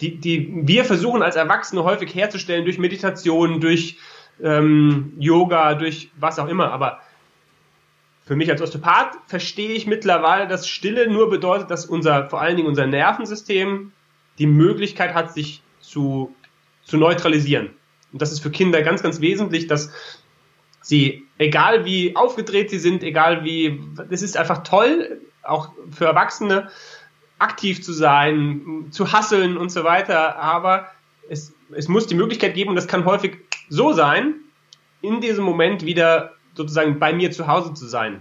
die, 0.00 0.16
die 0.16 0.50
wir 0.66 0.84
versuchen 0.84 1.22
als 1.22 1.36
Erwachsene 1.36 1.84
häufig 1.84 2.14
herzustellen 2.14 2.64
durch 2.64 2.78
Meditation, 2.78 3.60
durch 3.60 3.98
ähm, 4.42 5.12
Yoga, 5.18 5.74
durch 5.74 6.10
was 6.18 6.38
auch 6.38 6.48
immer. 6.48 6.72
Aber 6.72 7.00
für 8.24 8.36
mich 8.36 8.50
als 8.50 8.62
Osteopath 8.62 9.16
verstehe 9.26 9.70
ich 9.70 9.86
mittlerweile, 9.86 10.46
dass 10.46 10.68
Stille 10.68 11.10
nur 11.10 11.30
bedeutet, 11.30 11.70
dass 11.70 11.86
unser, 11.86 12.28
vor 12.28 12.40
allen 12.40 12.56
Dingen 12.56 12.68
unser 12.68 12.86
Nervensystem 12.86 13.92
die 14.38 14.46
Möglichkeit 14.46 15.14
hat, 15.14 15.32
sich 15.32 15.62
zu, 15.80 16.34
zu 16.84 16.96
neutralisieren. 16.96 17.70
Und 18.12 18.22
das 18.22 18.32
ist 18.32 18.40
für 18.40 18.50
Kinder 18.50 18.82
ganz, 18.82 19.02
ganz 19.02 19.20
wesentlich, 19.20 19.66
dass 19.66 19.92
sie, 20.80 21.26
egal 21.38 21.84
wie 21.84 22.16
aufgedreht 22.16 22.70
sie 22.70 22.78
sind, 22.78 23.02
egal 23.02 23.44
wie, 23.44 23.80
es 24.10 24.22
ist 24.22 24.36
einfach 24.36 24.62
toll, 24.62 25.20
auch 25.42 25.70
für 25.90 26.06
Erwachsene, 26.06 26.70
aktiv 27.38 27.82
zu 27.82 27.92
sein, 27.92 28.86
zu 28.90 29.12
hasseln 29.12 29.56
und 29.56 29.70
so 29.70 29.84
weiter, 29.84 30.36
aber 30.36 30.88
es, 31.28 31.54
es 31.72 31.88
muss 31.88 32.06
die 32.06 32.14
Möglichkeit 32.14 32.54
geben, 32.54 32.70
und 32.70 32.76
das 32.76 32.86
kann 32.86 33.04
häufig 33.04 33.38
so 33.70 33.92
sein, 33.92 34.34
in 35.00 35.22
diesem 35.22 35.44
Moment 35.44 35.86
wieder 35.86 36.34
sozusagen 36.54 36.98
bei 36.98 37.14
mir 37.14 37.30
zu 37.30 37.46
Hause 37.46 37.72
zu 37.72 37.86
sein. 37.86 38.20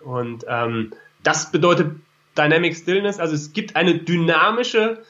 Und 0.00 0.44
ähm, 0.46 0.92
das 1.22 1.50
bedeutet 1.50 1.92
Dynamic 2.36 2.76
Stillness, 2.76 3.18
also 3.18 3.34
es 3.34 3.52
gibt 3.52 3.76
eine 3.76 3.94
dynamische, 3.94 5.02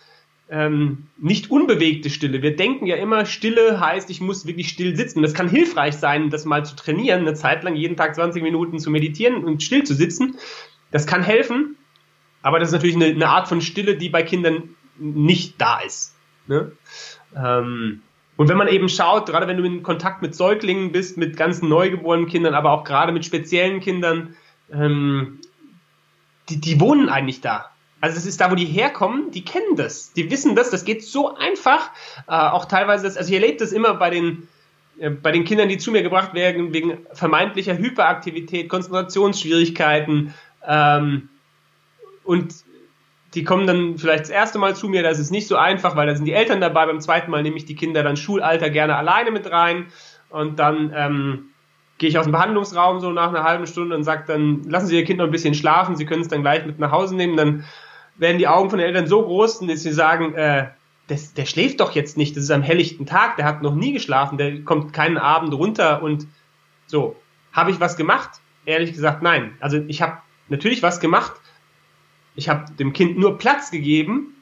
ähm, 0.51 1.09
nicht 1.19 1.51
unbewegte 1.51 2.09
Stille. 2.09 2.41
Wir 2.41 2.57
denken 2.57 2.87
ja 2.87 2.97
immer, 2.97 3.27
Stille 3.27 3.81
heißt, 3.81 4.09
ich 4.09 4.21
muss 4.21 4.47
wirklich 4.47 4.69
still 4.69 4.97
sitzen. 4.97 5.21
Das 5.23 5.35
kann 5.35 5.49
hilfreich 5.49 5.97
sein, 5.97 6.31
das 6.31 6.47
mal 6.47 6.65
zu 6.65 6.75
trainieren, 6.75 7.21
eine 7.21 7.35
Zeit 7.35 7.65
lang 7.65 7.77
jeden 7.77 7.97
Tag 7.97 8.15
20 8.15 8.43
Minuten 8.43 8.79
zu 8.79 8.91
meditieren 8.91 9.45
und 9.45 9.63
still 9.63 9.85
zu 9.85 9.95
sitzen. 9.95 10.37
Das 10.91 11.07
kann 11.07 11.23
helfen, 11.23 11.77
aber 12.41 12.59
das 12.59 12.69
ist 12.69 12.73
natürlich 12.73 12.97
eine, 12.97 13.07
eine 13.07 13.29
Art 13.29 13.49
von 13.49 13.61
Stille, 13.61 13.97
die 13.97 14.09
bei 14.09 14.23
Kindern 14.23 14.75
nicht 14.97 15.61
da 15.61 15.81
ist. 15.81 16.15
Ne? 16.47 16.73
Ähm, 17.37 18.01
und 18.39 18.49
wenn 18.49 18.57
man 18.57 18.69
eben 18.69 18.89
schaut, 18.89 19.27
gerade 19.27 19.49
wenn 19.49 19.57
du 19.57 19.65
in 19.65 19.83
Kontakt 19.83 20.23
mit 20.23 20.33
Säuglingen 20.33 20.93
bist, 20.93 21.17
mit 21.17 21.37
ganzen 21.37 21.69
neugeborenen 21.69 22.29
Kindern, 22.29 22.55
aber 22.55 22.71
auch 22.71 22.85
gerade 22.85 23.11
mit 23.11 23.25
speziellen 23.25 23.81
Kindern, 23.81 24.37
ähm, 24.73 25.41
die, 26.49 26.61
die 26.61 26.81
wohnen 26.81 27.09
eigentlich 27.09 27.41
da. 27.41 27.69
Also 28.01 28.17
es 28.17 28.27
ist 28.27 28.41
da, 28.41 28.49
wo 28.49 28.55
die 28.55 28.65
herkommen, 28.65 29.33
die 29.33 29.45
kennen 29.45 29.75
das, 29.75 30.13
die 30.13 30.31
wissen 30.31 30.55
das, 30.55 30.71
das 30.71 30.85
geht 30.85 31.03
so 31.03 31.35
einfach. 31.35 31.91
Äh, 32.29 32.33
auch 32.35 32.67
teilweise, 32.67 33.03
das, 33.03 33.17
also 33.17 33.29
ich 33.29 33.35
erlebe 33.35 33.59
das 33.59 33.73
immer 33.73 33.95
bei 33.95 34.11
den, 34.11 34.47
äh, 35.01 35.11
bei 35.11 35.33
den 35.33 35.45
Kindern, 35.45 35.69
die 35.69 35.79
zu 35.79 35.91
mir 35.91 36.05
gebracht 36.05 36.33
werden, 36.33 36.73
wegen 36.73 36.99
vermeintlicher 37.13 37.77
Hyperaktivität, 37.77 38.69
Konzentrationsschwierigkeiten. 38.69 40.33
Ähm, 40.65 41.29
und 42.23 42.55
die 43.35 43.45
kommen 43.45 43.67
dann 43.67 43.99
vielleicht 43.99 44.25
das 44.25 44.31
erste 44.31 44.59
Mal 44.59 44.75
zu 44.75 44.89
mir, 44.89 45.03
das 45.03 45.19
ist 45.19 45.31
nicht 45.31 45.47
so 45.47 45.57
einfach, 45.57 45.97
weil 45.97 46.07
da 46.07 46.15
sind 46.15 46.25
die 46.25 46.33
Eltern 46.33 46.61
dabei. 46.61 46.87
Beim 46.87 47.01
zweiten 47.01 47.31
Mal 47.31 47.43
nehme 47.43 47.57
ich 47.57 47.67
die 47.67 47.75
Kinder 47.75 48.03
dann 48.03 48.17
Schulalter 48.17 48.71
gerne 48.71 48.97
alleine 48.97 49.31
mit 49.31 49.51
rein 49.51 49.87
und 50.31 50.59
dann 50.59 50.93
ähm, 50.95 51.51
gehe 51.99 52.09
ich 52.09 52.19
aus 52.19 52.25
dem 52.25 52.33
Behandlungsraum 52.33 53.01
so 53.01 53.11
nach 53.11 53.29
einer 53.29 53.45
halben 53.45 53.67
Stunde 53.67 53.95
und 53.97 54.05
sage 54.05 54.25
dann, 54.27 54.63
lassen 54.65 54.87
Sie 54.87 54.97
Ihr 54.97 55.05
Kind 55.05 55.19
noch 55.19 55.27
ein 55.27 55.31
bisschen 55.31 55.55
schlafen, 55.55 55.97
Sie 55.97 56.07
können 56.07 56.23
es 56.23 56.29
dann 56.29 56.43
gleich 56.43 56.65
mit 56.65 56.79
nach 56.79 56.91
Hause 56.91 57.17
nehmen. 57.17 57.37
Dann 57.37 57.65
werden 58.17 58.39
die 58.39 58.49
Augen 58.49 58.71
von 58.71 58.79
den 58.79 58.89
Eltern 58.89 59.07
so 59.07 59.23
groß, 59.23 59.61
dass 59.61 59.83
sie 59.83 59.93
sagen, 59.93 60.35
äh, 60.35 60.69
das, 61.07 61.35
der 61.35 61.47
schläft 61.47 61.81
doch 61.81 61.93
jetzt 61.93 62.17
nicht, 62.17 62.37
das 62.37 62.45
ist 62.45 62.51
am 62.51 62.63
helllichten 62.63 63.07
Tag, 63.07 63.37
der 63.37 63.47
hat 63.47 63.63
noch 63.63 63.75
nie 63.75 63.93
geschlafen, 63.93 64.37
der 64.37 64.63
kommt 64.63 64.93
keinen 64.93 65.17
Abend 65.17 65.55
runter 65.55 66.03
und 66.03 66.27
so. 66.87 67.17
Habe 67.53 67.71
ich 67.71 67.81
was 67.81 67.97
gemacht? 67.97 68.41
Ehrlich 68.67 68.93
gesagt, 68.93 69.23
nein. 69.23 69.53
Also 69.61 69.79
ich 69.89 70.03
habe 70.03 70.19
natürlich 70.49 70.83
was 70.83 71.01
gemacht, 71.01 71.33
ich 72.39 72.49
habe 72.49 72.73
dem 72.79 72.93
Kind 72.93 73.19
nur 73.19 73.37
Platz 73.37 73.73
gegeben, 73.73 74.37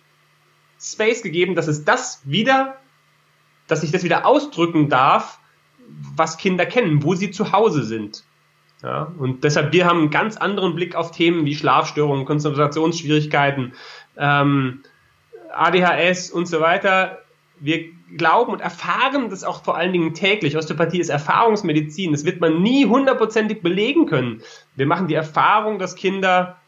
Space 0.78 1.22
gegeben, 1.22 1.54
dass 1.54 1.66
es 1.66 1.86
das 1.86 2.20
wieder, 2.24 2.76
dass 3.68 3.82
ich 3.82 3.90
das 3.90 4.04
wieder 4.04 4.26
ausdrücken 4.26 4.90
darf, 4.90 5.38
was 6.14 6.36
Kinder 6.36 6.66
kennen, 6.66 7.02
wo 7.02 7.14
sie 7.14 7.30
zu 7.30 7.52
Hause 7.52 7.84
sind. 7.84 8.22
Ja, 8.82 9.10
und 9.18 9.44
deshalb, 9.44 9.72
wir 9.72 9.86
haben 9.86 10.00
einen 10.00 10.10
ganz 10.10 10.36
anderen 10.36 10.74
Blick 10.74 10.94
auf 10.94 11.10
Themen 11.10 11.46
wie 11.46 11.54
Schlafstörungen, 11.54 12.26
Konzentrationsschwierigkeiten, 12.26 13.72
ähm, 14.18 14.82
ADHS 15.54 16.30
und 16.30 16.46
so 16.46 16.60
weiter. 16.60 17.22
Wir 17.58 17.86
glauben 18.18 18.52
und 18.52 18.60
erfahren 18.60 19.30
das 19.30 19.42
auch 19.42 19.64
vor 19.64 19.78
allen 19.78 19.94
Dingen 19.94 20.12
täglich. 20.12 20.58
Osteopathie 20.58 21.00
ist 21.00 21.08
Erfahrungsmedizin. 21.08 22.12
Das 22.12 22.26
wird 22.26 22.42
man 22.42 22.62
nie 22.62 22.84
hundertprozentig 22.84 23.62
belegen 23.62 24.04
können. 24.04 24.42
Wir 24.74 24.86
machen 24.86 25.08
die 25.08 25.14
Erfahrung, 25.14 25.78
dass 25.78 25.94
Kinder 25.94 26.58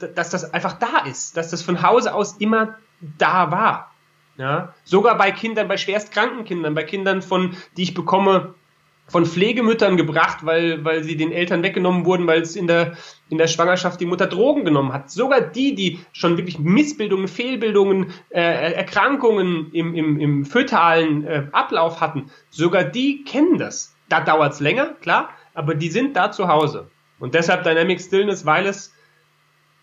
dass 0.00 0.30
das 0.30 0.52
einfach 0.52 0.74
da 0.74 1.04
ist, 1.06 1.36
dass 1.36 1.50
das 1.50 1.62
von 1.62 1.82
Hause 1.82 2.14
aus 2.14 2.36
immer 2.38 2.76
da 3.00 3.50
war. 3.50 3.92
Ja? 4.36 4.74
Sogar 4.84 5.16
bei 5.18 5.30
Kindern, 5.32 5.68
bei 5.68 5.76
schwerstkranken 5.76 6.44
Kindern, 6.44 6.74
bei 6.74 6.84
Kindern 6.84 7.22
von, 7.22 7.56
die 7.76 7.82
ich 7.82 7.94
bekomme, 7.94 8.54
von 9.10 9.26
Pflegemüttern 9.26 9.96
gebracht, 9.96 10.38
weil, 10.46 10.84
weil 10.84 11.02
sie 11.02 11.16
den 11.16 11.32
Eltern 11.32 11.64
weggenommen 11.64 12.04
wurden, 12.04 12.28
weil 12.28 12.42
es 12.42 12.54
in 12.54 12.68
der, 12.68 12.92
in 13.28 13.38
der 13.38 13.48
Schwangerschaft 13.48 14.00
die 14.00 14.06
Mutter 14.06 14.28
Drogen 14.28 14.64
genommen 14.64 14.92
hat. 14.92 15.10
Sogar 15.10 15.40
die, 15.40 15.74
die 15.74 16.00
schon 16.12 16.36
wirklich 16.36 16.60
Missbildungen, 16.60 17.26
Fehlbildungen, 17.26 18.12
äh, 18.30 18.72
Erkrankungen 18.72 19.72
im, 19.72 19.94
im, 19.94 20.20
im 20.20 20.44
fötalen 20.44 21.26
äh, 21.26 21.46
Ablauf 21.50 22.00
hatten, 22.00 22.30
sogar 22.50 22.84
die 22.84 23.24
kennen 23.24 23.58
das. 23.58 23.96
Da 24.08 24.20
dauert 24.20 24.52
es 24.52 24.60
länger, 24.60 24.94
klar, 25.00 25.30
aber 25.54 25.74
die 25.74 25.88
sind 25.88 26.16
da 26.16 26.30
zu 26.30 26.46
Hause. 26.46 26.88
Und 27.18 27.34
deshalb 27.34 27.64
Dynamic 27.64 28.00
Stillness, 28.00 28.46
weil 28.46 28.66
es 28.66 28.94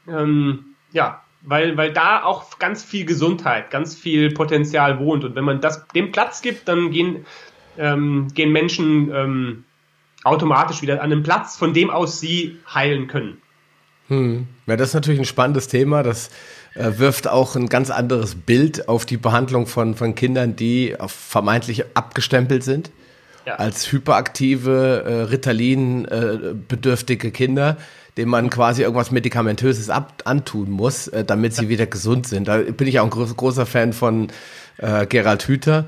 ähm, 0.08 0.76
ja, 0.91 1.22
weil, 1.41 1.78
weil 1.78 1.93
da 1.93 2.24
auch 2.24 2.60
ganz 2.60 2.84
viel 2.84 3.05
Gesundheit, 3.05 3.72
ganz 3.72 3.95
viel 3.95 4.32
Potenzial 4.32 4.99
wohnt. 4.99 5.24
Und 5.24 5.36
wenn 5.36 5.43
man 5.43 5.62
das 5.62 5.88
dem 5.89 6.12
Platz 6.12 6.41
gibt, 6.41 6.68
dann 6.68 6.91
gehen, 6.91 7.26
ähm, 7.78 8.28
gehen 8.34 8.51
Menschen 8.51 9.12
ähm, 9.14 9.64
automatisch 10.24 10.82
wieder 10.82 11.01
an 11.01 11.10
den 11.10 11.24
Platz, 11.24 11.58
von 11.58 11.74
dem 11.74 11.89
aus 11.89 12.20
sie 12.20 12.58
heilen 12.74 13.08
können. 13.08 13.41
Hm. 14.08 14.47
Ja, 14.66 14.76
das 14.76 14.89
ist 14.89 14.93
natürlich 14.95 15.20
ein 15.20 15.26
spannendes 15.26 15.68
Thema. 15.68 16.03
Das 16.03 16.30
äh, 16.74 16.97
wirft 16.97 17.28
auch 17.28 17.55
ein 17.55 17.68
ganz 17.68 17.89
anderes 17.89 18.36
Bild 18.36 18.89
auf 18.89 19.05
die 19.05 19.18
Behandlung 19.18 19.68
von, 19.68 19.95
von 19.95 20.16
Kindern, 20.16 20.55
die 20.55 20.95
vermeintlich 21.08 21.86
abgestempelt 21.95 22.64
sind. 22.64 22.91
Ja. 23.47 23.55
Als 23.55 23.91
hyperaktive, 23.93 25.05
äh, 25.07 25.21
Ritalin-bedürftige 25.21 27.29
äh, 27.29 27.31
Kinder, 27.31 27.77
dem 28.17 28.27
man 28.27 28.49
quasi 28.49 28.81
irgendwas 28.81 29.11
Medikamentöses 29.11 29.89
ab 29.89 30.23
antun 30.25 30.69
muss, 30.69 31.07
äh, 31.07 31.23
damit 31.23 31.53
sie 31.53 31.69
wieder 31.69 31.85
gesund 31.85 32.27
sind. 32.27 32.49
Da 32.49 32.57
bin 32.57 32.89
ich 32.89 32.99
auch 32.99 33.05
ein 33.05 33.09
großer 33.09 33.65
Fan 33.65 33.93
von 33.93 34.27
äh, 34.79 35.05
Gerald 35.05 35.47
Hüther, 35.47 35.85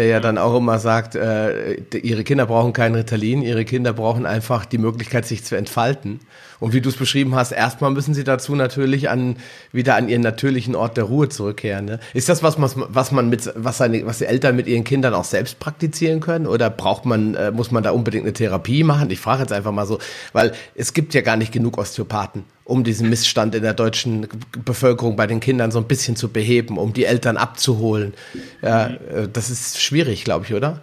der 0.00 0.08
ja 0.08 0.18
dann 0.18 0.38
auch 0.38 0.56
immer 0.56 0.78
sagt, 0.78 1.14
äh, 1.14 1.74
ihre 1.92 2.24
Kinder 2.24 2.46
brauchen 2.46 2.72
kein 2.72 2.94
Ritalin, 2.94 3.42
ihre 3.42 3.66
Kinder 3.66 3.92
brauchen 3.92 4.24
einfach 4.24 4.64
die 4.64 4.78
Möglichkeit, 4.78 5.26
sich 5.26 5.44
zu 5.44 5.56
entfalten. 5.56 6.20
Und 6.58 6.72
wie 6.72 6.80
du 6.80 6.88
es 6.88 6.96
beschrieben 6.96 7.34
hast, 7.34 7.52
erstmal 7.52 7.90
müssen 7.90 8.14
sie 8.14 8.24
dazu 8.24 8.54
natürlich 8.54 9.10
an, 9.10 9.36
wieder 9.72 9.96
an 9.96 10.08
ihren 10.08 10.22
natürlichen 10.22 10.74
Ort 10.74 10.96
der 10.96 11.04
Ruhe 11.04 11.28
zurückkehren. 11.28 11.84
Ne? 11.84 12.00
Ist 12.14 12.30
das 12.30 12.42
was, 12.42 12.56
was 12.58 13.12
man 13.12 13.28
mit, 13.28 13.52
was 13.56 13.76
seine, 13.76 14.06
was 14.06 14.18
die 14.18 14.24
Eltern 14.24 14.56
mit 14.56 14.68
ihren 14.68 14.84
Kindern 14.84 15.12
auch 15.12 15.24
selbst 15.24 15.58
praktizieren 15.58 16.20
können? 16.20 16.46
Oder 16.46 16.70
braucht 16.70 17.04
man, 17.04 17.34
äh, 17.34 17.50
muss 17.50 17.70
man 17.70 17.82
da 17.82 17.90
unbedingt 17.90 18.24
eine 18.24 18.32
Therapie 18.32 18.84
machen? 18.84 19.10
Ich 19.10 19.20
frage 19.20 19.42
jetzt 19.42 19.52
einfach 19.52 19.72
mal 19.72 19.86
so, 19.86 19.98
weil 20.32 20.52
es 20.74 20.94
gibt 20.94 21.12
ja 21.12 21.20
gar 21.20 21.36
nicht 21.36 21.52
genug 21.52 21.76
Osteopathen, 21.76 22.44
um 22.70 22.84
diesen 22.84 23.10
Missstand 23.10 23.54
in 23.54 23.62
der 23.62 23.74
deutschen 23.74 24.28
Bevölkerung 24.64 25.16
bei 25.16 25.26
den 25.26 25.40
Kindern 25.40 25.70
so 25.70 25.78
ein 25.78 25.88
bisschen 25.88 26.16
zu 26.16 26.30
beheben, 26.30 26.78
um 26.78 26.92
die 26.92 27.04
Eltern 27.04 27.36
abzuholen. 27.36 28.14
Ja, 28.62 28.86
äh, 28.86 29.28
das 29.30 29.50
ist 29.50 29.82
schwierig, 29.82 30.24
glaube 30.24 30.46
ich, 30.46 30.54
oder? 30.54 30.82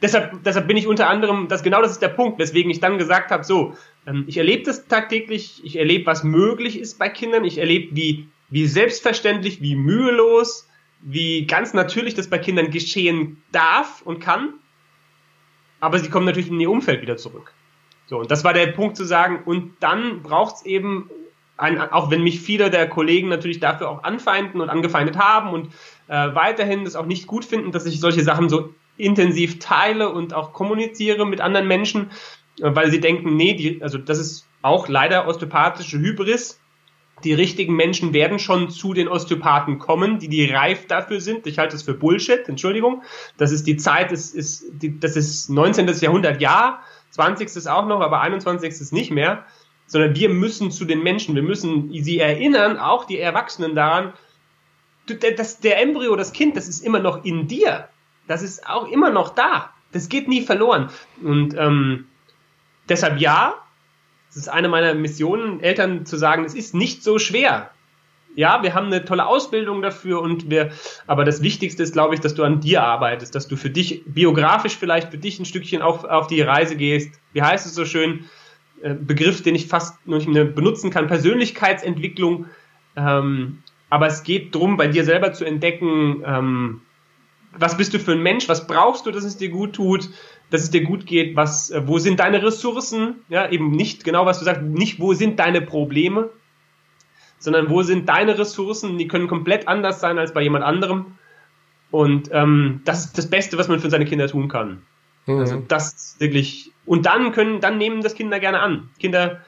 Deshalb, 0.00 0.42
deshalb 0.44 0.68
bin 0.68 0.76
ich 0.76 0.86
unter 0.86 1.08
anderem, 1.08 1.48
das 1.48 1.62
genau 1.62 1.82
das 1.82 1.92
ist 1.92 2.02
der 2.02 2.08
Punkt, 2.08 2.38
weswegen 2.38 2.70
ich 2.70 2.80
dann 2.80 2.98
gesagt 2.98 3.30
habe, 3.30 3.44
so, 3.44 3.74
ähm, 4.06 4.24
ich 4.26 4.38
erlebe 4.38 4.62
das 4.62 4.86
tagtäglich, 4.86 5.60
ich 5.64 5.76
erlebe, 5.76 6.06
was 6.06 6.24
möglich 6.24 6.78
ist 6.78 6.98
bei 6.98 7.08
Kindern, 7.08 7.44
ich 7.44 7.58
erlebe, 7.58 7.94
wie, 7.94 8.28
wie 8.48 8.66
selbstverständlich, 8.66 9.60
wie 9.60 9.76
mühelos, 9.76 10.68
wie 11.00 11.46
ganz 11.46 11.74
natürlich 11.74 12.14
das 12.14 12.28
bei 12.28 12.38
Kindern 12.38 12.70
geschehen 12.70 13.42
darf 13.52 14.02
und 14.02 14.20
kann. 14.20 14.54
Aber 15.80 15.98
sie 15.98 16.08
kommen 16.08 16.26
natürlich 16.26 16.50
in 16.50 16.60
ihr 16.60 16.70
Umfeld 16.70 17.02
wieder 17.02 17.16
zurück. 17.16 17.52
So, 18.08 18.18
und 18.18 18.30
das 18.30 18.42
war 18.42 18.54
der 18.54 18.68
Punkt 18.68 18.96
zu 18.96 19.04
sagen, 19.04 19.42
und 19.44 19.76
dann 19.80 20.22
braucht 20.22 20.56
es 20.56 20.66
eben, 20.66 21.10
ein, 21.58 21.78
auch 21.80 22.10
wenn 22.10 22.22
mich 22.22 22.40
viele 22.40 22.70
der 22.70 22.88
Kollegen 22.88 23.28
natürlich 23.28 23.60
dafür 23.60 23.90
auch 23.90 24.02
anfeinden 24.02 24.60
und 24.60 24.70
angefeindet 24.70 25.18
haben 25.18 25.50
und 25.50 25.66
äh, 26.06 26.34
weiterhin 26.34 26.84
das 26.84 26.96
auch 26.96 27.04
nicht 27.04 27.26
gut 27.26 27.44
finden, 27.44 27.72
dass 27.72 27.84
ich 27.84 28.00
solche 28.00 28.22
Sachen 28.22 28.48
so 28.48 28.72
intensiv 28.96 29.58
teile 29.58 30.10
und 30.10 30.34
auch 30.34 30.52
kommuniziere 30.52 31.26
mit 31.26 31.40
anderen 31.40 31.68
Menschen, 31.68 32.10
weil 32.60 32.90
sie 32.90 33.00
denken, 33.00 33.36
nee, 33.36 33.54
die, 33.54 33.82
also 33.82 33.98
das 33.98 34.18
ist 34.18 34.46
auch 34.62 34.88
leider 34.88 35.28
osteopathische 35.28 35.98
Hybris. 35.98 36.60
Die 37.24 37.34
richtigen 37.34 37.74
Menschen 37.74 38.12
werden 38.12 38.38
schon 38.38 38.70
zu 38.70 38.94
den 38.94 39.08
Osteopathen 39.08 39.78
kommen, 39.78 40.18
die 40.18 40.28
die 40.28 40.50
reif 40.50 40.86
dafür 40.86 41.20
sind. 41.20 41.46
Ich 41.46 41.58
halte 41.58 41.74
das 41.74 41.82
für 41.82 41.94
Bullshit, 41.94 42.48
Entschuldigung. 42.48 43.02
Das 43.36 43.50
ist 43.50 43.66
die 43.66 43.76
Zeit, 43.76 44.12
ist, 44.12 44.34
ist, 44.34 44.64
das 45.00 45.16
ist 45.16 45.50
19. 45.50 45.88
Jahrhundert, 46.00 46.40
ja. 46.40 46.80
20. 47.18 47.48
ist 47.56 47.66
auch 47.66 47.86
noch, 47.86 48.00
aber 48.00 48.20
21. 48.20 48.70
ist 48.70 48.92
nicht 48.92 49.10
mehr. 49.10 49.44
Sondern 49.86 50.14
wir 50.14 50.28
müssen 50.28 50.70
zu 50.70 50.84
den 50.84 51.02
Menschen, 51.02 51.34
wir 51.34 51.42
müssen 51.42 51.90
sie 51.92 52.18
erinnern, 52.18 52.78
auch 52.78 53.06
die 53.06 53.18
Erwachsenen 53.18 53.74
daran, 53.74 54.12
das, 55.36 55.60
der 55.60 55.80
Embryo, 55.80 56.14
das 56.14 56.32
Kind, 56.32 56.56
das 56.56 56.68
ist 56.68 56.84
immer 56.84 56.98
noch 56.98 57.24
in 57.24 57.48
dir. 57.48 57.88
Das 58.26 58.42
ist 58.42 58.68
auch 58.68 58.86
immer 58.86 59.10
noch 59.10 59.30
da. 59.30 59.70
Das 59.92 60.10
geht 60.10 60.28
nie 60.28 60.42
verloren. 60.42 60.90
Und 61.22 61.54
ähm, 61.56 62.06
Deshalb 62.88 63.20
ja, 63.20 63.54
ist 64.34 64.48
eine 64.48 64.68
meiner 64.68 64.94
Missionen, 64.94 65.60
Eltern 65.60 66.06
zu 66.06 66.16
sagen, 66.16 66.44
es 66.44 66.54
ist 66.54 66.74
nicht 66.74 67.02
so 67.02 67.18
schwer. 67.18 67.70
Ja, 68.38 68.62
wir 68.62 68.72
haben 68.72 68.86
eine 68.86 69.04
tolle 69.04 69.26
Ausbildung 69.26 69.82
dafür 69.82 70.22
und 70.22 70.48
wir, 70.48 70.70
aber 71.08 71.24
das 71.24 71.42
Wichtigste 71.42 71.82
ist, 71.82 71.92
glaube 71.92 72.14
ich, 72.14 72.20
dass 72.20 72.34
du 72.34 72.44
an 72.44 72.60
dir 72.60 72.84
arbeitest, 72.84 73.34
dass 73.34 73.48
du 73.48 73.56
für 73.56 73.68
dich 73.68 74.04
biografisch 74.06 74.76
vielleicht 74.76 75.10
für 75.10 75.18
dich 75.18 75.40
ein 75.40 75.44
Stückchen 75.44 75.82
auf, 75.82 76.04
auf 76.04 76.28
die 76.28 76.40
Reise 76.40 76.76
gehst. 76.76 77.18
Wie 77.32 77.42
heißt 77.42 77.66
es 77.66 77.74
so 77.74 77.84
schön? 77.84 78.26
Äh, 78.80 78.94
Begriff, 78.94 79.42
den 79.42 79.56
ich 79.56 79.66
fast 79.66 80.06
nur 80.06 80.18
nicht 80.18 80.28
mehr 80.28 80.44
benutzen 80.44 80.90
kann, 80.90 81.08
Persönlichkeitsentwicklung. 81.08 82.46
Ähm, 82.94 83.58
aber 83.90 84.06
es 84.06 84.22
geht 84.22 84.54
darum, 84.54 84.76
bei 84.76 84.86
dir 84.86 85.04
selber 85.04 85.32
zu 85.32 85.44
entdecken, 85.44 86.22
ähm, 86.24 86.82
was 87.58 87.76
bist 87.76 87.92
du 87.92 87.98
für 87.98 88.12
ein 88.12 88.22
Mensch, 88.22 88.48
was 88.48 88.68
brauchst 88.68 89.04
du, 89.04 89.10
dass 89.10 89.24
es 89.24 89.36
dir 89.36 89.48
gut 89.48 89.72
tut, 89.72 90.10
dass 90.50 90.62
es 90.62 90.70
dir 90.70 90.84
gut 90.84 91.06
geht, 91.06 91.34
was, 91.34 91.70
äh, 91.70 91.82
wo 91.88 91.98
sind 91.98 92.20
deine 92.20 92.40
Ressourcen, 92.40 93.16
ja, 93.30 93.50
eben 93.50 93.72
nicht 93.72 94.04
genau, 94.04 94.26
was 94.26 94.38
du 94.38 94.44
sagst, 94.44 94.62
nicht 94.62 95.00
wo 95.00 95.12
sind 95.12 95.40
deine 95.40 95.60
Probleme, 95.60 96.30
sondern 97.38 97.70
wo 97.70 97.82
sind 97.82 98.08
deine 98.08 98.38
Ressourcen, 98.38 98.98
die 98.98 99.08
können 99.08 99.28
komplett 99.28 99.68
anders 99.68 100.00
sein 100.00 100.18
als 100.18 100.32
bei 100.32 100.42
jemand 100.42 100.64
anderem. 100.64 101.18
Und 101.90 102.30
ähm, 102.32 102.82
das 102.84 103.06
ist 103.06 103.18
das 103.18 103.30
Beste, 103.30 103.56
was 103.58 103.68
man 103.68 103.80
für 103.80 103.90
seine 103.90 104.04
Kinder 104.04 104.28
tun 104.28 104.48
kann. 104.48 104.82
Mhm. 105.26 105.38
Also 105.38 105.64
das 105.66 105.92
ist 105.92 106.20
wirklich. 106.20 106.72
Und 106.84 107.06
dann 107.06 107.32
können, 107.32 107.60
dann 107.60 107.78
nehmen 107.78 108.02
das 108.02 108.14
Kinder 108.14 108.40
gerne 108.40 108.60
an. 108.60 108.90
Kinder 108.98 109.40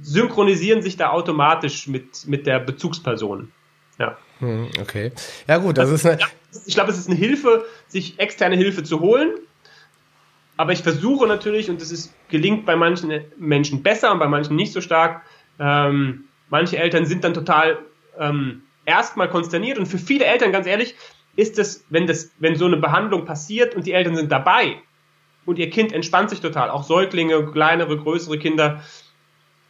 synchronisieren 0.00 0.82
sich 0.82 0.96
da 0.96 1.10
automatisch 1.10 1.86
mit, 1.86 2.26
mit 2.26 2.46
der 2.46 2.60
Bezugsperson. 2.60 3.50
Ja. 3.98 4.16
Mhm, 4.40 4.68
okay. 4.80 5.12
Ja, 5.48 5.58
gut, 5.58 5.78
das, 5.78 5.90
das 5.90 6.00
ist 6.00 6.06
eine. 6.06 6.18
Ich 6.66 6.74
glaube, 6.74 6.90
es 6.90 6.98
ist 6.98 7.08
eine 7.08 7.16
Hilfe, 7.16 7.64
sich 7.86 8.18
externe 8.18 8.56
Hilfe 8.56 8.82
zu 8.82 9.00
holen. 9.00 9.30
Aber 10.56 10.72
ich 10.72 10.82
versuche 10.82 11.26
natürlich, 11.26 11.68
und 11.68 11.80
das 11.80 11.90
ist, 11.90 12.14
gelingt 12.28 12.64
bei 12.64 12.76
manchen 12.76 13.24
Menschen 13.36 13.82
besser 13.82 14.12
und 14.12 14.18
bei 14.18 14.28
manchen 14.28 14.56
nicht 14.56 14.72
so 14.72 14.80
stark, 14.80 15.22
ähm, 15.58 16.24
manche 16.48 16.78
Eltern 16.78 17.06
sind 17.06 17.24
dann 17.24 17.34
total 17.34 17.78
ähm, 18.18 18.62
erstmal 18.84 19.28
konsterniert 19.28 19.78
und 19.78 19.86
für 19.86 19.98
viele 19.98 20.24
Eltern, 20.24 20.52
ganz 20.52 20.66
ehrlich, 20.66 20.94
ist 21.34 21.58
es, 21.58 21.84
wenn 21.90 22.06
das, 22.06 22.30
wenn 22.38 22.56
so 22.56 22.64
eine 22.64 22.78
Behandlung 22.78 23.26
passiert 23.26 23.74
und 23.74 23.86
die 23.86 23.92
Eltern 23.92 24.16
sind 24.16 24.32
dabei 24.32 24.76
und 25.44 25.58
ihr 25.58 25.70
Kind 25.70 25.92
entspannt 25.92 26.30
sich 26.30 26.40
total, 26.40 26.70
auch 26.70 26.84
Säuglinge, 26.84 27.50
kleinere, 27.52 27.96
größere 27.98 28.38
Kinder, 28.38 28.82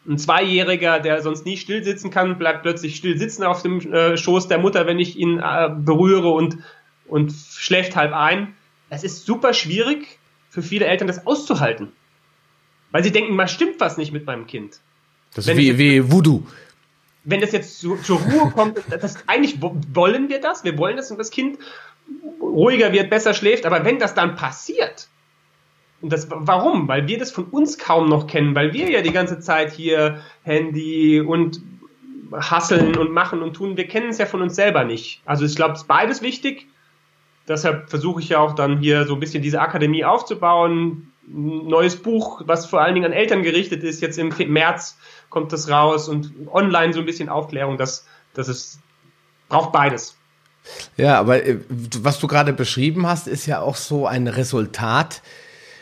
ein 0.08 0.18
Zweijähriger, 0.18 1.00
der 1.00 1.20
sonst 1.22 1.44
nie 1.44 1.56
still 1.56 1.82
sitzen 1.82 2.10
kann, 2.10 2.38
bleibt 2.38 2.62
plötzlich 2.62 2.94
still 2.94 3.18
sitzen 3.18 3.42
auf 3.42 3.62
dem 3.62 3.80
äh, 3.92 4.16
Schoß 4.16 4.46
der 4.46 4.58
Mutter, 4.58 4.86
wenn 4.86 5.00
ich 5.00 5.16
ihn 5.16 5.40
äh, 5.40 5.68
berühre 5.76 6.30
und, 6.30 6.58
und 7.08 7.32
schläft 7.32 7.96
halb 7.96 8.12
ein. 8.12 8.54
Es 8.88 9.02
ist 9.02 9.26
super 9.26 9.52
schwierig 9.52 10.18
für 10.48 10.62
viele 10.62 10.86
Eltern, 10.86 11.08
das 11.08 11.26
auszuhalten. 11.26 11.88
Weil 12.92 13.02
sie 13.02 13.10
denken, 13.10 13.34
mal 13.34 13.48
stimmt 13.48 13.80
was 13.80 13.96
nicht 13.96 14.12
mit 14.12 14.26
meinem 14.26 14.46
Kind. 14.46 14.80
Das 15.34 15.48
ist 15.48 15.56
wie, 15.56 15.76
wie 15.76 16.10
Voodoo 16.10 16.46
wenn 17.26 17.40
das 17.40 17.52
jetzt 17.52 17.80
zu, 17.80 17.96
zur 17.96 18.20
Ruhe 18.20 18.50
kommt, 18.52 18.80
das, 18.88 19.16
eigentlich 19.26 19.60
wollen 19.60 20.28
wir 20.28 20.40
das, 20.40 20.64
wir 20.64 20.78
wollen, 20.78 20.96
dass 20.96 21.14
das 21.14 21.30
Kind 21.30 21.58
ruhiger 22.40 22.92
wird, 22.92 23.10
besser 23.10 23.34
schläft, 23.34 23.66
aber 23.66 23.84
wenn 23.84 23.98
das 23.98 24.14
dann 24.14 24.36
passiert, 24.36 25.08
und 26.02 26.12
das, 26.12 26.28
warum? 26.30 26.88
Weil 26.88 27.08
wir 27.08 27.18
das 27.18 27.32
von 27.32 27.44
uns 27.44 27.78
kaum 27.78 28.08
noch 28.08 28.26
kennen, 28.26 28.54
weil 28.54 28.72
wir 28.72 28.88
ja 28.90 29.02
die 29.02 29.12
ganze 29.12 29.40
Zeit 29.40 29.72
hier 29.72 30.22
Handy 30.44 31.20
und 31.20 31.60
hasseln 32.32 32.96
und 32.96 33.12
machen 33.12 33.42
und 33.42 33.54
tun, 33.54 33.76
wir 33.76 33.88
kennen 33.88 34.10
es 34.10 34.18
ja 34.18 34.26
von 34.26 34.42
uns 34.42 34.54
selber 34.54 34.84
nicht. 34.84 35.22
Also 35.24 35.44
ich 35.44 35.56
glaube, 35.56 35.72
es 35.72 35.80
ist 35.80 35.88
beides 35.88 36.22
wichtig. 36.22 36.66
Deshalb 37.48 37.88
versuche 37.88 38.20
ich 38.20 38.28
ja 38.28 38.38
auch 38.38 38.54
dann 38.54 38.78
hier 38.78 39.04
so 39.06 39.14
ein 39.14 39.20
bisschen 39.20 39.42
diese 39.42 39.60
Akademie 39.60 40.04
aufzubauen. 40.04 41.12
Ein 41.28 41.66
neues 41.68 41.96
Buch, 41.96 42.42
was 42.44 42.66
vor 42.66 42.82
allen 42.82 42.94
Dingen 42.94 43.06
an 43.06 43.12
Eltern 43.12 43.42
gerichtet 43.42 43.82
ist, 43.82 44.02
jetzt 44.02 44.18
im 44.18 44.32
März 44.52 44.98
kommt 45.30 45.52
das 45.52 45.68
raus 45.68 46.08
und 46.08 46.32
online 46.52 46.92
so 46.92 47.00
ein 47.00 47.06
bisschen 47.06 47.28
Aufklärung, 47.28 47.78
dass, 47.78 48.06
dass 48.34 48.48
es 48.48 48.78
braucht 49.48 49.72
beides. 49.72 50.16
Ja, 50.96 51.18
aber 51.18 51.44
äh, 51.44 51.58
was 51.68 52.18
du 52.18 52.26
gerade 52.26 52.52
beschrieben 52.52 53.06
hast, 53.06 53.28
ist 53.28 53.46
ja 53.46 53.60
auch 53.60 53.76
so 53.76 54.06
ein 54.06 54.26
Resultat 54.26 55.22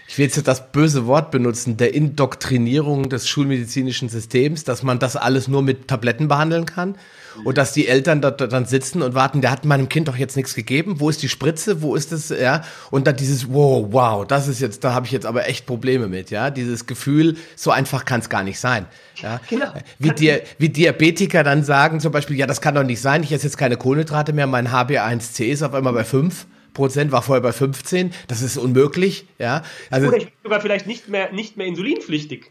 ich 0.06 0.18
will 0.18 0.26
jetzt 0.26 0.46
das 0.46 0.70
böse 0.70 1.06
Wort 1.06 1.30
benutzen, 1.30 1.76
der 1.76 1.94
Indoktrinierung 1.94 3.08
des 3.08 3.28
schulmedizinischen 3.28 4.08
Systems, 4.08 4.64
dass 4.64 4.82
man 4.82 4.98
das 4.98 5.16
alles 5.16 5.48
nur 5.48 5.62
mit 5.62 5.88
Tabletten 5.88 6.28
behandeln 6.28 6.66
kann 6.66 6.96
und 7.42 7.58
dass 7.58 7.72
die 7.72 7.88
Eltern 7.88 8.20
da, 8.20 8.30
dann 8.30 8.66
sitzen 8.66 9.02
und 9.02 9.14
warten, 9.14 9.40
der 9.40 9.50
hat 9.50 9.64
meinem 9.64 9.88
Kind 9.88 10.08
doch 10.08 10.16
jetzt 10.16 10.36
nichts 10.36 10.54
gegeben, 10.54 11.00
wo 11.00 11.10
ist 11.10 11.22
die 11.22 11.28
Spritze, 11.28 11.82
wo 11.82 11.96
ist 11.96 12.12
es, 12.12 12.28
ja, 12.28 12.62
und 12.90 13.06
dann 13.06 13.16
dieses, 13.16 13.52
wow, 13.52 13.86
wow, 13.90 14.26
das 14.26 14.46
ist 14.48 14.60
jetzt, 14.60 14.84
da 14.84 14.94
habe 14.94 15.06
ich 15.06 15.12
jetzt 15.12 15.26
aber 15.26 15.48
echt 15.48 15.66
Probleme 15.66 16.08
mit, 16.08 16.30
ja, 16.30 16.50
dieses 16.50 16.86
Gefühl, 16.86 17.36
so 17.56 17.70
einfach 17.70 18.04
kann 18.04 18.20
es 18.20 18.28
gar 18.28 18.42
nicht 18.44 18.60
sein, 18.60 18.86
ja, 19.16 19.40
genau. 19.48 19.72
wie, 19.98 20.10
Di 20.10 20.38
wie 20.58 20.68
Diabetiker 20.68 21.42
dann 21.42 21.64
sagen 21.64 22.00
zum 22.00 22.12
Beispiel, 22.12 22.36
ja, 22.36 22.46
das 22.46 22.60
kann 22.60 22.74
doch 22.74 22.84
nicht 22.84 23.00
sein, 23.00 23.22
ich 23.22 23.32
esse 23.32 23.46
jetzt 23.46 23.56
keine 23.56 23.76
Kohlenhydrate 23.76 24.32
mehr, 24.32 24.46
mein 24.46 24.68
HbA1c 24.68 25.44
ist 25.44 25.62
auf 25.62 25.74
einmal 25.74 25.92
bei 25.92 26.04
5, 26.04 26.46
Prozent, 26.74 27.12
war 27.12 27.22
vorher 27.22 27.40
bei 27.40 27.52
15. 27.52 28.12
Das 28.26 28.42
ist 28.42 28.58
unmöglich, 28.58 29.26
ja. 29.38 29.62
Also, 29.90 30.08
Oder 30.08 30.18
ich 30.18 30.24
bin 30.24 30.32
sogar 30.42 30.60
vielleicht 30.60 30.86
nicht 30.86 31.08
mehr, 31.08 31.32
nicht 31.32 31.56
mehr 31.56 31.66
insulinpflichtig. 31.66 32.50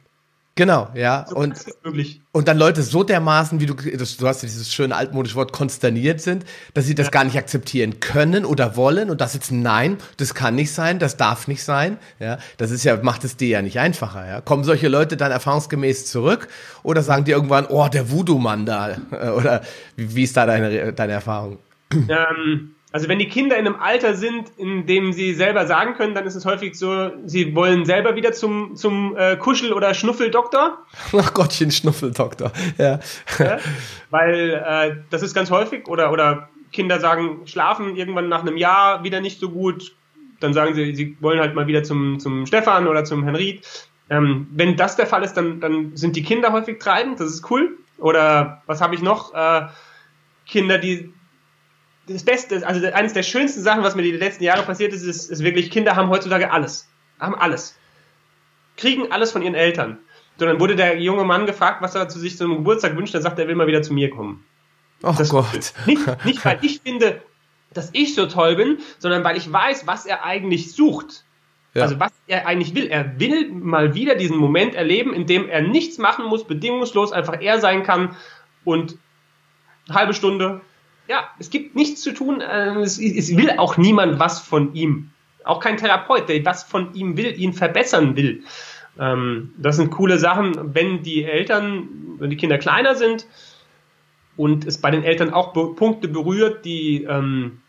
Genau, 0.56 0.89
ja. 0.93 1.26
So 1.28 1.36
und, 1.36 1.56
und 2.32 2.47
dann 2.47 2.60
Leute 2.60 2.84
so 2.84 3.04
dermaßen, 3.04 3.60
wie 3.60 3.66
du, 3.66 3.74
das, 3.74 4.18
du 4.18 4.28
hast 4.28 4.43
dieses 4.43 4.72
schöne 4.72 4.95
altmodische 4.95 5.36
Wort, 5.36 5.51
konsterniert 5.51 6.22
sind, 6.22 6.45
dass 6.76 6.86
sie 6.86 6.93
das 6.93 7.08
ja. 7.08 7.12
gar 7.12 7.24
nicht 7.24 7.38
akzeptieren 7.38 7.99
können 7.99 8.45
oder 8.45 8.76
wollen 8.78 9.10
und 9.10 9.20
das 9.20 9.34
jetzt 9.34 9.51
nein, 9.51 9.97
das 10.18 10.36
kann 10.36 10.54
nicht 10.54 10.72
sein, 10.72 10.99
das 10.99 11.18
darf 11.18 11.47
nicht 11.47 11.64
sein, 11.64 11.97
ja. 12.20 12.38
Das 12.58 12.70
ist 12.70 12.84
ja, 12.84 12.97
macht 12.97 13.24
es 13.24 13.36
dir 13.36 13.47
ja 13.47 13.62
nicht 13.64 13.80
einfacher, 13.80 14.28
ja. 14.28 14.41
Kommen 14.41 14.64
solche 14.64 14.89
Leute 14.89 15.18
dann 15.18 15.32
erfahrungsgemäß 15.32 16.06
zurück 16.06 16.47
oder 16.84 17.01
sagen 17.01 17.26
die 17.26 17.32
irgendwann, 17.32 17.66
oh, 17.66 17.88
der 17.88 18.12
Voodoo-Mann 18.12 18.68
da, 18.68 18.97
oder 19.36 19.64
wie, 19.95 20.16
wie 20.16 20.24
ist 20.24 20.38
da 20.38 20.45
deine, 20.45 20.93
deine 20.93 21.14
Erfahrung? 21.14 21.58
Ähm, 21.91 22.76
also 22.94 23.10
wenn 23.10 23.18
die 23.18 23.28
Kinder 23.28 23.58
in 23.58 23.66
einem 23.66 23.76
Alter 23.76 24.14
sind, 24.14 24.52
in 24.56 24.86
dem 24.86 25.14
sie 25.14 25.34
selber 25.34 25.66
sagen 25.66 25.96
können, 25.96 26.14
dann 26.14 26.28
ist 26.28 26.36
es 26.36 26.46
häufig 26.46 26.76
so, 26.76 27.10
sie 27.26 27.56
wollen 27.56 27.86
selber 27.86 28.16
wieder 28.16 28.34
zum, 28.34 28.76
zum 28.76 29.18
äh, 29.18 29.36
Kuschel- 29.36 29.74
oder 29.74 29.96
Schnuffeldoktor. 29.96 30.78
Ach 31.18 31.34
Gottchen, 31.34 31.72
Schnuffeldoktor, 31.72 32.52
ja. 32.78 33.00
ja 33.39 33.58
weil 34.12 34.64
äh, 34.64 34.96
das 35.10 35.24
ist 35.24 35.34
ganz 35.34 35.50
häufig. 35.50 35.88
Oder, 35.88 36.12
oder 36.12 36.50
Kinder 36.72 37.00
sagen, 37.00 37.41
schlafen 37.46 37.96
irgendwann 37.96 38.30
nach 38.30 38.41
einem 38.41 38.58
Jahr 38.58 39.04
wieder 39.04 39.22
nicht 39.22 39.39
so 39.39 39.50
gut. 39.50 39.96
Dann 40.39 40.54
sagen 40.54 40.76
sie, 40.76 40.94
sie 40.94 41.18
wollen 41.20 41.39
halt 41.39 41.56
mal 41.56 41.66
wieder 41.66 41.84
zum, 41.84 42.20
zum 42.20 42.46
Stefan 42.46 42.88
oder 42.88 43.06
zum 43.06 43.24
Herrn 43.24 43.36
Ried. 43.36 43.66
Ähm, 44.12 44.46
wenn 44.52 44.76
das 44.76 44.98
der 44.98 45.08
Fall 45.08 45.24
ist, 45.24 45.34
dann, 45.34 45.60
dann 45.60 45.98
sind 45.98 46.16
die 46.16 46.22
Kinder 46.22 46.54
häufig 46.54 46.78
treibend, 46.78 47.20
das 47.20 47.32
ist 47.32 47.50
cool. 47.50 47.76
Oder 47.98 48.62
was 48.68 48.82
habe 48.82 48.94
ich 48.94 49.02
noch? 49.02 49.34
Äh, 49.34 49.64
Kinder, 50.46 50.78
die 50.78 51.12
das 52.08 52.24
Beste, 52.24 52.66
also 52.68 52.86
eines 52.88 53.14
der 53.14 53.24
schönsten 53.24 53.62
Sachen, 53.62 53.84
was 53.84 53.95
mir 53.95 54.01
die 54.01 54.12
letzten 54.12 54.43
Jahre 54.43 54.64
passiert 54.64 54.93
ist, 54.93 55.04
ist, 55.04 55.30
ist 55.30 55.43
wirklich, 55.43 55.72
Kinder 55.72 55.95
haben 55.95 56.10
heutzutage 56.10 56.51
alles. 56.51 56.88
Haben 57.20 57.36
alles. 57.36 57.78
Kriegen 58.76 59.12
alles 59.12 59.32
von 59.32 59.41
ihren 59.41 59.56
Eltern. 59.56 59.99
So, 60.38 60.45
dann 60.45 60.60
wurde 60.60 60.76
der 60.76 60.99
junge 60.99 61.24
Mann 61.24 61.45
gefragt, 61.45 61.82
was 61.82 61.95
er 61.95 62.10
zu 62.10 62.20
sich 62.20 62.38
zum 62.38 62.56
Geburtstag 62.58 62.97
wünscht, 62.97 63.14
er 63.14 63.22
sagt, 63.22 63.39
er 63.39 63.47
will 63.47 63.56
mal 63.56 63.68
wieder 63.68 63.84
zu 63.84 63.93
mir 63.93 64.10
kommen. 64.10 64.43
Oh 65.04 65.14
das 65.18 65.30
Gott. 65.30 65.74
Nicht, 65.86 66.26
nicht, 66.26 66.43
weil 66.43 66.60
ich 66.62 66.82
finde, 66.82 67.22
dass 67.74 67.89
ich 67.93 68.16
so 68.16 68.26
toll 68.26 68.56
bin, 68.56 68.80
sondern 68.99 69.24
weil 69.24 69.38
ich 69.38 69.51
weiß, 69.51 69.86
was 69.86 70.06
er 70.06 70.26
eigentlich 70.26 70.74
sucht. 70.74 71.24
Ja. 71.74 71.84
Also 71.84 71.99
was 71.99 72.12
er 72.28 72.45
eigentlich 72.45 72.76
will. 72.76 72.88
Er 72.88 73.20
will 73.20 73.51
mal 73.51 73.95
wieder 73.95 74.16
diesen 74.16 74.38
Moment 74.38 74.76
erleben, 74.76 75.14
in 75.14 75.26
dem 75.26 75.49
er 75.49 75.62
nichts 75.62 75.97
machen 75.97 76.26
muss, 76.26 76.45
bedingungslos 76.45 77.12
einfach 77.12 77.41
er 77.41 77.60
sein 77.60 77.84
kann 77.84 78.16
und 78.64 78.97
eine 79.88 79.97
halbe 79.97 80.14
Stunde 80.14 80.62
ja, 81.08 81.30
es 81.39 81.49
gibt 81.49 81.76
nichts 81.76 82.01
zu 82.01 82.14
tun. 82.14 82.41
Äh, 82.41 82.76
es, 82.80 82.99
es, 82.99 83.36
will 83.36 83.51
auch 83.58 83.78
niemand 83.78 84.20
was 84.20 84.39
von 84.39 84.74
ihm. 84.74 85.12
Auch 85.43 85.60
kein 85.60 85.78
Therapeut, 85.78 86.30
der 86.30 86.45
was 86.45 86.64
von 86.64 86.93
ihm 86.93 87.18
will, 87.18 87.38
ihn 87.38 87.54
verbessern 87.54 88.16
will. 88.16 88.43
Ähm, 88.97 89.54
das 89.58 89.78
sind 89.78 89.91
coole 89.91 90.18
Sachen, 90.18 90.74
wenn 90.74 91.04
die 91.04 91.24
Eltern, 91.24 91.89
wenn 92.20 92.30
die 92.30 92.38
Kinder 92.38 92.58
kleiner 92.58 92.95
sind 92.95 93.28
und 94.38 94.66
es 94.66 94.80
bei 94.80 94.91
den 94.91 95.04
Eltern 95.04 95.34
auch 95.34 95.54
be 95.54 95.74
Punkte 95.76 96.08
berührt, 96.08 96.64
die, 96.66 97.04
ähm, 97.04 97.62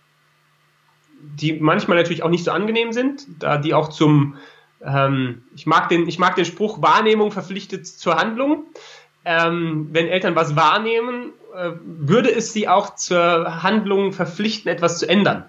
die 1.21 1.55
manchmal 1.55 1.97
natürlich 1.97 2.23
auch 2.23 2.31
nicht 2.31 2.45
so 2.45 2.53
angenehm 2.53 2.93
sind, 2.93 3.27
da 3.41 3.59
die 3.59 3.75
auch 3.75 3.89
zum, 3.89 4.37
ähm, 4.83 5.43
ich 5.57 5.67
mag 5.67 5.89
den, 5.89 6.07
ich 6.07 6.19
mag 6.19 6.37
den 6.37 6.45
Spruch 6.45 6.83
Wahrnehmung 6.83 7.33
verpflichtet 7.33 7.87
zur 7.87 8.17
Handlung. 8.17 8.67
Ähm, 9.25 9.89
wenn 9.91 10.07
Eltern 10.07 10.37
was 10.37 10.55
wahrnehmen 10.55 11.33
würde 11.55 12.35
es 12.35 12.53
sie 12.53 12.69
auch 12.69 12.97
zur 12.97 13.63
Handlung 13.63 14.13
verpflichten, 14.13 14.71
etwas 14.71 14.99
zu 14.99 15.09
ändern. 15.09 15.49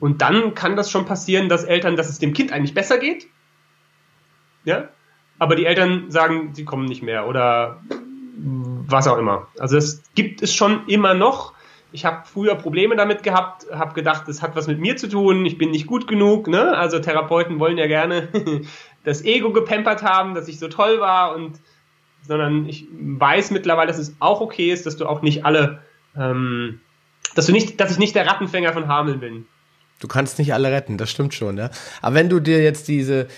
Und 0.00 0.22
dann 0.22 0.54
kann 0.54 0.76
das 0.76 0.90
schon 0.90 1.06
passieren, 1.06 1.48
dass 1.48 1.64
Eltern, 1.64 1.96
dass 1.96 2.08
es 2.08 2.18
dem 2.18 2.32
Kind 2.32 2.52
eigentlich 2.52 2.74
besser 2.74 2.98
geht. 2.98 3.28
Ja. 4.64 4.88
Aber 5.38 5.54
die 5.54 5.66
Eltern 5.66 6.10
sagen, 6.10 6.54
sie 6.54 6.64
kommen 6.64 6.86
nicht 6.86 7.02
mehr 7.02 7.26
oder 7.26 7.80
was 8.38 9.08
auch 9.08 9.18
immer. 9.18 9.48
Also 9.58 9.76
es 9.76 10.02
gibt 10.14 10.42
es 10.42 10.54
schon 10.54 10.86
immer 10.86 11.14
noch. 11.14 11.54
Ich 11.92 12.04
habe 12.04 12.24
früher 12.26 12.54
Probleme 12.56 12.96
damit 12.96 13.22
gehabt, 13.22 13.66
habe 13.72 13.94
gedacht, 13.94 14.28
es 14.28 14.42
hat 14.42 14.56
was 14.56 14.66
mit 14.66 14.80
mir 14.80 14.96
zu 14.96 15.08
tun, 15.08 15.46
ich 15.46 15.56
bin 15.56 15.70
nicht 15.70 15.86
gut 15.86 16.08
genug. 16.08 16.48
Ne? 16.48 16.76
Also 16.76 16.98
Therapeuten 16.98 17.58
wollen 17.58 17.78
ja 17.78 17.86
gerne 17.86 18.28
das 19.04 19.24
Ego 19.24 19.52
gepempert 19.52 20.02
haben, 20.02 20.34
dass 20.34 20.48
ich 20.48 20.58
so 20.58 20.68
toll 20.68 21.00
war 21.00 21.34
und 21.34 21.60
sondern 22.26 22.68
ich 22.68 22.86
weiß 22.92 23.50
mittlerweile, 23.50 23.88
dass 23.88 23.98
es 23.98 24.14
auch 24.18 24.40
okay 24.40 24.72
ist, 24.72 24.86
dass 24.86 24.96
du 24.96 25.06
auch 25.06 25.22
nicht 25.22 25.44
alle, 25.44 25.80
ähm, 26.16 26.80
dass 27.34 27.46
du 27.46 27.52
nicht, 27.52 27.80
dass 27.80 27.90
ich 27.90 27.98
nicht 27.98 28.14
der 28.14 28.26
Rattenfänger 28.26 28.72
von 28.72 28.88
Hameln 28.88 29.20
bin. 29.20 29.46
Du 30.00 30.08
kannst 30.08 30.38
nicht 30.38 30.52
alle 30.52 30.70
retten, 30.70 30.98
das 30.98 31.10
stimmt 31.10 31.34
schon, 31.34 31.56
ja. 31.56 31.70
Aber 32.02 32.14
wenn 32.14 32.28
du 32.28 32.40
dir 32.40 32.62
jetzt 32.62 32.88
diese, 32.88 33.28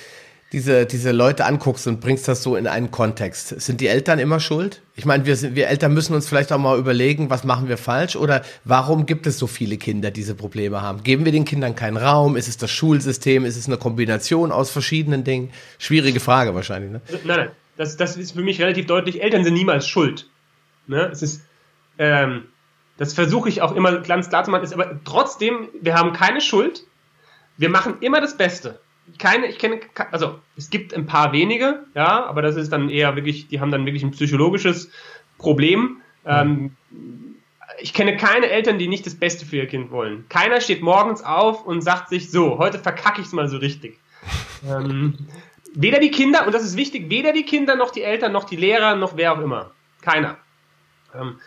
diese, 0.53 0.87
diese 0.87 1.13
Leute 1.13 1.45
anguckst 1.45 1.87
und 1.87 2.01
bringst 2.01 2.27
das 2.27 2.43
so 2.43 2.57
in 2.57 2.67
einen 2.67 2.91
Kontext, 2.91 3.61
sind 3.61 3.81
die 3.81 3.87
Eltern 3.87 4.19
immer 4.19 4.41
schuld? 4.41 4.83
Ich 4.97 5.05
meine, 5.05 5.27
wir, 5.27 5.37
sind, 5.37 5.55
wir 5.55 5.69
Eltern 5.69 5.95
müssen 5.95 6.15
uns 6.15 6.29
vielleicht 6.29 6.53
auch 6.53 6.59
mal 6.59 6.79
überlegen, 6.79 7.31
was 7.31 7.45
machen 7.45 7.69
wir 7.69 7.77
falsch 7.77 8.17
oder 8.17 8.43
warum 8.65 9.07
gibt 9.07 9.27
es 9.27 9.39
so 9.39 9.47
viele 9.47 9.77
Kinder, 9.77 10.11
die 10.11 10.21
diese 10.21 10.35
Probleme 10.35 10.83
haben? 10.83 11.03
Geben 11.05 11.25
wir 11.25 11.33
den 11.33 11.45
Kindern 11.45 11.77
keinen 11.77 11.97
Raum? 11.97 12.37
Ist 12.37 12.49
es 12.49 12.57
das 12.57 12.71
Schulsystem? 12.71 13.45
Ist 13.45 13.57
es 13.57 13.67
eine 13.67 13.77
Kombination 13.77 14.51
aus 14.51 14.71
verschiedenen 14.71 15.23
Dingen? 15.23 15.51
Schwierige 15.79 16.19
Frage 16.19 16.55
wahrscheinlich, 16.55 16.91
ne? 16.91 17.03
Nein, 17.11 17.21
nein, 17.25 17.51
das, 17.79 17.97
das 17.97 18.17
ist 18.17 18.33
für 18.33 18.43
mich 18.43 18.61
relativ 18.61 18.87
deutlich. 18.87 19.23
Eltern 19.23 19.45
sind 19.45 19.55
niemals 19.55 19.89
schuld. 19.89 20.29
Ne? 20.89 21.09
Es 21.13 21.23
ist, 21.23 21.47
ähm, 21.97 22.47
das 22.99 23.15
versuche 23.15 23.49
ich 23.49 23.63
auch 23.63 23.75
immer 23.75 24.01
ganz 24.01 24.29
klar 24.29 24.45
zu 24.45 24.51
machen, 24.51 24.65
ist 24.65 24.75
aber 24.75 25.01
trotzdem, 25.05 25.69
wir 25.81 25.95
haben 25.95 26.13
keine 26.13 26.41
Schuld. 26.41 26.83
Wir 27.57 27.71
machen 27.71 27.97
immer 28.01 28.21
das 28.21 28.37
Beste. 28.37 28.81
Keine, 29.19 29.47
ich 29.47 29.59
kenne, 29.59 29.81
also 30.11 30.41
es 30.57 30.71
gibt 30.71 30.93
ein 30.93 31.07
paar 31.07 31.33
wenige, 31.33 31.85
ja, 31.95 32.27
aber 32.27 32.43
das 32.43 32.57
ist 32.57 32.73
dann 32.73 32.91
eher 32.91 33.15
wirklich, 33.17 33.49
die 33.49 33.61
haben 33.61 33.71
dann 33.71 33.87
wirklich 33.87 34.03
ein 34.03 34.11
psychologisches 34.11 34.91
Problem. 35.39 36.03
Ähm, 36.27 36.77
ich 37.81 37.95
kenne 37.95 38.17
keine 38.17 38.49
Eltern, 38.49 38.79
die 38.79 38.89
nicht 38.89 39.07
das 39.07 39.15
Beste 39.15 39.47
für 39.47 39.57
ihr 39.57 39.67
Kind 39.67 39.93
wollen. 39.93 40.27
Keiner 40.29 40.61
steht 40.61 40.83
morgens 40.83 41.23
auf 41.23 41.65
und 41.65 41.81
sagt 41.81 42.09
sich 42.09 42.31
so, 42.31 42.59
heute 42.59 42.81
verkacke 42.81 43.21
ich 43.21 43.29
es 43.29 43.33
mal 43.33 43.49
so 43.49 43.59
richtig. 43.59 43.99
ähm, 44.69 45.15
weder 45.75 46.01
die 46.01 46.11
Kinder, 46.11 46.47
und 46.47 46.55
das 46.55 46.65
ist 46.65 46.77
wichtig, 46.77 47.11
weder 47.11 47.33
die 47.33 47.45
Kinder 47.45 47.77
noch 47.77 47.91
die 47.91 48.03
Eltern 48.03 48.33
noch 48.33 48.45
die 48.45 48.57
Lehrer 48.57 48.97
noch 48.97 49.17
wer 49.17 49.33
auch 49.33 49.41
immer. 49.41 49.73
Keiner. 50.01 50.39
Ähm, 51.15 51.39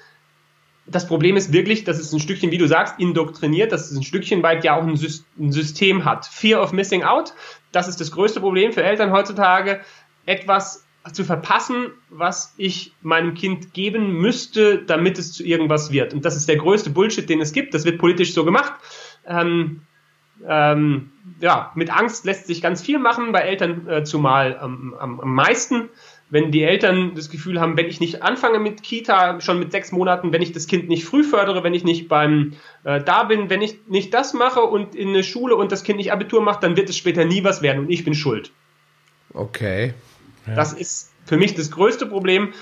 das 0.86 1.08
Problem 1.08 1.38
ist 1.38 1.54
wirklich, 1.54 1.84
dass 1.84 2.00
es 2.00 2.12
ein 2.12 2.20
Stückchen, 2.20 2.52
wie 2.52 2.58
du 2.58 2.68
sagst, 2.68 3.00
indoktriniert, 3.00 3.72
dass 3.72 3.92
es 3.92 3.98
ein 3.98 4.04
Stückchen 4.04 4.44
weit 4.44 4.64
ja 4.64 4.76
auch 4.76 4.84
ein, 4.84 4.98
System 4.98 6.06
hat. 6.06 6.26
Fear 6.26 6.62
of 6.62 6.74
Missing 6.74 7.04
Out, 7.04 7.34
das 7.72 7.88
ist 7.88 8.02
das 8.02 8.12
größte 8.12 8.40
Problem 8.40 8.74
für 8.74 8.84
Eltern 8.84 9.12
heutzutage, 9.12 9.82
etwas 10.26 10.86
zu 11.14 11.24
verpassen, 11.24 11.92
was 12.10 12.54
ich 12.58 12.94
meinem 13.02 13.34
Kind 13.34 13.74
geben 13.74 14.20
müsste, 14.20 14.84
damit 14.84 15.18
es 15.18 15.34
zu 15.34 15.44
irgendwas 15.44 15.92
wird. 15.92 16.14
Und 16.14 16.26
das 16.26 16.36
ist 16.36 16.48
der 16.48 16.58
größte 16.58 16.92
Bullshit, 16.92 17.28
den 17.28 17.42
es 17.42 17.54
gibt. 17.54 17.74
Das 17.74 17.86
wird 17.86 17.98
politisch 17.98 18.34
so 18.34 18.46
gemacht. 18.46 18.74
Ähm, 19.26 19.82
ähm, 20.48 21.12
ja, 21.40 21.72
mit 21.76 21.96
Angst 21.96 22.26
lässt 22.26 22.48
sich 22.48 22.62
ganz 22.62 22.82
viel 22.82 23.00
machen, 23.00 23.32
bei 23.32 23.42
Eltern 23.42 23.88
äh, 23.88 24.04
zumal 24.04 24.58
am, 24.58 24.94
am, 24.98 25.20
am 25.20 25.34
meisten 25.34 25.90
wenn 26.32 26.50
die 26.50 26.64
Eltern 26.64 27.14
das 27.14 27.30
Gefühl 27.30 27.60
haben, 27.60 27.76
wenn 27.76 27.88
ich 27.88 28.00
nicht 28.00 28.24
anfange 28.24 28.58
mit 28.58 28.82
Kita, 28.82 29.42
schon 29.42 29.60
mit 29.60 29.74
sechs 29.74 29.92
Monaten, 29.92 30.32
wenn 30.32 30.42
ich 30.42 30.54
das 30.54 30.66
Kind 30.66 30.88
nicht 30.88 31.04
früh 31.04 31.26
fördere, 31.26 31.62
wenn 31.64 31.74
ich 31.74 31.84
nicht 31.84 32.08
beim 32.08 32.54
äh, 32.86 33.04
da 33.04 33.24
bin, 33.24 33.50
wenn 33.50 33.62
ich 33.62 33.80
nicht 33.88 34.14
das 34.14 34.34
mache 34.34 34.62
und 34.62 34.96
in 34.96 35.10
eine 35.10 35.24
Schule 35.24 35.58
und 35.58 35.74
das 35.74 35.84
Kind 35.84 35.98
nicht 35.98 36.14
Abitur 36.14 36.42
macht, 36.42 36.64
dann 36.64 36.78
wird 36.78 36.90
es 36.90 36.96
später 36.96 37.26
nie 37.26 37.44
was 37.44 37.62
werden 37.62 37.80
und 37.84 37.90
ich 37.90 38.06
bin 38.06 38.16
schuld. 38.16 38.54
Okay. 39.34 39.94
Ja. 40.48 40.56
Das 40.56 40.72
ist 40.72 41.12
für 41.26 41.36
mich 41.36 41.54
das 41.54 41.70
größte 41.70 42.06
Problem. 42.06 42.54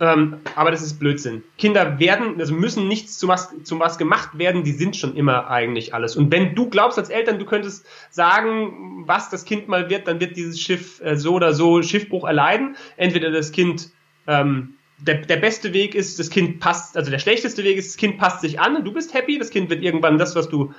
Ähm, 0.00 0.38
aber 0.56 0.70
das 0.70 0.80
ist 0.80 0.98
Blödsinn. 0.98 1.44
Kinder 1.58 1.98
werden, 1.98 2.40
also 2.40 2.54
müssen 2.54 2.88
nichts 2.88 3.18
zu 3.18 3.28
was, 3.28 3.50
zu 3.64 3.78
was 3.78 3.98
gemacht 3.98 4.38
werden, 4.38 4.64
die 4.64 4.72
sind 4.72 4.96
schon 4.96 5.14
immer 5.14 5.50
eigentlich 5.50 5.92
alles. 5.92 6.16
Und 6.16 6.32
wenn 6.32 6.54
du 6.54 6.70
glaubst 6.70 6.98
als 6.98 7.10
Eltern, 7.10 7.38
du 7.38 7.44
könntest 7.44 7.86
sagen, 8.08 9.04
was 9.06 9.28
das 9.28 9.44
Kind 9.44 9.68
mal 9.68 9.90
wird, 9.90 10.08
dann 10.08 10.18
wird 10.18 10.36
dieses 10.36 10.58
Schiff 10.58 11.02
äh, 11.02 11.16
so 11.16 11.34
oder 11.34 11.52
so 11.52 11.82
Schiffbruch 11.82 12.24
erleiden. 12.26 12.76
Entweder 12.96 13.30
das 13.30 13.52
Kind, 13.52 13.90
ähm, 14.26 14.76
der, 14.96 15.16
der 15.16 15.36
beste 15.36 15.74
Weg 15.74 15.94
ist, 15.94 16.18
das 16.18 16.30
Kind 16.30 16.60
passt, 16.60 16.96
also 16.96 17.10
der 17.10 17.18
schlechteste 17.18 17.62
Weg 17.62 17.76
ist, 17.76 17.90
das 17.90 17.96
Kind 17.98 18.16
passt 18.16 18.40
sich 18.40 18.58
an 18.58 18.76
und 18.76 18.86
du 18.86 18.92
bist 18.92 19.12
happy, 19.12 19.38
das 19.38 19.50
Kind 19.50 19.68
wird 19.68 19.82
irgendwann 19.82 20.16
das, 20.16 20.34
was 20.34 20.48
du 20.48 20.72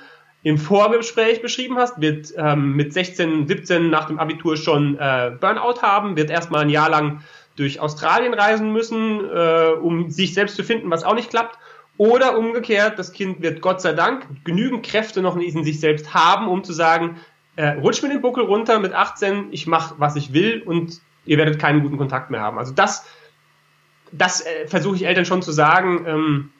im 0.44 0.58
Vorgespräch 0.58 1.40
beschrieben 1.40 1.76
hast, 1.76 2.00
wird 2.00 2.32
ähm, 2.36 2.74
mit 2.74 2.92
16, 2.92 3.46
17 3.46 3.90
nach 3.90 4.06
dem 4.06 4.18
Abitur 4.18 4.56
schon 4.56 4.98
äh, 4.98 5.30
Burnout 5.40 5.82
haben, 5.82 6.16
wird 6.16 6.30
erstmal 6.30 6.62
ein 6.62 6.70
Jahr 6.70 6.90
lang 6.90 7.22
durch 7.56 7.80
Australien 7.80 8.34
reisen 8.34 8.72
müssen, 8.72 9.20
äh, 9.28 9.72
um 9.80 10.10
sich 10.10 10.34
selbst 10.34 10.56
zu 10.56 10.64
finden, 10.64 10.90
was 10.90 11.04
auch 11.04 11.14
nicht 11.14 11.30
klappt. 11.30 11.58
Oder 11.98 12.38
umgekehrt, 12.38 12.98
das 12.98 13.12
Kind 13.12 13.42
wird 13.42 13.60
Gott 13.60 13.80
sei 13.80 13.92
Dank 13.92 14.26
genügend 14.44 14.84
Kräfte 14.84 15.20
noch 15.20 15.36
in 15.36 15.64
sich 15.64 15.78
selbst 15.78 16.14
haben, 16.14 16.48
um 16.48 16.64
zu 16.64 16.72
sagen, 16.72 17.20
äh, 17.56 17.68
rutsch 17.68 18.02
mir 18.02 18.08
den 18.08 18.22
Buckel 18.22 18.44
runter 18.44 18.78
mit 18.78 18.94
18, 18.94 19.48
ich 19.50 19.66
mache, 19.66 19.94
was 19.98 20.16
ich 20.16 20.32
will 20.32 20.62
und 20.62 21.00
ihr 21.26 21.38
werdet 21.38 21.58
keinen 21.58 21.82
guten 21.82 21.98
Kontakt 21.98 22.30
mehr 22.30 22.40
haben. 22.40 22.58
Also 22.58 22.72
das, 22.72 23.04
das 24.10 24.40
äh, 24.44 24.66
versuche 24.66 24.96
ich 24.96 25.04
Eltern 25.04 25.26
schon 25.26 25.42
zu 25.42 25.52
sagen, 25.52 26.04
ähm, 26.06 26.50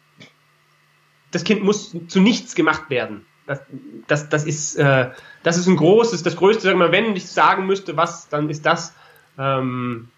das 1.31 1.45
Kind 1.45 1.65
muss 1.65 1.97
zu 2.09 2.21
nichts 2.21 2.55
gemacht 2.55 2.91
werden. 2.91 3.25
Das, 3.47 3.61
das, 4.07 4.29
das, 4.29 4.45
ist, 4.45 4.77
äh, 4.77 5.11
das 5.43 5.57
ist 5.57 5.67
ein 5.67 5.77
großes, 5.77 6.23
das 6.23 6.37
größte, 6.37 6.63
sag 6.63 6.77
mal, 6.77 6.93
wenn 6.93 7.17
ich 7.17 7.27
sagen 7.27 7.67
müsste, 7.67 7.97
was, 7.97 8.29
dann 8.29 8.51
ist 8.51 8.67
das, 8.67 8.95
ähm, 9.39 10.09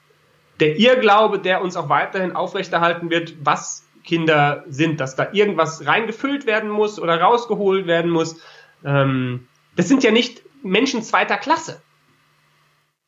der 0.61 0.79
Irrglaube, 0.79 1.39
der 1.39 1.63
uns 1.63 1.77
auch 1.77 1.89
weiterhin 1.89 2.33
aufrechterhalten 2.33 3.11
wird, 3.11 3.35
was 3.45 3.85
Kinder 4.05 4.65
sind, 4.69 5.01
dass 5.01 5.17
da 5.17 5.33
irgendwas 5.33 5.87
reingefüllt 5.87 6.47
werden 6.47 6.71
muss 6.71 7.01
oder 7.01 7.21
rausgeholt 7.21 7.87
werden 7.87 8.11
muss. 8.11 8.41
Ähm, 8.85 9.49
das 9.77 9.89
sind 9.89 10.03
ja 10.05 10.11
nicht 10.11 10.43
Menschen 10.63 11.03
zweiter 11.03 11.37
Klasse. 11.37 11.83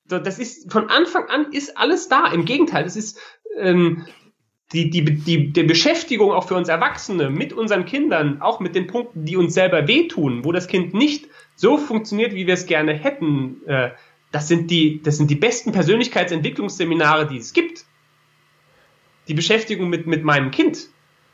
Das 0.09 0.39
ist 0.39 0.71
von 0.71 0.89
Anfang 0.89 1.29
an 1.29 1.53
ist 1.53 1.77
alles 1.77 2.09
da. 2.09 2.29
Im 2.29 2.45
Gegenteil, 2.45 2.85
das 2.85 2.97
ist 2.97 3.21
ähm, 3.59 4.07
die, 4.73 4.91
die, 4.91 5.05
die, 5.05 5.53
die 5.53 5.63
Beschäftigung 5.63 6.33
auch 6.33 6.49
für 6.49 6.55
uns 6.55 6.69
Erwachsene 6.69 7.31
mit 7.31 7.53
unseren 7.53 7.85
Kindern, 7.85 8.41
auch 8.41 8.61
mit 8.61 8.75
den 8.75 8.87
Punkten, 8.87 9.25
die 9.25 9.37
uns 9.37 9.55
selber 9.55 9.87
wehtun, 9.87 10.45
wo 10.45 10.53
das 10.53 10.67
Kind 10.67 10.95
nicht 10.95 11.29
so 11.55 11.77
funktioniert, 11.79 12.35
wie 12.35 12.47
wir 12.47 12.55
es 12.55 12.67
gerne 12.67 12.93
hätten, 12.93 13.63
äh, 13.67 13.91
das 14.33 14.49
sind 14.49 14.71
die, 14.71 15.03
das 15.03 15.17
sind 15.17 15.31
die 15.31 15.37
besten 15.37 15.73
Persönlichkeitsentwicklungsseminare, 15.73 17.27
die 17.27 17.39
es 17.39 17.53
gibt. 17.53 17.85
Die 19.29 19.35
Beschäftigung 19.35 19.89
mit, 19.89 20.07
mit 20.07 20.25
meinem 20.25 20.51
Kind. 20.51 20.89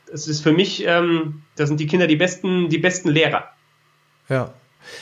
Das 0.09 0.27
ist 0.27 0.41
für 0.41 0.51
mich, 0.51 0.85
ähm, 0.85 1.43
das 1.55 1.69
sind 1.69 1.79
die 1.79 1.87
Kinder 1.87 2.07
die 2.07 2.15
besten, 2.15 2.69
die 2.69 2.77
besten 2.77 3.09
Lehrer. 3.09 3.49
Ja. 4.29 4.53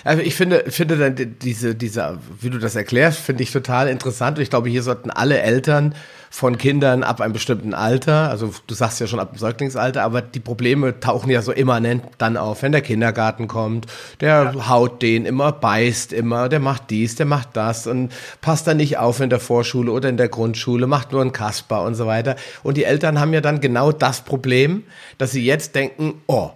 Also 0.04 0.22
ich 0.22 0.36
finde, 0.36 0.66
finde 0.68 0.98
dann 0.98 1.38
diese, 1.42 1.76
diese, 1.76 2.18
wie 2.40 2.50
du 2.50 2.58
das 2.58 2.76
erklärst, 2.76 3.20
finde 3.20 3.44
ich 3.44 3.52
total 3.52 3.88
interessant. 3.88 4.38
Und 4.38 4.44
ich 4.44 4.50
glaube, 4.50 4.70
hier 4.70 4.84
sollten 4.84 5.10
alle 5.10 5.42
Eltern 5.42 5.96
von 6.34 6.58
Kindern 6.58 7.04
ab 7.04 7.20
einem 7.20 7.34
bestimmten 7.34 7.74
Alter, 7.74 8.30
also 8.30 8.54
du 8.66 8.74
sagst 8.74 9.02
ja 9.02 9.06
schon 9.06 9.20
ab 9.20 9.34
dem 9.34 9.38
Säuglingsalter, 9.38 10.02
aber 10.02 10.22
die 10.22 10.40
Probleme 10.40 10.98
tauchen 11.02 11.30
ja 11.30 11.42
so 11.42 11.52
immanent 11.52 12.06
dann 12.20 12.38
auf, 12.38 12.64
wenn 12.64 12.72
der 12.72 12.82
Kindergarten 12.82 13.50
kommt, 13.50 13.86
der 14.22 14.54
ja. 14.56 14.70
haut 14.70 15.02
den 15.02 15.26
immer, 15.26 15.52
beißt 15.52 16.14
immer, 16.14 16.48
der 16.48 16.62
macht 16.62 16.90
dies, 16.90 17.16
der 17.16 17.26
macht 17.26 17.50
das 17.58 17.86
und 17.86 18.14
passt 18.40 18.66
dann 18.66 18.78
nicht 18.78 18.98
auf 18.98 19.20
in 19.20 19.30
der 19.30 19.42
Vorschule 19.42 19.92
oder 19.92 20.08
in 20.08 20.16
der 20.16 20.30
Grundschule, 20.30 20.88
macht 20.88 21.12
nur 21.12 21.22
ein 21.22 21.34
Kasper 21.34 21.84
und 21.84 21.96
so 21.96 22.08
weiter. 22.08 22.38
Und 22.64 22.78
die 22.78 22.86
Eltern 22.86 23.20
haben 23.20 23.34
ja 23.34 23.42
dann 23.42 23.60
genau 23.60 23.92
das 23.92 24.22
Problem, 24.22 24.84
dass 25.18 25.34
sie 25.34 25.44
jetzt 25.44 25.76
denken, 25.76 26.22
oh, 26.28 26.52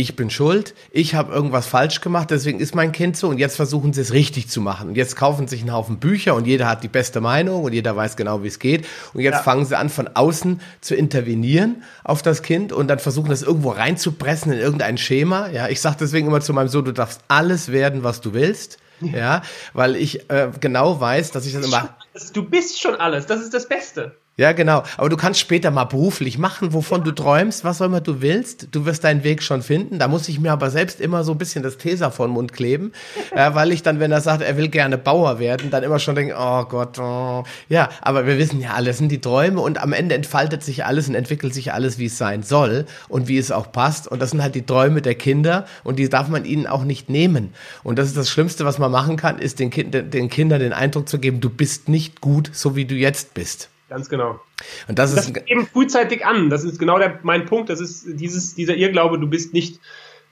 ich 0.00 0.16
bin 0.16 0.30
schuld, 0.30 0.74
ich 0.90 1.14
habe 1.14 1.32
irgendwas 1.32 1.66
falsch 1.66 2.00
gemacht, 2.00 2.30
deswegen 2.30 2.60
ist 2.60 2.74
mein 2.74 2.92
Kind 2.92 3.16
so 3.16 3.28
und 3.28 3.38
jetzt 3.38 3.56
versuchen 3.56 3.92
sie 3.92 4.00
es 4.00 4.12
richtig 4.12 4.48
zu 4.48 4.60
machen. 4.60 4.88
Und 4.88 4.96
jetzt 4.96 5.16
kaufen 5.16 5.46
sich 5.46 5.60
einen 5.60 5.72
Haufen 5.72 5.98
Bücher 5.98 6.34
und 6.34 6.46
jeder 6.46 6.68
hat 6.68 6.82
die 6.82 6.88
beste 6.88 7.20
Meinung 7.20 7.64
und 7.64 7.72
jeder 7.72 7.94
weiß 7.96 8.16
genau, 8.16 8.42
wie 8.42 8.48
es 8.48 8.58
geht. 8.58 8.86
Und 9.12 9.20
jetzt 9.20 9.36
ja. 9.36 9.42
fangen 9.42 9.64
sie 9.64 9.76
an, 9.76 9.90
von 9.90 10.08
außen 10.14 10.60
zu 10.80 10.94
intervenieren 10.94 11.82
auf 12.04 12.22
das 12.22 12.42
Kind 12.42 12.72
und 12.72 12.88
dann 12.88 12.98
versuchen 12.98 13.30
das 13.30 13.42
irgendwo 13.42 13.70
reinzupressen 13.70 14.52
in 14.52 14.58
irgendein 14.58 14.98
Schema. 14.98 15.48
Ja, 15.50 15.68
ich 15.68 15.80
sage 15.80 15.96
deswegen 16.00 16.28
immer 16.28 16.40
zu 16.40 16.52
meinem 16.52 16.68
Sohn, 16.68 16.84
du 16.84 16.92
darfst 16.92 17.20
alles 17.28 17.70
werden, 17.70 18.02
was 18.02 18.20
du 18.20 18.32
willst. 18.32 18.78
Ja, 19.00 19.42
weil 19.72 19.96
ich 19.96 20.28
äh, 20.30 20.50
genau 20.60 21.00
weiß, 21.00 21.30
dass 21.30 21.46
ich 21.46 21.54
das 21.54 21.66
immer. 21.66 21.96
Du 22.34 22.42
bist 22.42 22.80
schon 22.80 22.96
alles, 22.96 23.26
das 23.26 23.40
ist 23.40 23.54
das 23.54 23.66
Beste. 23.66 24.16
Ja, 24.40 24.52
genau. 24.52 24.84
Aber 24.96 25.10
du 25.10 25.18
kannst 25.18 25.38
später 25.38 25.70
mal 25.70 25.84
beruflich 25.84 26.38
machen, 26.38 26.72
wovon 26.72 27.04
du 27.04 27.12
träumst, 27.12 27.62
was 27.62 27.82
auch 27.82 27.84
immer 27.84 28.00
du 28.00 28.22
willst. 28.22 28.68
Du 28.70 28.86
wirst 28.86 29.04
deinen 29.04 29.22
Weg 29.22 29.42
schon 29.42 29.60
finden. 29.60 29.98
Da 29.98 30.08
muss 30.08 30.30
ich 30.30 30.40
mir 30.40 30.50
aber 30.50 30.70
selbst 30.70 30.98
immer 30.98 31.24
so 31.24 31.32
ein 31.32 31.36
bisschen 31.36 31.62
das 31.62 31.76
Tesa 31.76 32.08
vor 32.08 32.26
den 32.26 32.32
Mund 32.32 32.54
kleben, 32.54 32.92
äh, 33.36 33.50
weil 33.52 33.70
ich 33.70 33.82
dann, 33.82 34.00
wenn 34.00 34.10
er 34.12 34.22
sagt, 34.22 34.40
er 34.40 34.56
will 34.56 34.68
gerne 34.68 34.96
Bauer 34.96 35.40
werden, 35.40 35.70
dann 35.70 35.82
immer 35.82 35.98
schon 35.98 36.14
denke, 36.14 36.36
oh 36.38 36.64
Gott, 36.64 36.98
oh. 36.98 37.44
ja. 37.68 37.90
Aber 38.00 38.26
wir 38.26 38.38
wissen 38.38 38.62
ja, 38.62 38.70
alles 38.70 38.96
sind 38.96 39.12
die 39.12 39.20
Träume 39.20 39.60
und 39.60 39.76
am 39.76 39.92
Ende 39.92 40.14
entfaltet 40.14 40.62
sich 40.62 40.86
alles 40.86 41.06
und 41.06 41.16
entwickelt 41.16 41.52
sich 41.52 41.74
alles, 41.74 41.98
wie 41.98 42.06
es 42.06 42.16
sein 42.16 42.42
soll 42.42 42.86
und 43.08 43.28
wie 43.28 43.36
es 43.36 43.52
auch 43.52 43.70
passt. 43.70 44.08
Und 44.08 44.22
das 44.22 44.30
sind 44.30 44.42
halt 44.42 44.54
die 44.54 44.64
Träume 44.64 45.02
der 45.02 45.16
Kinder 45.16 45.66
und 45.84 45.98
die 45.98 46.08
darf 46.08 46.28
man 46.28 46.46
ihnen 46.46 46.66
auch 46.66 46.84
nicht 46.84 47.10
nehmen. 47.10 47.52
Und 47.82 47.98
das 47.98 48.06
ist 48.06 48.16
das 48.16 48.30
Schlimmste, 48.30 48.64
was 48.64 48.78
man 48.78 48.90
machen 48.90 49.18
kann, 49.18 49.38
ist 49.38 49.58
den, 49.58 49.68
kind, 49.68 49.92
den 49.92 50.30
Kindern 50.30 50.60
den 50.60 50.72
Eindruck 50.72 51.10
zu 51.10 51.18
geben, 51.18 51.42
du 51.42 51.50
bist 51.50 51.90
nicht 51.90 52.22
gut, 52.22 52.48
so 52.54 52.74
wie 52.74 52.86
du 52.86 52.94
jetzt 52.94 53.34
bist. 53.34 53.68
Ganz 53.90 54.08
genau. 54.08 54.40
Und 54.88 54.98
das, 54.98 55.14
das 55.14 55.28
ist 55.28 55.36
eben 55.48 55.66
frühzeitig 55.66 56.24
an. 56.24 56.48
Das 56.48 56.64
ist 56.64 56.78
genau 56.78 56.98
der, 56.98 57.18
mein 57.22 57.44
Punkt. 57.44 57.68
Das 57.68 57.80
ist 57.80 58.06
dieses, 58.06 58.54
dieser 58.54 58.76
Irrglaube, 58.76 59.18
du 59.18 59.26
bist 59.26 59.52
nicht 59.52 59.80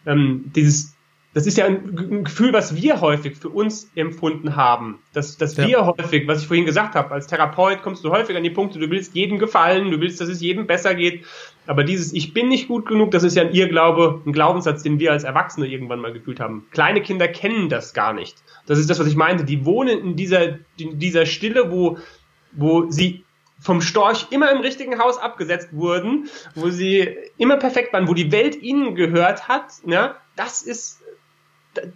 ähm, 0.07 0.51
dieses 0.55 0.95
das 1.35 1.47
ist 1.47 1.59
ja 1.59 1.67
ein 1.67 2.25
Gefühl, 2.25 2.53
was 2.53 2.75
wir 2.75 3.01
häufig 3.01 3.37
für 3.37 3.51
uns 3.51 3.91
empfunden 3.95 4.57
haben. 4.57 4.99
Dass, 5.13 5.37
dass 5.37 5.57
ja. 5.57 5.69
wir 5.69 5.87
häufig, 5.87 6.27
was 6.27 6.41
ich 6.41 6.49
vorhin 6.49 6.65
gesagt 6.65 6.95
habe, 6.95 7.13
als 7.13 7.27
Therapeut 7.27 7.83
kommst 7.83 8.03
du 8.03 8.11
häufig 8.11 8.37
an 8.37 8.43
die 8.43 8.51
Punkte, 8.51 8.79
du 8.79 8.91
willst 8.91 9.15
jedem 9.15 9.39
gefallen, 9.39 9.91
du 9.91 10.01
willst, 10.01 10.21
dass 10.21 10.29
es 10.29 10.41
jedem 10.41 10.67
besser 10.67 10.95
geht. 10.95 11.27
Aber 11.67 11.85
dieses 11.85 12.15
Ich 12.15 12.33
bin 12.33 12.49
nicht 12.49 12.67
gut 12.67 12.87
genug, 12.87 13.11
das 13.11 13.25
ist 13.25 13.37
ja 13.37 13.43
ein 13.43 13.53
Irrglaube, 13.53 14.23
ein 14.27 14.33
Glaubenssatz, 14.33 14.83
den 14.83 14.99
wir 14.99 15.13
als 15.13 15.23
Erwachsene 15.23 15.67
irgendwann 15.67 16.01
mal 16.01 16.13
gefühlt 16.13 16.41
haben. 16.41 16.67
Kleine 16.71 17.03
Kinder 17.03 17.29
kennen 17.29 17.69
das 17.69 17.93
gar 17.93 18.15
nicht. 18.15 18.37
Das 18.67 18.79
ist 18.79 18.89
das, 18.89 18.99
was 18.99 19.07
ich 19.07 19.17
meinte. 19.17 19.45
Die 19.45 19.67
wohnen 19.67 19.99
in 20.01 20.17
dieser, 20.17 20.59
in 20.79 20.99
dieser 20.99 21.27
Stille, 21.27 21.71
wo, 21.71 21.99
wo 22.53 22.91
sie 22.91 23.23
vom 23.69 23.83
Storch 23.83 24.29
immer 24.31 24.51
im 24.51 24.63
richtigen 24.63 24.99
Haus 24.99 25.19
abgesetzt 25.19 25.69
wurden, 25.73 26.31
wo 26.55 26.71
sie 26.71 27.19
immer 27.37 27.59
perfekt 27.59 27.93
waren, 27.93 28.09
wo 28.09 28.15
die 28.15 28.33
Welt 28.33 28.57
ihnen 28.63 28.95
gehört 28.95 29.47
hat, 29.47 29.67
ja, 29.85 30.17
das 30.37 30.63
ist 30.63 31.03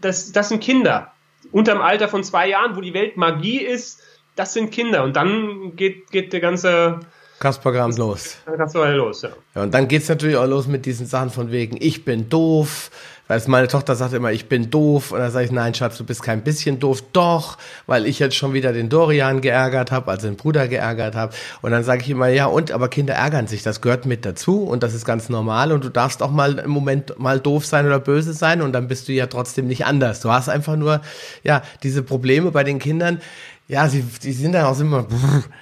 das, 0.02 0.32
das 0.32 0.50
sind 0.50 0.62
Kinder. 0.62 1.12
Unterm 1.50 1.80
Alter 1.80 2.08
von 2.08 2.22
zwei 2.24 2.50
Jahren, 2.50 2.76
wo 2.76 2.82
die 2.82 2.92
Welt 2.92 3.16
Magie 3.16 3.56
ist, 3.56 4.02
das 4.36 4.52
sind 4.52 4.70
Kinder. 4.70 5.02
Und 5.02 5.16
dann 5.16 5.74
geht, 5.74 6.10
geht 6.10 6.34
der 6.34 6.40
ganze 6.40 7.00
Kasperkram 7.38 7.96
los. 7.96 8.36
Kasperkram 8.44 8.94
los, 8.94 9.22
ja. 9.22 9.30
ja. 9.54 9.62
Und 9.62 9.72
dann 9.72 9.88
geht's 9.88 10.10
natürlich 10.10 10.36
auch 10.36 10.46
los 10.46 10.66
mit 10.66 10.84
diesen 10.84 11.06
Sachen 11.06 11.30
von 11.30 11.50
wegen, 11.50 11.78
ich 11.80 12.04
bin 12.04 12.28
doof, 12.28 12.90
weil 13.32 13.40
meine 13.46 13.66
Tochter 13.66 13.96
sagt 13.96 14.12
immer, 14.12 14.30
ich 14.30 14.46
bin 14.46 14.70
doof. 14.70 15.10
Und 15.10 15.20
dann 15.20 15.30
sage 15.30 15.46
ich, 15.46 15.52
nein, 15.52 15.72
Schatz, 15.72 15.96
du 15.96 16.04
bist 16.04 16.22
kein 16.22 16.42
bisschen 16.42 16.78
doof. 16.78 17.02
Doch, 17.14 17.56
weil 17.86 18.04
ich 18.06 18.18
jetzt 18.18 18.36
schon 18.36 18.52
wieder 18.52 18.74
den 18.74 18.90
Dorian 18.90 19.40
geärgert 19.40 19.90
habe, 19.90 20.10
also 20.10 20.26
den 20.26 20.36
Bruder 20.36 20.68
geärgert 20.68 21.14
habe. 21.14 21.32
Und 21.62 21.70
dann 21.70 21.82
sage 21.82 22.02
ich 22.02 22.10
immer, 22.10 22.28
ja, 22.28 22.44
und, 22.44 22.72
aber 22.72 22.88
Kinder 22.88 23.14
ärgern 23.14 23.46
sich, 23.46 23.62
das 23.62 23.80
gehört 23.80 24.04
mit 24.04 24.26
dazu 24.26 24.64
und 24.64 24.82
das 24.82 24.92
ist 24.92 25.06
ganz 25.06 25.30
normal. 25.30 25.72
Und 25.72 25.82
du 25.82 25.88
darfst 25.88 26.22
auch 26.22 26.30
mal 26.30 26.58
im 26.58 26.70
Moment 26.70 27.18
mal 27.18 27.40
doof 27.40 27.64
sein 27.64 27.86
oder 27.86 28.00
böse 28.00 28.34
sein 28.34 28.60
und 28.60 28.74
dann 28.74 28.86
bist 28.86 29.08
du 29.08 29.12
ja 29.12 29.26
trotzdem 29.28 29.66
nicht 29.66 29.86
anders. 29.86 30.20
Du 30.20 30.30
hast 30.30 30.50
einfach 30.50 30.76
nur, 30.76 31.00
ja, 31.42 31.62
diese 31.82 32.02
Probleme 32.02 32.50
bei 32.50 32.64
den 32.64 32.78
Kindern, 32.78 33.22
ja, 33.68 33.88
sie, 33.88 34.04
sie 34.20 34.32
sind 34.32 34.52
dann 34.52 34.64
auch 34.64 34.78
immer, 34.78 35.06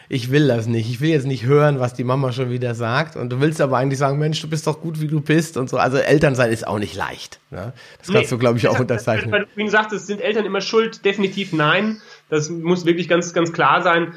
ich 0.09 0.31
will 0.31 0.49
das 0.49 0.67
nicht. 0.67 0.91
Ich 0.91 1.01
will 1.01 1.11
jetzt 1.11 1.27
nicht 1.27 1.45
hören, 1.45 1.81
was 1.81 1.95
die 1.95 2.05
Mama 2.05 2.33
schon 2.33 2.51
wieder 2.51 2.75
sagt. 2.75 3.17
Und 3.17 3.31
du 3.31 3.41
willst 3.41 3.61
aber 3.61 3.77
eigentlich 3.77 3.99
sagen, 3.99 4.19
Mensch, 4.19 4.41
du 4.41 4.49
bist 4.49 4.67
doch 4.67 4.81
gut, 4.81 5.01
wie 5.01 5.07
du 5.07 5.21
bist 5.21 5.57
und 5.57 5.69
so. 5.69 5.77
Also 5.77 5.99
Eltern 5.99 6.35
sein 6.35 6.51
ist 6.51 6.67
auch 6.67 6.79
nicht 6.79 6.97
leicht. 6.97 7.41
Ne? 7.51 7.73
Das 7.99 8.09
kannst 8.09 8.31
nee, 8.31 8.37
du, 8.37 8.39
glaube 8.39 8.59
ich, 8.59 8.69
auch 8.69 8.81
unterzeichnen. 8.81 9.31
Weil 9.31 9.47
du 9.55 9.69
sagtest, 9.69 10.07
sind 10.07 10.21
Eltern 10.21 10.45
immer 10.45 10.61
schuld? 10.61 11.05
Definitiv 11.05 11.53
nein. 11.53 12.01
Das 12.31 12.49
muss 12.49 12.87
wirklich 12.87 13.09
ganz, 13.09 13.33
ganz 13.33 13.53
klar 13.53 13.83
sein. 13.83 14.15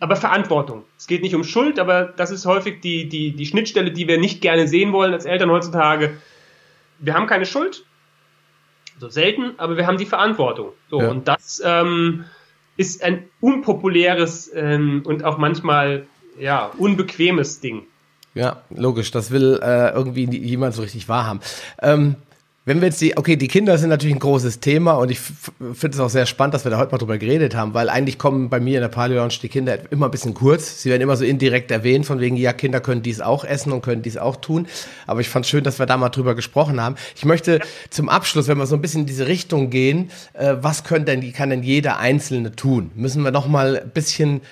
Aber 0.00 0.16
Verantwortung. 0.16 0.84
Es 0.96 1.06
geht 1.06 1.22
nicht 1.22 1.34
um 1.34 1.44
Schuld, 1.44 1.78
aber 1.78 2.04
das 2.04 2.30
ist 2.30 2.46
häufig 2.46 2.80
die, 2.80 3.08
die, 3.08 3.32
die 3.32 3.46
Schnittstelle, 3.46 3.90
die 3.92 4.08
wir 4.08 4.18
nicht 4.18 4.40
gerne 4.40 4.68
sehen 4.68 4.92
wollen 4.92 5.12
als 5.12 5.26
Eltern 5.26 5.50
heutzutage. 5.50 6.16
Wir 6.98 7.14
haben 7.14 7.26
keine 7.26 7.46
Schuld. 7.46 7.84
So 9.00 9.08
selten, 9.08 9.54
aber 9.58 9.76
wir 9.76 9.86
haben 9.86 9.98
die 9.98 10.06
Verantwortung. 10.06 10.72
So, 10.90 11.00
ja. 11.00 11.08
und 11.08 11.28
das, 11.28 11.62
ähm, 11.64 12.24
ist 12.78 13.02
ein 13.02 13.24
unpopuläres 13.40 14.50
ähm, 14.54 15.02
und 15.04 15.24
auch 15.24 15.36
manchmal 15.36 16.06
ja 16.40 16.70
unbequemes 16.78 17.60
Ding. 17.60 17.82
Ja, 18.34 18.62
logisch. 18.70 19.10
Das 19.10 19.30
will 19.30 19.58
äh, 19.62 19.90
irgendwie 19.90 20.24
jemand 20.38 20.74
so 20.74 20.82
richtig 20.82 21.08
wahrhaben. 21.08 21.40
Ähm, 21.82 22.14
wenn 22.68 22.82
wir 22.82 22.88
jetzt 22.88 23.00
die, 23.00 23.16
okay, 23.16 23.36
die 23.36 23.48
Kinder 23.48 23.78
sind 23.78 23.88
natürlich 23.88 24.14
ein 24.14 24.18
großes 24.18 24.60
Thema 24.60 24.92
und 24.92 25.10
ich 25.10 25.20
finde 25.20 25.88
es 25.88 26.00
auch 26.00 26.10
sehr 26.10 26.26
spannend, 26.26 26.52
dass 26.52 26.64
wir 26.64 26.70
da 26.70 26.76
heute 26.76 26.92
mal 26.92 26.98
drüber 26.98 27.16
geredet 27.16 27.54
haben, 27.54 27.72
weil 27.72 27.88
eigentlich 27.88 28.18
kommen 28.18 28.50
bei 28.50 28.60
mir 28.60 28.74
in 28.74 28.82
der 28.82 28.88
Paleo 28.88 29.16
Lounge 29.16 29.38
die 29.40 29.48
Kinder 29.48 29.78
immer 29.90 30.08
ein 30.08 30.10
bisschen 30.10 30.34
kurz. 30.34 30.82
Sie 30.82 30.90
werden 30.90 31.00
immer 31.00 31.16
so 31.16 31.24
indirekt 31.24 31.70
erwähnt, 31.70 32.04
von 32.04 32.20
wegen, 32.20 32.36
ja, 32.36 32.52
Kinder 32.52 32.80
können 32.80 33.02
dies 33.02 33.22
auch 33.22 33.44
essen 33.44 33.72
und 33.72 33.80
können 33.80 34.02
dies 34.02 34.18
auch 34.18 34.36
tun. 34.36 34.66
Aber 35.06 35.20
ich 35.20 35.30
fand 35.30 35.46
schön, 35.46 35.64
dass 35.64 35.78
wir 35.78 35.86
da 35.86 35.96
mal 35.96 36.10
drüber 36.10 36.34
gesprochen 36.34 36.78
haben. 36.78 36.96
Ich 37.16 37.24
möchte 37.24 37.60
zum 37.88 38.10
Abschluss, 38.10 38.48
wenn 38.48 38.58
wir 38.58 38.66
so 38.66 38.74
ein 38.74 38.82
bisschen 38.82 39.00
in 39.00 39.06
diese 39.06 39.28
Richtung 39.28 39.70
gehen, 39.70 40.10
äh, 40.34 40.56
was 40.60 40.84
können 40.84 41.06
denn, 41.06 41.32
kann 41.32 41.48
denn 41.48 41.62
jeder 41.62 41.98
Einzelne 41.98 42.54
tun? 42.54 42.90
Müssen 42.94 43.24
wir 43.24 43.30
noch 43.30 43.48
mal 43.48 43.78
ein 43.78 43.90
bisschen 43.92 44.42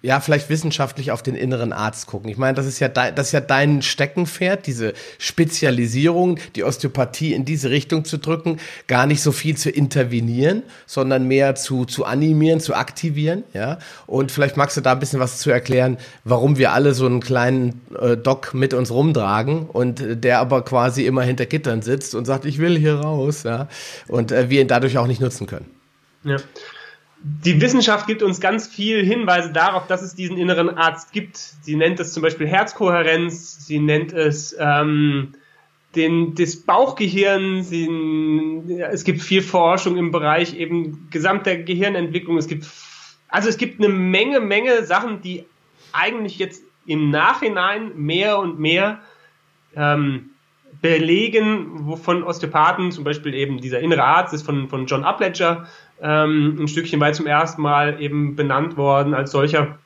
ja, 0.00 0.20
vielleicht 0.20 0.48
wissenschaftlich 0.48 1.10
auf 1.10 1.22
den 1.22 1.34
inneren 1.34 1.72
Arzt 1.72 2.06
gucken. 2.06 2.30
Ich 2.30 2.36
meine, 2.36 2.54
das 2.54 2.66
ist 2.66 2.78
ja 2.78 2.88
dein, 2.88 3.14
das 3.14 3.28
ist 3.28 3.32
ja 3.32 3.40
dein 3.40 3.82
Steckenpferd, 3.82 4.66
diese 4.66 4.92
Spezialisierung, 5.18 6.38
die 6.54 6.64
Osteopathie 6.64 7.32
in 7.32 7.44
diese 7.44 7.70
Richtung 7.70 8.04
zu 8.04 8.18
drücken, 8.18 8.58
gar 8.86 9.06
nicht 9.06 9.22
so 9.22 9.32
viel 9.32 9.56
zu 9.56 9.70
intervenieren, 9.70 10.62
sondern 10.86 11.26
mehr 11.26 11.54
zu, 11.56 11.84
zu 11.84 12.04
animieren, 12.04 12.60
zu 12.60 12.74
aktivieren, 12.74 13.42
ja. 13.54 13.78
Und 14.06 14.30
vielleicht 14.30 14.56
magst 14.56 14.76
du 14.76 14.80
da 14.80 14.92
ein 14.92 15.00
bisschen 15.00 15.20
was 15.20 15.38
zu 15.38 15.50
erklären, 15.50 15.98
warum 16.24 16.58
wir 16.58 16.72
alle 16.72 16.94
so 16.94 17.06
einen 17.06 17.20
kleinen 17.20 17.80
äh, 18.00 18.16
Doc 18.16 18.54
mit 18.54 18.74
uns 18.74 18.90
rumtragen 18.90 19.66
und 19.66 20.00
äh, 20.00 20.16
der 20.16 20.38
aber 20.38 20.64
quasi 20.64 21.06
immer 21.06 21.22
hinter 21.22 21.46
Gittern 21.46 21.82
sitzt 21.82 22.14
und 22.14 22.24
sagt, 22.24 22.44
ich 22.44 22.58
will 22.58 22.78
hier 22.78 22.94
raus, 22.96 23.42
ja. 23.42 23.68
Und 24.06 24.30
äh, 24.30 24.48
wir 24.48 24.60
ihn 24.60 24.68
dadurch 24.68 24.98
auch 24.98 25.06
nicht 25.08 25.20
nutzen 25.20 25.46
können. 25.46 25.66
Ja 26.24 26.36
die 27.24 27.60
Wissenschaft 27.60 28.06
gibt 28.06 28.22
uns 28.22 28.40
ganz 28.40 28.66
viel 28.66 29.04
Hinweise 29.04 29.52
darauf, 29.52 29.86
dass 29.86 30.02
es 30.02 30.14
diesen 30.14 30.36
inneren 30.36 30.76
Arzt 30.76 31.12
gibt. 31.12 31.36
Sie 31.36 31.76
nennt 31.76 32.00
es 32.00 32.12
zum 32.12 32.22
Beispiel 32.22 32.48
Herzkohärenz, 32.48 33.64
sie 33.64 33.78
nennt 33.78 34.12
es 34.12 34.56
ähm, 34.58 35.34
den, 35.94 36.34
das 36.34 36.56
Bauchgehirn, 36.56 37.62
sie, 37.62 37.88
ja, 38.66 38.88
es 38.88 39.04
gibt 39.04 39.22
viel 39.22 39.42
Forschung 39.42 39.96
im 39.96 40.10
Bereich 40.10 40.56
eben 40.56 41.08
gesamter 41.10 41.56
Gehirnentwicklung. 41.56 42.38
Es 42.38 42.48
gibt, 42.48 42.66
also 43.28 43.48
es 43.48 43.56
gibt 43.56 43.78
eine 43.78 43.92
Menge, 43.92 44.40
Menge 44.40 44.84
Sachen, 44.84 45.22
die 45.22 45.44
eigentlich 45.92 46.38
jetzt 46.38 46.64
im 46.86 47.10
Nachhinein 47.10 47.92
mehr 47.94 48.38
und 48.38 48.58
mehr 48.58 49.00
ähm, 49.76 50.30
belegen, 50.80 51.86
wovon 51.86 52.24
Osteopathen, 52.24 52.90
zum 52.90 53.04
Beispiel 53.04 53.34
eben 53.34 53.60
dieser 53.60 53.80
innere 53.80 54.02
Arzt 54.02 54.34
ist 54.34 54.44
von, 54.44 54.68
von 54.68 54.86
John 54.86 55.04
Upledger, 55.04 55.68
ähm, 56.02 56.56
ein 56.58 56.68
Stückchen 56.68 57.00
weit 57.00 57.14
zum 57.14 57.26
ersten 57.26 57.62
Mal 57.62 58.02
eben 58.02 58.34
benannt 58.34 58.76
worden 58.76 59.14
als 59.14 59.30
solcher, 59.30 59.78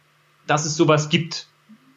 dass 0.47 0.65
es 0.65 0.77
sowas 0.77 1.09
gibt. 1.11 1.47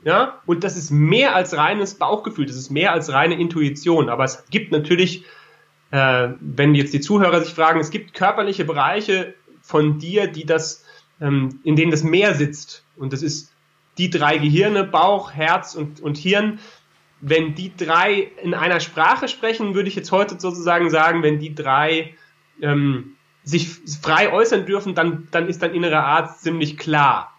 Ja, 0.04 0.40
und 0.46 0.64
das 0.64 0.78
ist 0.78 0.92
mehr 0.92 1.36
als 1.36 1.58
reines 1.58 1.96
Bauchgefühl, 1.96 2.46
das 2.46 2.56
ist 2.56 2.70
mehr 2.70 2.94
als 2.94 3.12
reine 3.12 3.38
Intuition, 3.38 4.08
aber 4.08 4.24
es 4.24 4.46
gibt 4.50 4.72
natürlich, 4.72 5.26
äh, 5.92 6.30
wenn 6.40 6.74
jetzt 6.74 6.94
die 6.94 7.02
Zuhörer 7.02 7.42
sich 7.42 7.54
fragen, 7.54 7.82
es 7.82 7.90
gibt 7.90 8.14
körperliche 8.14 8.64
Bereiche 8.64 9.34
von 9.62 10.00
dir, 10.00 10.28
die 10.28 10.46
das, 10.46 10.86
ähm, 11.20 11.60
in 11.64 11.76
denen 11.76 11.92
das 11.92 12.04
mehr 12.04 12.34
sitzt. 12.34 12.86
Und 12.96 13.12
das 13.12 13.22
ist 13.22 13.52
die 13.98 14.10
drei 14.10 14.38
Gehirne, 14.38 14.86
Bauch, 14.86 15.34
Herz 15.34 15.76
und, 15.76 16.00
und 16.00 16.18
Hirn. 16.18 16.60
Wenn 17.20 17.54
die 17.56 17.76
drei 17.76 18.32
in 18.42 18.54
einer 18.54 18.80
Sprache 18.80 19.28
sprechen, 19.28 19.76
würde 19.76 19.90
ich 19.90 19.96
jetzt 19.96 20.14
heute 20.14 20.40
sozusagen 20.40 20.90
sagen, 20.90 21.24
wenn 21.24 21.40
die 21.40 21.54
drei 21.54 22.16
ähm, 22.62 23.18
sich 23.50 23.70
frei 24.02 24.32
äußern 24.32 24.66
dürfen, 24.66 24.96
dann, 24.96 25.28
dann 25.32 25.48
ist 25.48 25.62
dein 25.62 25.74
innerer 25.74 26.06
Arzt 26.06 26.44
ziemlich 26.44 26.78
klar. 26.78 27.34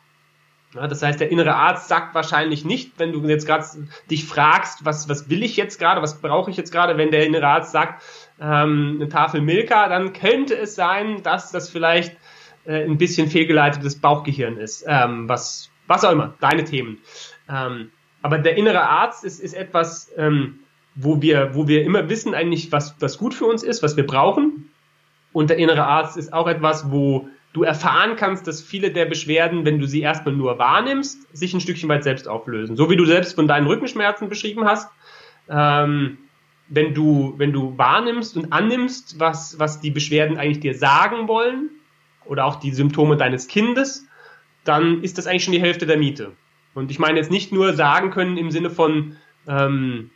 Ja, 0.74 0.86
das 0.86 1.02
heißt, 1.02 1.18
der 1.18 1.32
innere 1.32 1.56
Arzt 1.56 1.88
sagt 1.88 2.14
wahrscheinlich 2.14 2.64
nicht, 2.64 2.92
wenn 2.98 3.12
du 3.12 3.26
jetzt 3.26 3.46
gerade 3.46 3.64
dich 4.08 4.24
fragst, 4.24 4.84
was, 4.84 5.08
was 5.08 5.28
will 5.28 5.42
ich 5.42 5.56
jetzt 5.56 5.80
gerade, 5.80 6.00
was 6.00 6.20
brauche 6.20 6.50
ich 6.50 6.56
jetzt 6.56 6.70
gerade, 6.70 6.96
wenn 6.96 7.10
der 7.10 7.26
innere 7.26 7.48
Arzt 7.48 7.72
sagt, 7.72 8.02
ähm, 8.40 8.98
eine 9.00 9.08
Tafel 9.08 9.40
Milka, 9.40 9.88
dann 9.88 10.12
könnte 10.12 10.56
es 10.56 10.76
sein, 10.76 11.24
dass 11.24 11.50
das 11.50 11.70
vielleicht 11.70 12.16
äh, 12.66 12.84
ein 12.84 12.98
bisschen 12.98 13.28
fehlgeleitetes 13.28 13.98
Bauchgehirn 13.98 14.58
ist. 14.58 14.84
Ähm, 14.86 15.28
was, 15.28 15.70
was 15.88 16.04
auch 16.04 16.12
immer, 16.12 16.34
deine 16.38 16.64
Themen. 16.64 16.98
Ähm, 17.48 17.90
aber 18.22 18.38
der 18.38 18.56
innere 18.56 18.82
Arzt 18.82 19.24
ist, 19.24 19.40
ist 19.40 19.54
etwas, 19.54 20.12
ähm, 20.16 20.60
wo 20.94 21.20
wir, 21.20 21.54
wo 21.54 21.66
wir 21.66 21.82
immer 21.82 22.08
wissen 22.08 22.32
eigentlich, 22.34 22.70
was, 22.70 22.94
was 23.00 23.18
gut 23.18 23.34
für 23.34 23.46
uns 23.46 23.64
ist, 23.64 23.82
was 23.82 23.96
wir 23.96 24.06
brauchen. 24.06 24.69
Und 25.32 25.50
der 25.50 25.58
innere 25.58 25.84
Arzt 25.84 26.16
ist 26.16 26.32
auch 26.32 26.48
etwas, 26.48 26.90
wo 26.90 27.28
du 27.52 27.62
erfahren 27.62 28.16
kannst, 28.16 28.46
dass 28.46 28.62
viele 28.62 28.90
der 28.90 29.06
Beschwerden, 29.06 29.64
wenn 29.64 29.78
du 29.78 29.86
sie 29.86 30.00
erstmal 30.00 30.34
nur 30.34 30.58
wahrnimmst, 30.58 31.36
sich 31.36 31.52
ein 31.52 31.60
Stückchen 31.60 31.88
weit 31.88 32.04
selbst 32.04 32.28
auflösen. 32.28 32.76
So 32.76 32.90
wie 32.90 32.96
du 32.96 33.04
selbst 33.04 33.34
von 33.34 33.48
deinen 33.48 33.66
Rückenschmerzen 33.66 34.28
beschrieben 34.28 34.64
hast. 34.64 34.90
Ähm, 35.48 36.18
wenn 36.68 36.94
du, 36.94 37.34
wenn 37.36 37.52
du 37.52 37.76
wahrnimmst 37.76 38.36
und 38.36 38.52
annimmst, 38.52 39.18
was, 39.18 39.58
was 39.58 39.80
die 39.80 39.90
Beschwerden 39.90 40.38
eigentlich 40.38 40.60
dir 40.60 40.74
sagen 40.74 41.26
wollen, 41.26 41.70
oder 42.30 42.44
auch 42.44 42.56
die 42.56 42.70
Symptome 42.70 43.16
deines 43.16 43.48
Kindes, 43.48 44.06
dann 44.64 45.02
ist 45.02 45.18
das 45.18 45.26
eigentlich 45.26 45.44
schon 45.44 45.52
die 45.52 45.60
Hälfte 45.60 45.86
der 45.86 45.98
Miete. 45.98 46.32
Und 46.74 46.90
ich 46.90 46.98
meine 46.98 47.18
jetzt 47.18 47.30
nicht 47.30 47.52
nur 47.52 47.74
sagen 47.74 48.10
können 48.10 48.36
im 48.36 48.52
Sinne 48.52 48.70
von, 48.70 49.16
ähm, 49.48 50.10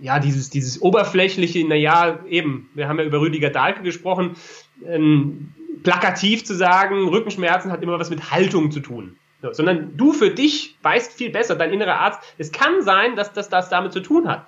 ja, 0.00 0.18
dieses, 0.18 0.50
dieses 0.50 0.80
oberflächliche, 0.80 1.66
naja, 1.66 2.20
eben, 2.28 2.68
wir 2.74 2.88
haben 2.88 2.98
ja 2.98 3.04
über 3.04 3.20
Rüdiger 3.20 3.50
Dahlke 3.50 3.82
gesprochen, 3.82 4.36
ähm, 4.84 5.52
plakativ 5.82 6.44
zu 6.44 6.54
sagen, 6.54 7.08
Rückenschmerzen 7.08 7.70
hat 7.72 7.82
immer 7.82 7.98
was 7.98 8.10
mit 8.10 8.30
Haltung 8.30 8.70
zu 8.70 8.80
tun. 8.80 9.16
So, 9.42 9.52
sondern 9.52 9.96
du 9.96 10.12
für 10.12 10.30
dich 10.30 10.76
weißt 10.82 11.12
viel 11.12 11.30
besser, 11.30 11.56
dein 11.56 11.72
innerer 11.72 12.00
Arzt, 12.00 12.20
es 12.38 12.52
kann 12.52 12.82
sein, 12.82 13.16
dass 13.16 13.32
das, 13.32 13.48
das 13.48 13.68
damit 13.68 13.92
zu 13.92 14.00
tun 14.00 14.28
hat. 14.28 14.46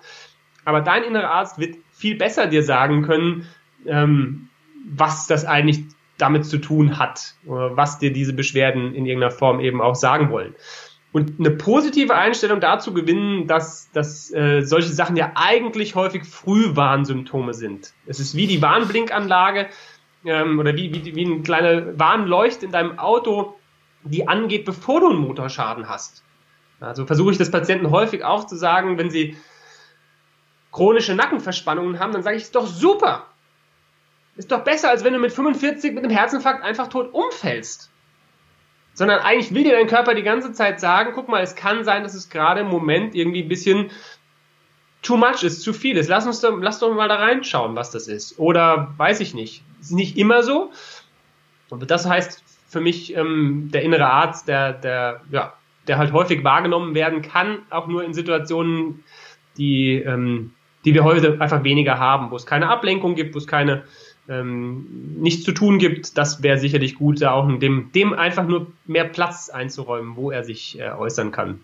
Aber 0.64 0.80
dein 0.80 1.04
innerer 1.04 1.30
Arzt 1.30 1.58
wird 1.58 1.76
viel 1.92 2.16
besser 2.16 2.46
dir 2.46 2.62
sagen 2.62 3.02
können, 3.02 3.46
ähm, 3.86 4.48
was 4.90 5.26
das 5.26 5.44
eigentlich 5.44 5.84
damit 6.16 6.46
zu 6.46 6.58
tun 6.58 6.98
hat, 6.98 7.34
oder 7.46 7.76
was 7.76 7.98
dir 7.98 8.12
diese 8.12 8.32
Beschwerden 8.32 8.94
in 8.94 9.06
irgendeiner 9.06 9.30
Form 9.30 9.60
eben 9.60 9.80
auch 9.80 9.94
sagen 9.94 10.30
wollen. 10.30 10.54
Und 11.12 11.38
eine 11.38 11.50
positive 11.50 12.14
Einstellung 12.14 12.60
dazu 12.60 12.92
gewinnen, 12.92 13.46
dass, 13.46 13.90
dass 13.92 14.30
äh, 14.32 14.62
solche 14.62 14.90
Sachen 14.90 15.16
ja 15.16 15.32
eigentlich 15.34 15.94
häufig 15.94 16.24
Frühwarnsymptome 16.24 17.54
sind. 17.54 17.92
Es 18.06 18.20
ist 18.20 18.34
wie 18.34 18.46
die 18.46 18.60
Warnblinkanlage 18.60 19.68
ähm, 20.24 20.58
oder 20.58 20.76
wie, 20.76 20.92
wie, 20.92 21.14
wie 21.14 21.24
eine 21.24 21.40
kleine 21.42 21.98
Warnleucht 21.98 22.62
in 22.62 22.72
deinem 22.72 22.98
Auto, 22.98 23.58
die 24.04 24.28
angeht, 24.28 24.66
bevor 24.66 25.00
du 25.00 25.08
einen 25.08 25.18
Motorschaden 25.18 25.88
hast. 25.88 26.22
Also 26.80 27.06
versuche 27.06 27.32
ich 27.32 27.38
das 27.38 27.50
Patienten 27.50 27.90
häufig 27.90 28.22
auch 28.22 28.46
zu 28.46 28.56
sagen, 28.56 28.98
wenn 28.98 29.10
sie 29.10 29.36
chronische 30.70 31.14
Nackenverspannungen 31.14 31.98
haben, 31.98 32.12
dann 32.12 32.22
sage 32.22 32.36
ich, 32.36 32.42
ist 32.42 32.54
doch 32.54 32.66
super. 32.66 33.26
Ist 34.36 34.52
doch 34.52 34.62
besser, 34.62 34.90
als 34.90 35.02
wenn 35.02 35.14
du 35.14 35.18
mit 35.18 35.32
45 35.32 35.94
mit 35.94 36.04
einem 36.04 36.14
Herzinfarkt 36.14 36.62
einfach 36.62 36.88
tot 36.88 37.12
umfällst 37.12 37.90
sondern 38.98 39.20
eigentlich 39.20 39.54
will 39.54 39.62
dir 39.62 39.76
dein 39.76 39.86
Körper 39.86 40.12
die 40.16 40.24
ganze 40.24 40.52
Zeit 40.52 40.80
sagen, 40.80 41.12
guck 41.14 41.28
mal, 41.28 41.40
es 41.40 41.54
kann 41.54 41.84
sein, 41.84 42.02
dass 42.02 42.14
es 42.14 42.30
gerade 42.30 42.62
im 42.62 42.66
Moment 42.66 43.14
irgendwie 43.14 43.44
ein 43.44 43.48
bisschen 43.48 43.92
too 45.02 45.16
much 45.16 45.44
ist, 45.44 45.62
zu 45.62 45.72
viel 45.72 45.96
ist. 45.96 46.08
Lass 46.08 46.26
uns 46.26 46.40
doch, 46.40 46.58
lass 46.60 46.80
doch 46.80 46.92
mal 46.92 47.06
da 47.06 47.14
reinschauen, 47.14 47.76
was 47.76 47.92
das 47.92 48.08
ist. 48.08 48.40
Oder 48.40 48.92
weiß 48.96 49.20
ich 49.20 49.34
nicht. 49.34 49.62
Ist 49.80 49.92
nicht 49.92 50.18
immer 50.18 50.42
so. 50.42 50.72
Aber 51.70 51.86
das 51.86 52.08
heißt 52.08 52.42
für 52.68 52.80
mich 52.80 53.14
ähm, 53.16 53.68
der 53.72 53.82
innere 53.82 54.08
Arzt, 54.08 54.48
der, 54.48 54.72
der, 54.72 55.20
ja, 55.30 55.52
der 55.86 55.98
halt 55.98 56.12
häufig 56.12 56.42
wahrgenommen 56.42 56.96
werden 56.96 57.22
kann, 57.22 57.60
auch 57.70 57.86
nur 57.86 58.02
in 58.02 58.14
Situationen, 58.14 59.04
die, 59.58 59.94
ähm, 59.94 60.54
die 60.84 60.92
wir 60.92 61.04
heute 61.04 61.40
einfach 61.40 61.62
weniger 61.62 62.00
haben, 62.00 62.32
wo 62.32 62.36
es 62.36 62.46
keine 62.46 62.68
Ablenkung 62.68 63.14
gibt, 63.14 63.36
wo 63.36 63.38
es 63.38 63.46
keine 63.46 63.84
ähm, 64.28 64.86
nichts 65.18 65.44
zu 65.44 65.52
tun 65.52 65.78
gibt, 65.78 66.18
das 66.18 66.42
wäre 66.42 66.58
sicherlich 66.58 66.94
gut, 66.96 67.22
da 67.22 67.32
auch 67.32 67.48
dem, 67.58 67.90
dem 67.94 68.12
einfach 68.12 68.46
nur 68.46 68.66
mehr 68.86 69.04
Platz 69.04 69.48
einzuräumen, 69.48 70.16
wo 70.16 70.30
er 70.30 70.44
sich 70.44 70.78
äh, 70.78 70.90
äußern 70.90 71.32
kann. 71.32 71.60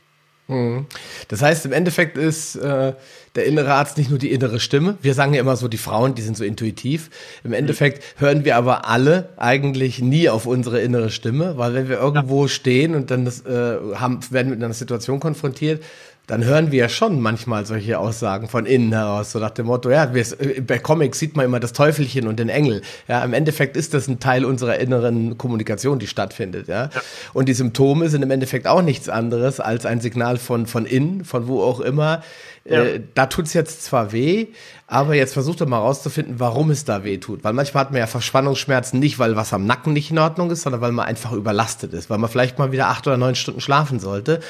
Mhm. 0.47 0.87
Das 1.29 1.41
heißt, 1.43 1.65
im 1.65 1.73
Endeffekt 1.73 2.19
ist 2.19 2.57
äh, 2.57 2.93
der 3.35 3.47
innere 3.47 3.73
Arzt 3.73 3.97
nicht 3.97 4.11
nur 4.11 4.19
die 4.19 4.31
innere 4.31 4.61
Stimme. 4.61 4.99
Wir 5.01 5.15
sagen 5.15 5.33
ja 5.33 5.41
immer 5.41 5.57
so, 5.57 5.69
die 5.69 5.79
Frauen, 5.79 6.15
die 6.15 6.23
sind 6.23 6.37
so 6.37 6.45
intuitiv. 6.45 7.11
Im 7.45 7.51
mhm. 7.51 7.57
Endeffekt 7.57 8.03
hören 8.19 8.45
wir 8.45 8.57
aber 8.57 8.87
alle 8.87 9.31
eigentlich 9.37 10.01
nie 10.01 10.29
auf 10.29 10.47
unsere 10.47 10.81
innere 10.81 11.11
Stimme, 11.11 11.57
weil 11.57 11.75
wenn 11.75 11.89
wir 11.89 11.99
irgendwo 11.99 12.43
ja. 12.43 12.49
stehen 12.49 12.95
und 12.95 13.11
dann 13.11 13.25
das, 13.25 13.41
äh, 13.47 13.79
haben, 13.95 14.21
werden 14.31 14.51
mit 14.51 14.63
einer 14.63 14.75
Situation 14.75 15.19
konfrontiert, 15.19 15.83
dann 16.27 16.45
hören 16.45 16.73
wir 16.73 16.79
ja 16.79 16.89
schon 16.89 17.21
manchmal 17.21 17.67
solche 17.67 17.99
Aussagen 17.99 18.49
von 18.49 18.65
innen 18.65 18.93
heraus, 18.93 19.33
so 19.33 19.39
nach 19.39 19.51
dem 19.51 19.67
Motto, 19.67 19.91
ja, 19.91 20.07
bei 20.07 20.79
Comics 20.79 21.19
sieht 21.19 21.37
man 21.37 21.45
immer 21.45 21.61
das 21.61 21.75
Teufelchen 21.75 22.27
und 22.27 22.39
den 22.39 22.49
Engel. 22.49 22.81
Ja, 23.09 23.23
im 23.23 23.35
Endeffekt 23.35 23.77
ist 23.77 23.93
das 23.93 24.09
ein 24.09 24.21
Teil 24.21 24.47
unserer 24.47 24.79
inneren 24.79 25.37
Kommunikation, 25.37 25.99
die 25.99 26.07
stattfindet, 26.07 26.69
ja. 26.69 26.85
ja. 26.85 27.03
Und 27.35 27.49
die 27.49 27.55
Symptome 27.55 28.09
sind 28.09 28.23
im 28.23 28.31
Endeffekt 28.31 28.67
auch 28.67 28.81
nichts 28.81 29.11
anderes 29.11 29.61
als 29.61 29.85
ein 29.85 30.01
Signal 30.01 30.39
von, 30.39 30.67
von 30.67 30.87
innen, 30.87 31.25
von 31.25 31.47
wo 31.47 31.63
auch 31.63 31.81
immer, 31.81 32.23
ja. 32.67 32.83
Äh, 32.83 33.03
da 33.15 33.27
tut's 33.27 33.53
jetzt 33.53 33.85
zwar 33.85 34.13
weh, 34.13 34.47
aber 34.87 35.15
jetzt 35.15 35.35
versucht 35.35 35.61
doch 35.61 35.67
mal 35.67 35.79
rauszufinden, 35.79 36.41
warum 36.41 36.71
es 36.71 36.85
da 36.85 37.05
weh 37.05 37.19
tut. 37.19 37.45
Weil 37.45 37.53
manchmal 37.53 37.85
hat 37.85 37.91
man 37.91 37.99
ja 38.01 38.07
Verspannungsschmerzen 38.07 38.99
nicht, 38.99 39.19
weil 39.19 39.37
was 39.37 39.53
am 39.53 39.67
Nacken 39.67 39.93
nicht 39.93 40.11
in 40.11 40.19
Ordnung 40.19 40.51
ist, 40.51 40.63
sondern 40.63 40.81
weil 40.81 40.93
man 40.93 41.07
einfach 41.07 41.33
überlastet 41.33 41.93
ist, 41.93 42.09
weil 42.09 42.19
man 42.19 42.31
vielleicht 42.31 42.59
mal 42.59 42.73
wieder 42.73 42.89
acht 42.89 43.07
oder 43.07 43.19
neun 43.19 43.35
Stunden 43.35 43.61
schlafen 43.61 44.01
sollte. 44.01 44.41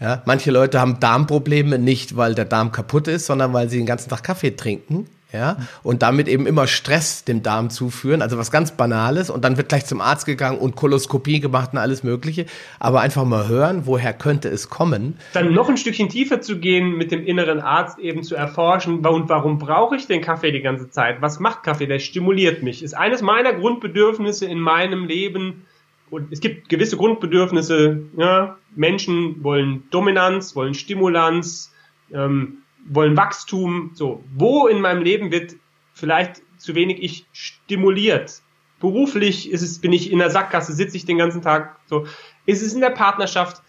Ja, 0.00 0.22
manche 0.24 0.50
Leute 0.50 0.80
haben 0.80 0.98
Darmprobleme 1.00 1.78
nicht, 1.78 2.16
weil 2.16 2.34
der 2.34 2.46
Darm 2.46 2.72
kaputt 2.72 3.06
ist, 3.08 3.26
sondern 3.26 3.52
weil 3.52 3.68
sie 3.68 3.76
den 3.76 3.86
ganzen 3.86 4.08
Tag 4.08 4.24
Kaffee 4.24 4.56
trinken 4.56 5.06
ja, 5.32 5.58
und 5.82 6.02
damit 6.02 6.26
eben 6.26 6.46
immer 6.46 6.66
Stress 6.66 7.24
dem 7.24 7.42
Darm 7.42 7.68
zuführen, 7.68 8.22
also 8.22 8.38
was 8.38 8.50
ganz 8.50 8.72
Banales 8.72 9.28
und 9.28 9.44
dann 9.44 9.58
wird 9.58 9.68
gleich 9.68 9.84
zum 9.84 10.00
Arzt 10.00 10.24
gegangen 10.24 10.58
und 10.58 10.74
Koloskopie 10.74 11.40
gemacht 11.40 11.70
und 11.72 11.78
alles 11.78 12.02
Mögliche, 12.02 12.46
aber 12.78 13.00
einfach 13.00 13.24
mal 13.24 13.46
hören, 13.46 13.82
woher 13.84 14.14
könnte 14.14 14.48
es 14.48 14.70
kommen. 14.70 15.18
Dann 15.34 15.52
noch 15.52 15.68
ein 15.68 15.76
Stückchen 15.76 16.08
tiefer 16.08 16.40
zu 16.40 16.58
gehen, 16.58 16.96
mit 16.96 17.12
dem 17.12 17.26
inneren 17.26 17.60
Arzt 17.60 17.98
eben 17.98 18.22
zu 18.22 18.36
erforschen, 18.36 19.04
und 19.04 19.28
warum 19.28 19.58
brauche 19.58 19.96
ich 19.96 20.06
den 20.06 20.22
Kaffee 20.22 20.50
die 20.50 20.62
ganze 20.62 20.90
Zeit? 20.90 21.20
Was 21.20 21.40
macht 21.40 21.62
Kaffee? 21.62 21.86
Der 21.86 21.98
stimuliert 21.98 22.62
mich. 22.62 22.82
Ist 22.82 22.94
eines 22.94 23.20
meiner 23.20 23.52
Grundbedürfnisse 23.52 24.46
in 24.46 24.60
meinem 24.60 25.04
Leben, 25.04 25.66
und 26.10 26.32
es 26.32 26.40
gibt 26.40 26.70
gewisse 26.70 26.96
Grundbedürfnisse, 26.96 28.00
ja, 28.16 28.56
Menschen 28.74 29.44
wollen 29.44 29.82
Dominanz, 29.90 30.56
wollen 30.56 30.72
Stimulanz, 30.72 31.70
ähm, 32.14 32.62
wollen 32.86 33.16
Wachstum. 33.16 33.90
So, 33.94 34.24
wo 34.34 34.66
in 34.66 34.80
meinem 34.80 35.02
Leben 35.02 35.30
wird 35.30 35.56
vielleicht 35.94 36.42
zu 36.56 36.74
wenig 36.74 37.02
ich 37.02 37.26
stimuliert? 37.32 38.42
Beruflich 38.80 39.50
ist 39.50 39.62
es, 39.62 39.80
bin 39.80 39.92
ich 39.92 40.12
in 40.12 40.18
der 40.18 40.30
Sackgasse, 40.30 40.72
sitze 40.72 40.96
ich 40.96 41.04
den 41.04 41.18
ganzen 41.18 41.42
Tag. 41.42 41.76
So, 41.86 42.06
ist 42.46 42.62
es 42.62 42.74
in 42.74 42.80
der 42.80 42.90
Partnerschaft? 42.90 43.62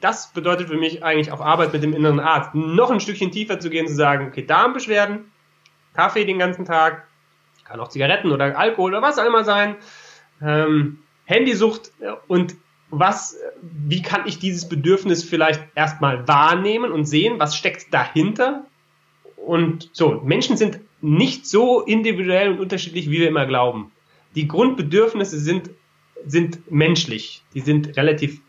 Das 0.00 0.32
bedeutet 0.32 0.68
für 0.68 0.76
mich 0.76 1.02
eigentlich 1.02 1.32
auch 1.32 1.40
Arbeit 1.40 1.72
mit 1.72 1.82
dem 1.82 1.94
inneren 1.94 2.20
Arzt. 2.20 2.54
Noch 2.54 2.90
ein 2.90 3.00
Stückchen 3.00 3.30
tiefer 3.30 3.60
zu 3.60 3.70
gehen, 3.70 3.86
zu 3.86 3.94
sagen, 3.94 4.26
okay, 4.28 4.44
Darmbeschwerden, 4.44 5.30
Kaffee 5.94 6.24
den 6.24 6.38
ganzen 6.38 6.64
Tag, 6.64 7.06
kann 7.64 7.80
auch 7.80 7.88
Zigaretten 7.88 8.30
oder 8.30 8.58
Alkohol 8.58 8.92
oder 8.92 9.02
was 9.02 9.18
auch 9.18 9.24
immer 9.24 9.44
sein, 9.44 9.76
ähm, 10.42 10.98
Handysucht 11.24 11.92
und 12.28 12.56
was, 12.90 13.36
wie 13.62 14.02
kann 14.02 14.26
ich 14.26 14.38
dieses 14.38 14.68
Bedürfnis 14.68 15.24
vielleicht 15.24 15.62
erstmal 15.74 16.26
wahrnehmen 16.28 16.92
und 16.92 17.04
sehen, 17.04 17.38
was 17.38 17.56
steckt 17.56 17.92
dahinter? 17.92 18.64
Und 19.36 19.90
so, 19.92 20.20
Menschen 20.24 20.56
sind 20.56 20.80
nicht 21.00 21.46
so 21.46 21.80
individuell 21.80 22.50
und 22.50 22.60
unterschiedlich, 22.60 23.10
wie 23.10 23.20
wir 23.20 23.28
immer 23.28 23.46
glauben. 23.46 23.92
Die 24.34 24.48
Grundbedürfnisse 24.48 25.38
sind, 25.38 25.70
sind 26.26 26.70
menschlich. 26.70 27.42
Die 27.54 27.60
sind 27.60 27.96
relativ, 27.96 28.40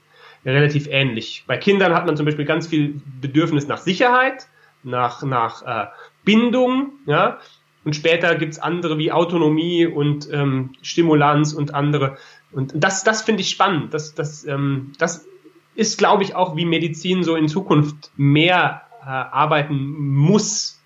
relativ 0.45 0.87
ähnlich. 0.87 1.43
Bei 1.47 1.57
Kindern 1.57 1.93
hat 1.93 2.05
man 2.05 2.17
zum 2.17 2.25
Beispiel 2.25 2.45
ganz 2.45 2.67
viel 2.67 3.01
Bedürfnis 3.21 3.67
nach 3.67 3.77
Sicherheit, 3.77 4.47
nach, 4.83 5.23
nach 5.23 5.63
äh, 5.63 5.87
Bindung, 6.23 6.93
ja. 7.05 7.39
Und 7.85 7.95
später 7.95 8.35
gibt's 8.35 8.59
andere 8.59 8.97
wie 8.97 9.13
Autonomie 9.13 9.85
und 9.85 10.27
ähm, 10.33 10.73
Stimulanz 10.81 11.53
und 11.53 11.73
andere 11.73 12.17
und 12.51 12.73
das, 12.75 13.03
das 13.03 13.21
finde 13.21 13.41
ich 13.41 13.49
spannend. 13.49 13.93
Das, 13.93 14.15
das, 14.15 14.45
ähm, 14.45 14.93
das 14.97 15.25
ist, 15.75 15.97
glaube 15.97 16.23
ich, 16.23 16.35
auch 16.35 16.55
wie 16.55 16.65
Medizin 16.65 17.23
so 17.23 17.35
in 17.35 17.47
Zukunft 17.47 18.11
mehr 18.15 18.81
äh, 19.01 19.09
arbeiten 19.09 19.75
muss. 19.75 20.79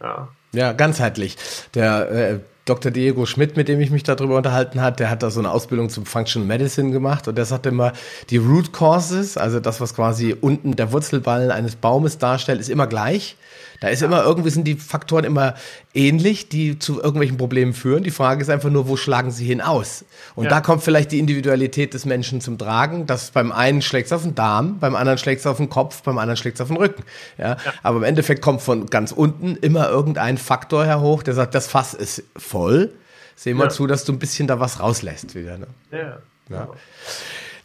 Ja. 0.00 0.28
ja, 0.52 0.72
ganzheitlich. 0.72 1.36
Der 1.74 2.10
äh, 2.10 2.40
Dr. 2.64 2.92
Diego 2.92 3.26
Schmidt, 3.26 3.56
mit 3.56 3.68
dem 3.68 3.80
ich 3.80 3.90
mich 3.90 4.04
darüber 4.04 4.36
unterhalten 4.36 4.80
hat, 4.80 5.00
der 5.00 5.10
hat 5.10 5.22
da 5.22 5.30
so 5.30 5.40
eine 5.40 5.50
Ausbildung 5.50 5.90
zum 5.90 6.06
Functional 6.06 6.46
Medicine 6.46 6.92
gemacht 6.92 7.26
und 7.26 7.36
der 7.36 7.44
sagt 7.44 7.66
immer, 7.66 7.92
die 8.30 8.36
Root 8.36 8.72
Causes, 8.72 9.36
also 9.36 9.58
das, 9.58 9.80
was 9.80 9.94
quasi 9.94 10.36
unten 10.40 10.76
der 10.76 10.92
Wurzelballen 10.92 11.50
eines 11.50 11.74
Baumes 11.74 12.18
darstellt, 12.18 12.60
ist 12.60 12.70
immer 12.70 12.86
gleich. 12.86 13.36
Da 13.82 13.88
ist 13.88 14.00
ja. 14.00 14.06
immer 14.06 14.22
irgendwie 14.22 14.50
sind 14.50 14.62
die 14.62 14.76
Faktoren 14.76 15.24
immer 15.24 15.54
ähnlich, 15.92 16.48
die 16.48 16.78
zu 16.78 17.02
irgendwelchen 17.02 17.36
Problemen 17.36 17.74
führen. 17.74 18.04
Die 18.04 18.12
Frage 18.12 18.40
ist 18.40 18.48
einfach 18.48 18.70
nur, 18.70 18.86
wo 18.86 18.96
schlagen 18.96 19.32
sie 19.32 19.44
hin 19.44 19.60
aus? 19.60 20.04
Und 20.36 20.44
ja. 20.44 20.50
da 20.50 20.60
kommt 20.60 20.84
vielleicht 20.84 21.10
die 21.10 21.18
Individualität 21.18 21.92
des 21.92 22.04
Menschen 22.04 22.40
zum 22.40 22.58
Tragen, 22.58 23.06
dass 23.06 23.32
beim 23.32 23.50
einen 23.50 23.82
schlägt 23.82 24.06
es 24.06 24.12
auf 24.12 24.22
den 24.22 24.36
Darm, 24.36 24.78
beim 24.78 24.94
anderen 24.94 25.18
schlägt 25.18 25.40
es 25.40 25.48
auf 25.48 25.56
den 25.56 25.68
Kopf, 25.68 26.02
beim 26.04 26.18
anderen 26.18 26.36
schlägt 26.36 26.58
es 26.58 26.60
auf 26.60 26.68
den 26.68 26.76
Rücken. 26.76 27.02
Ja? 27.38 27.48
ja? 27.48 27.56
Aber 27.82 27.96
im 27.96 28.04
Endeffekt 28.04 28.40
kommt 28.40 28.62
von 28.62 28.86
ganz 28.86 29.10
unten 29.10 29.56
immer 29.56 29.88
irgendein 29.88 30.38
Faktor 30.38 30.84
herhoch, 30.84 31.24
der 31.24 31.34
sagt, 31.34 31.56
das 31.56 31.66
Fass 31.66 31.92
ist 31.92 32.22
voll. 32.36 32.92
Seh 33.34 33.52
mal 33.52 33.72
zu, 33.72 33.88
dass 33.88 34.04
du 34.04 34.12
ein 34.12 34.20
bisschen 34.20 34.46
da 34.46 34.60
was 34.60 34.78
rauslässt 34.78 35.34
wieder. 35.34 35.58
Ne? 35.58 35.66
Ja. 35.90 36.18
ja. 36.50 36.68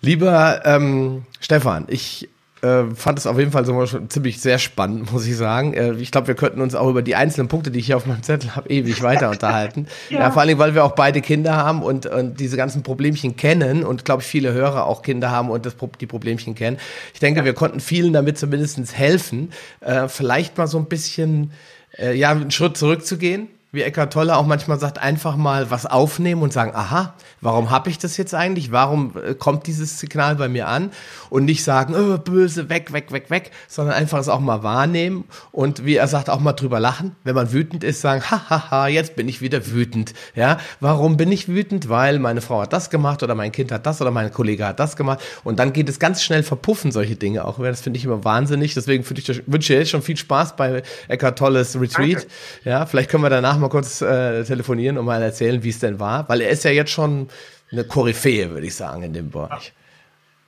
Lieber 0.02 0.66
ähm, 0.66 1.28
Stefan, 1.40 1.86
ich 1.90 2.28
äh, 2.68 2.96
fand 2.96 3.20
es 3.20 3.28
auf 3.28 3.40
jeden 3.40 3.52
Fall 3.52 3.66
so 3.66 3.86
schon 3.86 4.10
ziemlich 4.10 4.42
sehr 4.42 4.60
spannend, 4.60 5.12
muss 5.12 5.26
ich 5.26 5.36
sagen. 5.36 5.74
Äh, 5.74 5.94
ich 5.94 6.12
glaube, 6.12 6.28
wir 6.28 6.36
könnten 6.36 6.62
uns 6.62 6.76
auch 6.76 6.90
über 6.90 7.02
die 7.02 7.16
einzelnen 7.16 7.48
Punkte, 7.48 7.72
die 7.72 7.80
ich 7.80 7.88
hier 7.88 7.98
auf 7.98 8.06
meinem 8.06 8.24
Zettel 8.24 8.56
habe, 8.56 8.70
ewig 8.70 9.02
weiter 9.02 9.30
unterhalten. 9.32 9.88
ja. 10.10 10.20
ja. 10.20 10.32
vor 10.32 10.42
allem, 10.42 10.58
weil 10.58 10.76
wir 10.76 10.84
auch 10.84 10.96
beide 10.96 11.22
Kinder 11.22 11.56
haben 11.56 11.82
und, 11.82 12.06
und 12.06 12.40
diese 12.40 12.58
ganzen 12.58 12.84
Problemchen 12.84 13.36
kennen 13.36 13.84
und 13.84 14.06
glaube 14.06 14.22
ich 14.22 14.28
viele 14.28 14.54
Hörer 14.54 14.86
auch 14.86 15.02
Kinder 15.02 15.32
haben 15.32 15.50
und 15.50 15.66
das, 15.66 15.76
die 16.00 16.08
Problemchen 16.08 16.56
kennen. 16.56 16.78
Ich 17.14 17.20
denke, 17.20 17.40
ja. 17.40 17.46
wir 17.46 17.54
konnten 17.54 17.80
vielen 17.80 18.14
damit 18.14 18.38
zumindest 18.38 18.78
helfen, 18.98 19.52
äh, 19.82 20.08
vielleicht 20.08 20.58
mal 20.58 20.68
so 20.68 20.78
ein 20.78 20.86
bisschen 20.86 21.52
äh, 21.98 22.14
ja, 22.14 22.32
einen 22.32 22.52
Schritt 22.52 22.78
zurückzugehen 22.78 23.48
wie 23.72 23.82
Eckart 23.82 24.14
Tolle 24.14 24.38
auch 24.38 24.46
manchmal 24.46 24.80
sagt, 24.80 24.98
einfach 24.98 25.36
mal 25.36 25.70
was 25.70 25.86
aufnehmen 25.86 26.42
und 26.42 26.54
sagen, 26.54 26.72
aha, 26.74 27.14
warum 27.42 27.70
habe 27.70 27.90
ich 27.90 27.98
das 27.98 28.16
jetzt 28.16 28.34
eigentlich? 28.34 28.72
Warum 28.72 29.14
äh, 29.18 29.34
kommt 29.34 29.68
dieses 29.68 30.00
Signal 30.00 30.36
bei 30.38 30.48
mir 30.48 30.68
an? 30.68 30.92
Und 31.30 31.46
nicht 31.46 31.64
sagen, 31.64 31.94
oh, 31.94 32.18
böse, 32.18 32.70
weg, 32.70 32.94
weg, 32.94 33.12
weg, 33.12 33.30
weg, 33.30 33.52
sondern 33.68 33.96
einfach 33.96 34.20
es 34.20 34.30
auch 34.30 34.40
mal 34.40 34.64
wahrnehmen 34.64 35.26
und 35.52 35.84
wie 35.86 35.96
er 35.96 36.08
sagt, 36.08 36.30
auch 36.30 36.40
mal 36.40 36.54
drüber 36.54 36.80
lachen. 36.80 37.16
Wenn 37.26 37.36
man 37.36 37.52
wütend 37.52 37.84
ist, 37.84 38.00
sagen, 38.00 38.24
hahaha, 38.24 38.88
jetzt 38.88 39.18
bin 39.18 39.28
ich 39.28 39.42
wieder 39.42 39.68
wütend. 39.68 40.14
Ja, 40.34 40.60
warum 40.80 41.18
bin 41.18 41.32
ich 41.32 41.50
wütend? 41.50 41.90
Weil 41.90 42.20
meine 42.20 42.40
Frau 42.40 42.62
hat 42.62 42.72
das 42.72 42.90
gemacht 42.90 43.22
oder 43.22 43.36
mein 43.36 43.52
Kind 43.52 43.74
hat 43.74 43.86
das 43.86 44.02
oder 44.02 44.12
mein 44.12 44.32
Kollege 44.32 44.66
hat 44.66 44.80
das 44.80 44.96
gemacht. 44.96 45.20
Und 45.44 45.60
dann 45.60 45.74
geht 45.74 45.90
es 45.90 46.00
ganz 46.00 46.24
schnell 46.24 46.44
verpuffen, 46.44 46.94
solche 46.94 47.18
Dinge 47.18 47.44
auch. 47.44 47.60
Das 47.60 47.82
finde 47.82 47.98
ich 47.98 48.06
immer 48.06 48.24
wahnsinnig. 48.24 48.74
Deswegen 48.74 49.04
ich, 49.04 49.44
wünsche 49.46 49.74
ich 49.74 49.80
jetzt 49.80 49.90
schon 49.90 50.02
viel 50.02 50.18
Spaß 50.18 50.56
bei 50.56 50.84
Eckart 51.10 51.38
Tolles 51.38 51.80
Retreat. 51.80 52.20
Danke. 52.20 52.28
Ja, 52.64 52.86
vielleicht 52.86 53.10
können 53.10 53.24
wir 53.24 53.30
danach 53.30 53.57
mal 53.58 53.70
kurz 53.70 54.02
äh, 54.02 54.44
telefonieren 54.44 54.98
und 54.98 55.06
mal 55.06 55.22
erzählen, 55.22 55.64
wie 55.64 55.70
es 55.70 55.80
denn 55.80 56.00
war, 56.00 56.28
weil 56.30 56.42
er 56.42 56.50
ist 56.50 56.64
ja 56.64 56.72
jetzt 56.72 56.92
schon 56.92 57.28
eine 57.72 57.84
Koryphäe, 57.84 58.50
würde 58.50 58.68
ich 58.68 58.76
sagen, 58.76 59.04
in 59.04 59.14
dem 59.14 59.30
Bereich. 59.30 59.74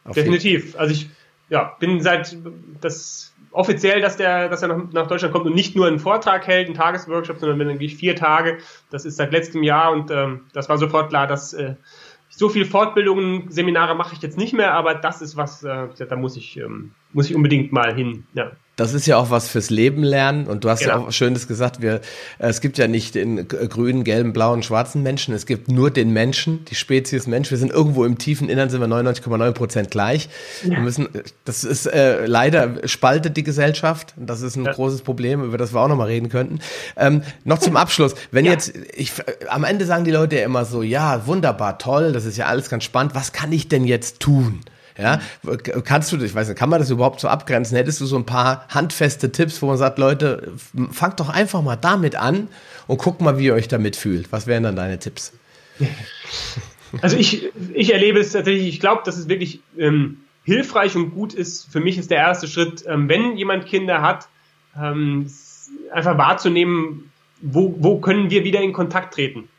Auf 0.06 0.16
Definitiv. 0.16 0.78
Also 0.78 0.94
ich 0.94 1.10
ja, 1.50 1.76
bin 1.80 2.02
seit 2.02 2.38
das 2.80 3.34
offiziell, 3.52 4.02
dass 4.02 4.18
der, 4.18 4.50
dass 4.50 4.62
er 4.62 4.70
nach, 4.70 4.92
nach 4.92 5.08
Deutschland 5.08 5.34
kommt 5.34 5.48
und 5.48 5.56
nicht 5.56 5.76
nur 5.76 5.88
einen 5.88 6.00
Vortrag 6.00 6.46
hält, 6.48 6.68
einen 6.68 6.76
Tagesworkshop, 6.76 7.40
sondern 7.40 7.60
wirklich 7.60 7.96
vier 7.96 8.16
Tage. 8.16 8.60
Das 8.92 9.06
ist 9.06 9.18
seit 9.18 9.32
letztem 9.32 9.64
Jahr 9.64 9.92
und 9.92 10.12
ähm, 10.12 10.42
das 10.54 10.70
war 10.70 10.78
sofort 10.78 11.10
klar, 11.10 11.28
dass 11.28 11.54
äh, 11.54 11.76
so 12.30 12.48
viel 12.50 12.66
Fortbildungen, 12.66 13.52
Seminare 13.52 13.96
mache 13.96 14.14
ich 14.14 14.22
jetzt 14.22 14.38
nicht 14.38 14.54
mehr, 14.54 14.74
aber 14.74 14.96
das 14.96 15.22
ist 15.22 15.36
was, 15.36 15.64
äh, 15.64 15.88
da 15.98 16.16
muss 16.16 16.38
ich, 16.38 16.58
ähm, 16.58 16.92
muss 17.12 17.30
ich 17.30 17.36
unbedingt 17.36 17.72
mal 17.72 17.94
hin. 17.94 18.26
Ja. 18.34 18.52
Das 18.80 18.94
ist 18.94 19.06
ja 19.08 19.18
auch 19.18 19.30
was 19.30 19.50
fürs 19.50 19.70
Leben 19.70 20.04
lernen. 20.04 20.48
Und 20.48 20.64
du 20.64 20.70
hast 20.70 20.80
genau. 20.80 20.94
ja 20.94 21.08
auch 21.08 21.12
Schönes 21.12 21.50
gesagt, 21.50 21.82
wir, 21.82 21.96
äh, 21.96 22.48
es 22.48 22.62
gibt 22.62 22.78
ja 22.78 22.88
nicht 22.88 23.14
den 23.14 23.46
grünen, 23.46 24.06
gelben, 24.06 24.32
blauen, 24.32 24.64
schwarzen 24.64 25.04
Menschen. 25.04 25.34
Es 25.34 25.46
gibt 25.46 25.68
nur 25.68 25.92
den 25.92 26.14
Menschen, 26.14 26.64
die 26.64 26.76
Spezies 26.76 27.28
Mensch. 27.28 27.52
Wir 27.52 27.58
sind 27.58 27.74
irgendwo 27.74 28.06
im 28.06 28.18
tiefen 28.18 28.48
Innern, 28.48 28.70
sind 28.70 28.80
wir 28.80 28.88
99,9 28.88 29.52
Prozent 29.52 29.92
gleich. 29.92 30.30
Ja. 30.64 30.72
Wir 30.72 30.80
müssen, 30.80 31.10
das 31.44 31.66
ist 31.66 31.88
äh, 31.88 32.26
leider 32.26 32.88
spaltet 32.88 33.36
die 33.36 33.44
Gesellschaft. 33.44 34.14
Das 34.16 34.42
ist 34.42 34.56
ein 34.56 34.64
ja. 34.64 34.72
großes 34.72 35.02
Problem, 35.02 35.44
über 35.44 35.58
das 35.58 35.74
wir 35.74 35.82
auch 35.82 35.90
nochmal 35.90 36.08
reden 36.08 36.30
könnten. 36.30 36.60
Ähm, 36.96 37.24
noch 37.44 37.58
zum 37.58 37.76
Abschluss. 37.76 38.16
Wenn 38.32 38.46
ja. 38.46 38.54
jetzt, 38.54 38.72
ich, 38.96 39.12
am 39.50 39.66
Ende 39.66 39.86
sagen 39.86 40.06
die 40.06 40.12
Leute 40.12 40.38
ja 40.38 40.46
immer 40.46 40.64
so, 40.64 40.84
ja, 40.84 41.28
wunderbar, 41.28 41.80
toll, 41.80 42.14
das 42.14 42.24
ist 42.24 42.38
ja 42.38 42.46
alles 42.46 42.70
ganz 42.70 42.86
spannend. 42.86 43.14
Was 43.14 43.34
kann 43.34 43.52
ich 43.52 43.68
denn 43.68 43.84
jetzt 43.84 44.22
tun? 44.22 44.62
Ja, 45.00 45.22
kannst 45.86 46.12
du, 46.12 46.18
ich 46.18 46.36
weiß 46.36 46.50
nicht, 46.50 46.58
kann 46.58 46.70
man 46.70 46.80
das 46.80 46.90
überhaupt 46.90 47.22
so 47.22 47.30
abgrenzen? 47.30 47.78
Hättest 47.78 48.02
du 48.02 48.06
so 48.06 48.18
ein 48.18 48.26
paar 48.26 48.68
handfeste 48.68 49.32
Tipps, 49.32 49.62
wo 49.62 49.68
man 49.68 49.78
sagt, 49.78 49.98
Leute, 49.98 50.52
fangt 50.92 51.20
doch 51.20 51.30
einfach 51.30 51.62
mal 51.62 51.78
damit 51.78 52.16
an 52.16 52.50
und 52.88 52.98
guckt 52.98 53.22
mal, 53.22 53.38
wie 53.40 53.46
ihr 53.46 53.54
euch 53.54 53.70
damit 53.70 53.96
fühlt. 53.96 54.32
Was 54.32 54.46
wären 54.46 54.64
dann 54.64 54.76
deine 54.76 55.00
Tipps? 55.00 55.34
Also 57.04 57.18
ich, 57.18 57.52
ich 57.76 57.94
erlebe 57.94 58.20
es 58.20 58.32
tatsächlich, 58.32 58.68
ich 58.68 58.80
glaube, 58.80 59.04
dass 59.06 59.16
es 59.16 59.30
wirklich 59.30 59.62
ähm, 59.78 60.22
hilfreich 60.44 60.96
und 60.96 61.12
gut 61.12 61.36
ist. 61.36 61.72
Für 61.72 61.80
mich 61.80 62.00
ist 62.00 62.10
der 62.10 62.18
erste 62.18 62.48
Schritt, 62.48 62.84
ähm, 62.88 63.08
wenn 63.08 63.38
jemand 63.38 63.68
Kinder 63.68 64.02
hat, 64.02 64.28
ähm, 64.76 65.32
einfach 65.92 66.18
wahrzunehmen, 66.18 67.12
wo, 67.42 67.76
wo 67.78 68.00
können 68.00 68.32
wir 68.32 68.44
wieder 68.44 68.62
in 68.62 68.74
Kontakt 68.74 69.14
treten. 69.14 69.50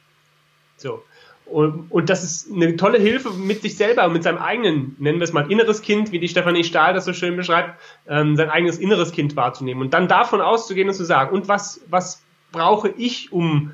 So. 0.76 1.04
Und, 1.50 1.90
und 1.90 2.08
das 2.08 2.22
ist 2.22 2.52
eine 2.52 2.76
tolle 2.76 2.98
Hilfe 2.98 3.30
mit 3.30 3.62
sich 3.62 3.76
selber 3.76 4.06
und 4.06 4.12
mit 4.12 4.22
seinem 4.22 4.38
eigenen, 4.38 4.94
nennen 4.98 5.18
wir 5.18 5.24
es 5.24 5.32
mal, 5.32 5.50
inneres 5.50 5.82
Kind, 5.82 6.12
wie 6.12 6.20
die 6.20 6.28
Stefanie 6.28 6.62
Stahl 6.62 6.94
das 6.94 7.04
so 7.04 7.12
schön 7.12 7.36
beschreibt, 7.36 7.78
ähm, 8.08 8.36
sein 8.36 8.50
eigenes 8.50 8.78
inneres 8.78 9.10
Kind 9.10 9.34
wahrzunehmen 9.34 9.82
und 9.82 9.92
dann 9.92 10.06
davon 10.06 10.40
auszugehen 10.40 10.88
und 10.88 10.94
zu 10.94 11.04
sagen, 11.04 11.34
und 11.34 11.48
was, 11.48 11.80
was 11.88 12.22
brauche 12.52 12.88
ich, 12.96 13.32
um, 13.32 13.72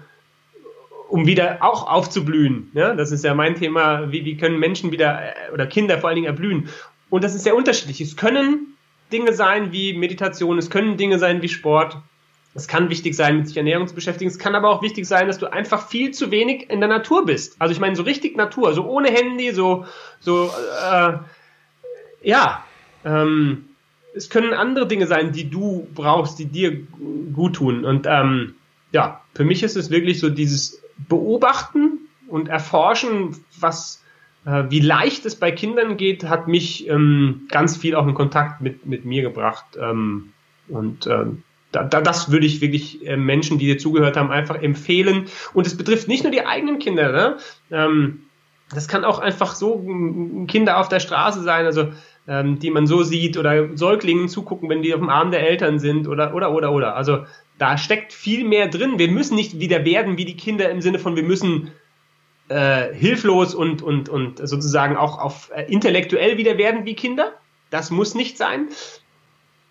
um 1.09 1.27
wieder 1.27 1.59
auch 1.61 1.87
aufzublühen? 1.87 2.71
Ja, 2.73 2.95
das 2.95 3.13
ist 3.13 3.25
ja 3.25 3.35
mein 3.35 3.55
Thema, 3.57 4.11
wie, 4.11 4.25
wie 4.25 4.37
können 4.37 4.59
Menschen 4.59 4.91
wieder 4.91 5.21
äh, 5.23 5.53
oder 5.53 5.67
Kinder 5.67 5.99
vor 5.99 6.09
allen 6.09 6.17
Dingen 6.17 6.29
erblühen? 6.29 6.71
Und 7.11 7.25
das 7.25 7.35
ist 7.35 7.45
sehr 7.45 7.57
unterschiedlich. 7.57 8.01
Es 8.01 8.17
können 8.17 8.75
Dinge 9.13 9.33
sein 9.35 9.71
wie 9.71 9.93
Meditation, 9.93 10.59
es 10.59 10.71
können 10.71 10.97
Dinge 10.97 11.19
sein 11.19 11.43
wie 11.43 11.49
Sport, 11.49 11.99
es 12.57 12.69
kann 12.69 12.89
wichtig 12.89 13.15
sein, 13.15 13.37
mit 13.37 13.49
sich 13.49 13.57
Ernährung 13.57 13.87
zu 13.87 13.95
beschäftigen. 13.95 14.31
Es 14.31 14.39
kann 14.39 14.55
aber 14.55 14.71
auch 14.71 14.81
wichtig 14.81 15.07
sein, 15.07 15.27
dass 15.27 15.39
du 15.39 15.53
einfach 15.53 15.89
viel 15.89 16.13
zu 16.13 16.31
wenig 16.31 16.71
in 16.71 16.81
der 16.81 16.89
Natur 16.89 17.27
bist. 17.27 17.57
Also 17.61 17.73
ich 17.73 17.81
meine, 17.81 17.95
so 17.97 18.03
richtig 18.03 18.37
Natur, 18.37 18.73
so 18.73 18.87
ohne 18.87 19.11
Handy, 19.11 19.53
so, 19.53 19.85
so, 20.21 20.51
äh, 20.91 21.13
ja. 22.23 22.65
Ähm, 23.05 23.67
es 24.15 24.31
können 24.31 24.55
andere 24.55 24.89
Dinge 24.89 25.07
sein, 25.07 25.33
die 25.33 25.51
du 25.51 25.87
brauchst, 25.95 26.39
die 26.39 26.47
dir 26.47 26.81
gut 27.35 27.57
tun. 27.57 27.85
Und 27.85 28.07
ähm, 28.09 28.55
ja, 28.91 29.21
für 29.35 29.45
mich 29.45 29.63
ist 29.63 29.77
es 29.77 29.91
wirklich 29.91 30.19
so 30.19 30.31
dieses 30.31 30.83
Beobachten 31.09 32.09
und 32.27 32.49
Erforschen, 32.49 33.37
was 33.61 34.03
äh, 34.47 34.65
wie 34.71 34.81
leicht 34.81 35.27
es 35.27 35.37
bei 35.37 35.53
Kindern 35.53 35.99
geht, 35.99 36.25
hat 36.25 36.49
mich 36.49 36.89
ähm, 36.89 37.43
ganz 37.51 37.77
viel 37.77 37.95
auch 37.95 38.07
in 38.07 38.15
Kontakt 38.15 38.63
mit, 38.63 38.87
mit 38.87 39.05
mir 39.05 39.21
gebracht. 39.21 39.77
Ähm, 39.79 40.33
und 40.69 41.07
ähm, 41.07 41.43
da, 41.77 41.85
da, 41.85 42.01
das 42.01 42.31
würde 42.31 42.47
ich 42.47 42.63
wirklich 42.63 43.07
äh, 43.07 43.19
Menschen, 43.19 43.59
die 43.59 43.67
dir 43.67 43.79
zugehört 43.79 44.17
haben, 44.17 44.31
einfach 44.31 44.61
empfehlen. 44.63 45.27
Und 45.53 45.67
es 45.67 45.77
betrifft 45.77 46.09
nicht 46.09 46.23
nur 46.23 46.33
die 46.33 46.47
eigenen 46.47 46.79
Kinder. 46.79 47.13
Ne? 47.13 47.37
Ähm, 47.71 48.23
das 48.75 48.89
kann 48.89 49.05
auch 49.05 49.19
einfach 49.19 49.55
so 49.55 49.87
Kinder 50.49 50.79
auf 50.79 50.89
der 50.89 51.01
Straße 51.01 51.43
sein, 51.43 51.67
also 51.67 51.93
ähm, 52.27 52.59
die 52.59 52.71
man 52.71 52.87
so 52.87 53.03
sieht 53.03 53.37
oder 53.37 53.77
Säuglingen 53.77 54.29
zugucken, 54.29 54.71
wenn 54.71 54.83
die 54.83 54.95
auf 54.95 55.01
dem 55.01 55.11
Arm 55.11 55.31
der 55.31 55.47
Eltern 55.47 55.79
sind 55.79 56.09
oder 56.09 56.35
oder 56.35 56.51
oder 56.53 56.73
oder. 56.73 56.97
Also 56.97 57.27
da 57.59 57.77
steckt 57.77 58.13
viel 58.13 58.45
mehr 58.45 58.69
drin. 58.69 58.99
Wir 58.99 59.09
müssen 59.09 59.37
nicht 59.37 59.61
wieder 59.61 59.85
werden 59.85 60.17
wie 60.17 60.25
die 60.25 60.37
Kinder 60.37 60.71
im 60.71 60.81
Sinne 60.81 60.99
von 60.99 61.15
wir 61.15 61.23
müssen 61.23 61.73
äh, 62.49 62.93
hilflos 62.95 63.55
und 63.55 63.83
und 63.83 64.09
und 64.09 64.39
sozusagen 64.39 64.97
auch 64.97 65.19
auf 65.19 65.51
äh, 65.55 65.71
intellektuell 65.71 66.39
wieder 66.39 66.57
werden 66.57 66.87
wie 66.87 66.95
Kinder. 66.95 67.35
Das 67.71 67.91
muss 67.91 68.15
nicht 68.15 68.39
sein. 68.39 68.69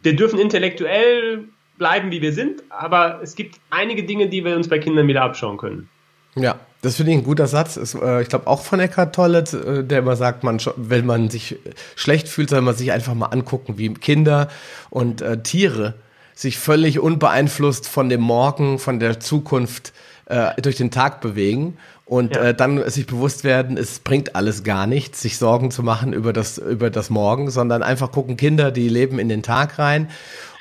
Wir 0.04 0.16
dürfen 0.16 0.40
intellektuell 0.40 1.50
bleiben, 1.78 2.12
wie 2.12 2.22
wir 2.22 2.34
sind, 2.34 2.64
aber 2.70 3.20
es 3.22 3.36
gibt 3.36 3.60
einige 3.70 4.04
Dinge, 4.04 4.30
die 4.30 4.44
wir 4.44 4.56
uns 4.56 4.68
bei 4.68 4.80
Kindern 4.80 5.08
wieder 5.08 5.24
abschauen 5.24 5.58
können. 5.58 5.90
Ja, 6.36 6.60
das 6.82 6.98
finde 6.98 7.14
ich 7.14 7.18
ein 7.20 7.24
guter 7.24 7.48
Satz. 7.48 7.78
Ist, 7.78 7.96
äh, 7.96 8.22
ich 8.22 8.30
glaube 8.30 8.48
auch 8.48 8.62
von 8.62 8.80
Eckhart 8.80 9.16
Tolle, 9.16 9.40
äh, 9.40 9.84
der 9.84 10.00
immer 10.00 10.16
sagt, 10.16 10.44
man, 10.44 10.60
wenn 10.76 11.06
man 11.06 11.30
sich 11.30 11.58
schlecht 11.96 12.28
fühlt, 12.28 12.50
soll 12.50 12.62
man 12.62 12.76
sich 12.76 12.92
einfach 12.92 13.14
mal 13.14 13.28
angucken, 13.28 13.78
wie 13.78 13.94
Kinder 13.94 14.50
und 14.90 15.22
äh, 15.22 15.42
Tiere 15.42 15.96
sich 16.34 16.60
völlig 16.60 17.00
unbeeinflusst 17.00 17.88
von 17.88 18.10
dem 18.10 18.22
Morgen, 18.22 18.78
von 18.78 19.00
der 19.00 19.22
Zukunft 19.22 19.94
äh, 20.26 20.62
durch 20.62 20.76
den 20.76 20.92
Tag 20.92 21.22
bewegen 21.22 21.78
und 22.06 22.36
ja. 22.36 22.44
äh, 22.44 22.54
dann 22.54 22.88
sich 22.90 23.08
bewusst 23.08 23.44
werden, 23.44 23.78
es 23.78 24.00
bringt 24.00 24.36
alles 24.36 24.64
gar 24.64 24.86
nichts, 24.86 25.22
sich 25.22 25.38
Sorgen 25.38 25.72
zu 25.72 25.82
machen 25.82 26.14
über 26.14 26.34
das 26.34 26.60
über 26.60 26.92
das 26.92 27.10
Morgen, 27.10 27.50
sondern 27.50 27.82
einfach 27.82 28.12
gucken 28.12 28.38
Kinder, 28.38 28.72
die 28.72 28.88
leben 28.90 29.18
in 29.18 29.28
den 29.28 29.42
Tag 29.42 29.80
rein. 29.80 30.10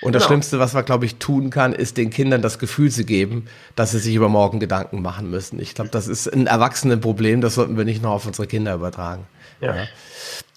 Und 0.00 0.14
das 0.14 0.22
genau. 0.22 0.28
Schlimmste, 0.28 0.58
was 0.58 0.72
man 0.72 0.86
glaube 0.86 1.04
ich 1.04 1.16
tun 1.16 1.50
kann, 1.50 1.74
ist 1.74 1.98
den 1.98 2.08
Kindern 2.08 2.40
das 2.40 2.58
Gefühl 2.58 2.90
zu 2.90 3.04
geben, 3.04 3.46
dass 3.76 3.90
sie 3.90 3.98
sich 3.98 4.14
über 4.14 4.30
morgen 4.30 4.58
Gedanken 4.58 5.02
machen 5.02 5.30
müssen. 5.30 5.60
Ich 5.60 5.74
glaube, 5.74 5.90
das 5.90 6.08
ist 6.08 6.32
ein 6.32 6.46
Erwachsenenproblem, 6.46 7.42
das 7.42 7.54
sollten 7.54 7.76
wir 7.76 7.84
nicht 7.84 8.02
noch 8.02 8.12
auf 8.12 8.26
unsere 8.26 8.46
Kinder 8.46 8.74
übertragen. 8.74 9.26
Ja. 9.60 9.76
ja. 9.76 9.86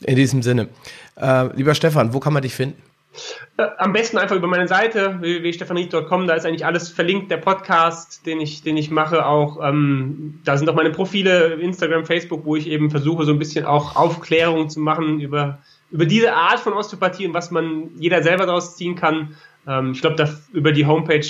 In 0.02 0.16
diesem 0.16 0.42
Sinne, 0.42 0.70
äh, 1.18 1.54
lieber 1.56 1.76
Stefan, 1.76 2.14
wo 2.14 2.20
kann 2.20 2.34
man 2.34 2.44
dich 2.44 2.56
finden? 2.56 2.82
Äh, 3.58 3.68
am 3.78 3.94
besten 3.94 4.18
einfach 4.18 4.36
über 4.36 4.48
meine 4.48 4.68
Seite 4.68 5.18
www.stefanried.com, 5.20 6.28
da 6.28 6.36
ist 6.36 6.46
eigentlich 6.46 6.66
alles 6.66 6.90
verlinkt, 6.90 7.32
der 7.32 7.38
Podcast, 7.38 8.26
den 8.26 8.40
ich, 8.40 8.62
den 8.62 8.78
ich 8.78 8.92
mache, 8.92 9.26
auch 9.26 9.60
ähm, 9.64 10.40
da 10.44 10.58
sind 10.58 10.70
auch 10.70 10.76
meine 10.76 10.92
Profile, 10.92 11.56
Instagram, 11.56 12.06
Facebook, 12.06 12.46
wo 12.46 12.56
ich 12.56 12.68
eben 12.68 12.90
versuche, 12.90 13.26
so 13.26 13.32
ein 13.32 13.40
bisschen 13.40 13.66
auch 13.66 13.96
Aufklärung 13.96 14.70
zu 14.70 14.80
machen 14.80 15.20
über, 15.20 15.60
über 15.92 16.06
diese 16.06 16.34
Art 16.34 16.60
von 16.60 16.74
Osteopathie 16.74 17.28
und 17.28 17.34
was 17.34 17.52
man 17.52 17.90
jeder 17.98 18.24
selber 18.24 18.46
daraus 18.46 18.76
ziehen 18.76 18.96
kann. 18.96 19.36
Ähm, 19.68 19.92
ich 19.92 20.02
glaube, 20.02 20.30
über 20.54 20.72
die 20.72 20.86
Homepage 20.86 21.28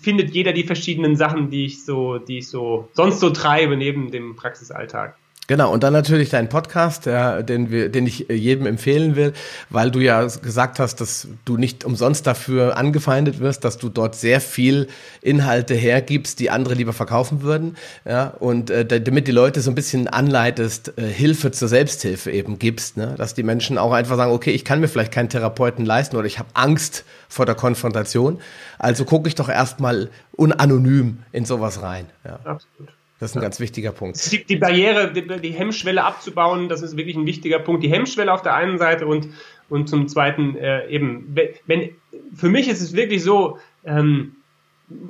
findet 0.00 0.30
jeder 0.30 0.52
die 0.52 0.64
verschiedenen 0.64 1.16
Sachen, 1.16 1.50
die 1.50 1.66
ich 1.66 1.84
so, 1.84 2.18
die 2.18 2.38
ich 2.38 2.48
so 2.48 2.88
sonst 2.92 3.20
so 3.20 3.30
treibe 3.30 3.76
neben 3.76 4.10
dem 4.10 4.36
Praxisalltag. 4.36 5.16
Genau, 5.46 5.70
und 5.70 5.82
dann 5.82 5.92
natürlich 5.92 6.30
dein 6.30 6.48
Podcast, 6.48 7.04
der, 7.04 7.42
den, 7.42 7.70
wir, 7.70 7.90
den 7.90 8.06
ich 8.06 8.30
äh, 8.30 8.34
jedem 8.34 8.64
empfehlen 8.64 9.14
will, 9.14 9.34
weil 9.68 9.90
du 9.90 10.00
ja 10.00 10.24
gesagt 10.24 10.78
hast, 10.78 11.02
dass 11.02 11.28
du 11.44 11.58
nicht 11.58 11.84
umsonst 11.84 12.26
dafür 12.26 12.78
angefeindet 12.78 13.40
wirst, 13.40 13.62
dass 13.62 13.76
du 13.76 13.90
dort 13.90 14.14
sehr 14.14 14.40
viel 14.40 14.88
Inhalte 15.20 15.74
hergibst, 15.74 16.40
die 16.40 16.48
andere 16.48 16.72
lieber 16.72 16.94
verkaufen 16.94 17.42
würden. 17.42 17.76
Ja, 18.06 18.28
und 18.28 18.70
äh, 18.70 18.86
damit 19.02 19.28
die 19.28 19.32
Leute 19.32 19.60
so 19.60 19.70
ein 19.70 19.74
bisschen 19.74 20.08
anleitest, 20.08 20.96
äh, 20.96 21.02
Hilfe 21.02 21.50
zur 21.50 21.68
Selbsthilfe 21.68 22.30
eben 22.30 22.58
gibst, 22.58 22.96
ne? 22.96 23.14
dass 23.18 23.34
die 23.34 23.42
Menschen 23.42 23.76
auch 23.76 23.92
einfach 23.92 24.16
sagen, 24.16 24.32
okay, 24.32 24.52
ich 24.52 24.64
kann 24.64 24.80
mir 24.80 24.88
vielleicht 24.88 25.12
keinen 25.12 25.28
Therapeuten 25.28 25.84
leisten 25.84 26.16
oder 26.16 26.26
ich 26.26 26.38
habe 26.38 26.48
Angst 26.54 27.04
vor 27.28 27.44
der 27.44 27.54
Konfrontation. 27.54 28.40
Also 28.78 29.04
gucke 29.04 29.28
ich 29.28 29.34
doch 29.34 29.50
erstmal 29.50 30.08
unanonym 30.32 31.18
in 31.32 31.44
sowas 31.44 31.82
rein. 31.82 32.06
Ja. 32.24 32.40
Absolut. 32.44 32.88
Das 33.24 33.30
ist 33.30 33.38
ein 33.38 33.42
ganz 33.42 33.58
wichtiger 33.58 33.92
Punkt. 33.92 34.32
Die, 34.32 34.44
die 34.44 34.56
Barriere, 34.56 35.10
die, 35.10 35.26
die, 35.26 35.52
Hemmschwelle 35.52 36.04
abzubauen, 36.04 36.68
das 36.68 36.82
ist 36.82 36.98
wirklich 36.98 37.16
ein 37.16 37.24
wichtiger 37.24 37.58
Punkt. 37.58 37.82
Die 37.82 37.90
Hemmschwelle 37.90 38.30
auf 38.30 38.42
der 38.42 38.54
einen 38.54 38.76
Seite 38.76 39.06
und, 39.06 39.28
und 39.70 39.88
zum 39.88 40.08
zweiten 40.08 40.56
äh, 40.56 40.86
eben, 40.88 41.34
wenn, 41.64 41.96
für 42.36 42.50
mich 42.50 42.68
ist 42.68 42.82
es 42.82 42.94
wirklich 42.94 43.22
so, 43.22 43.58
ähm, 43.86 44.36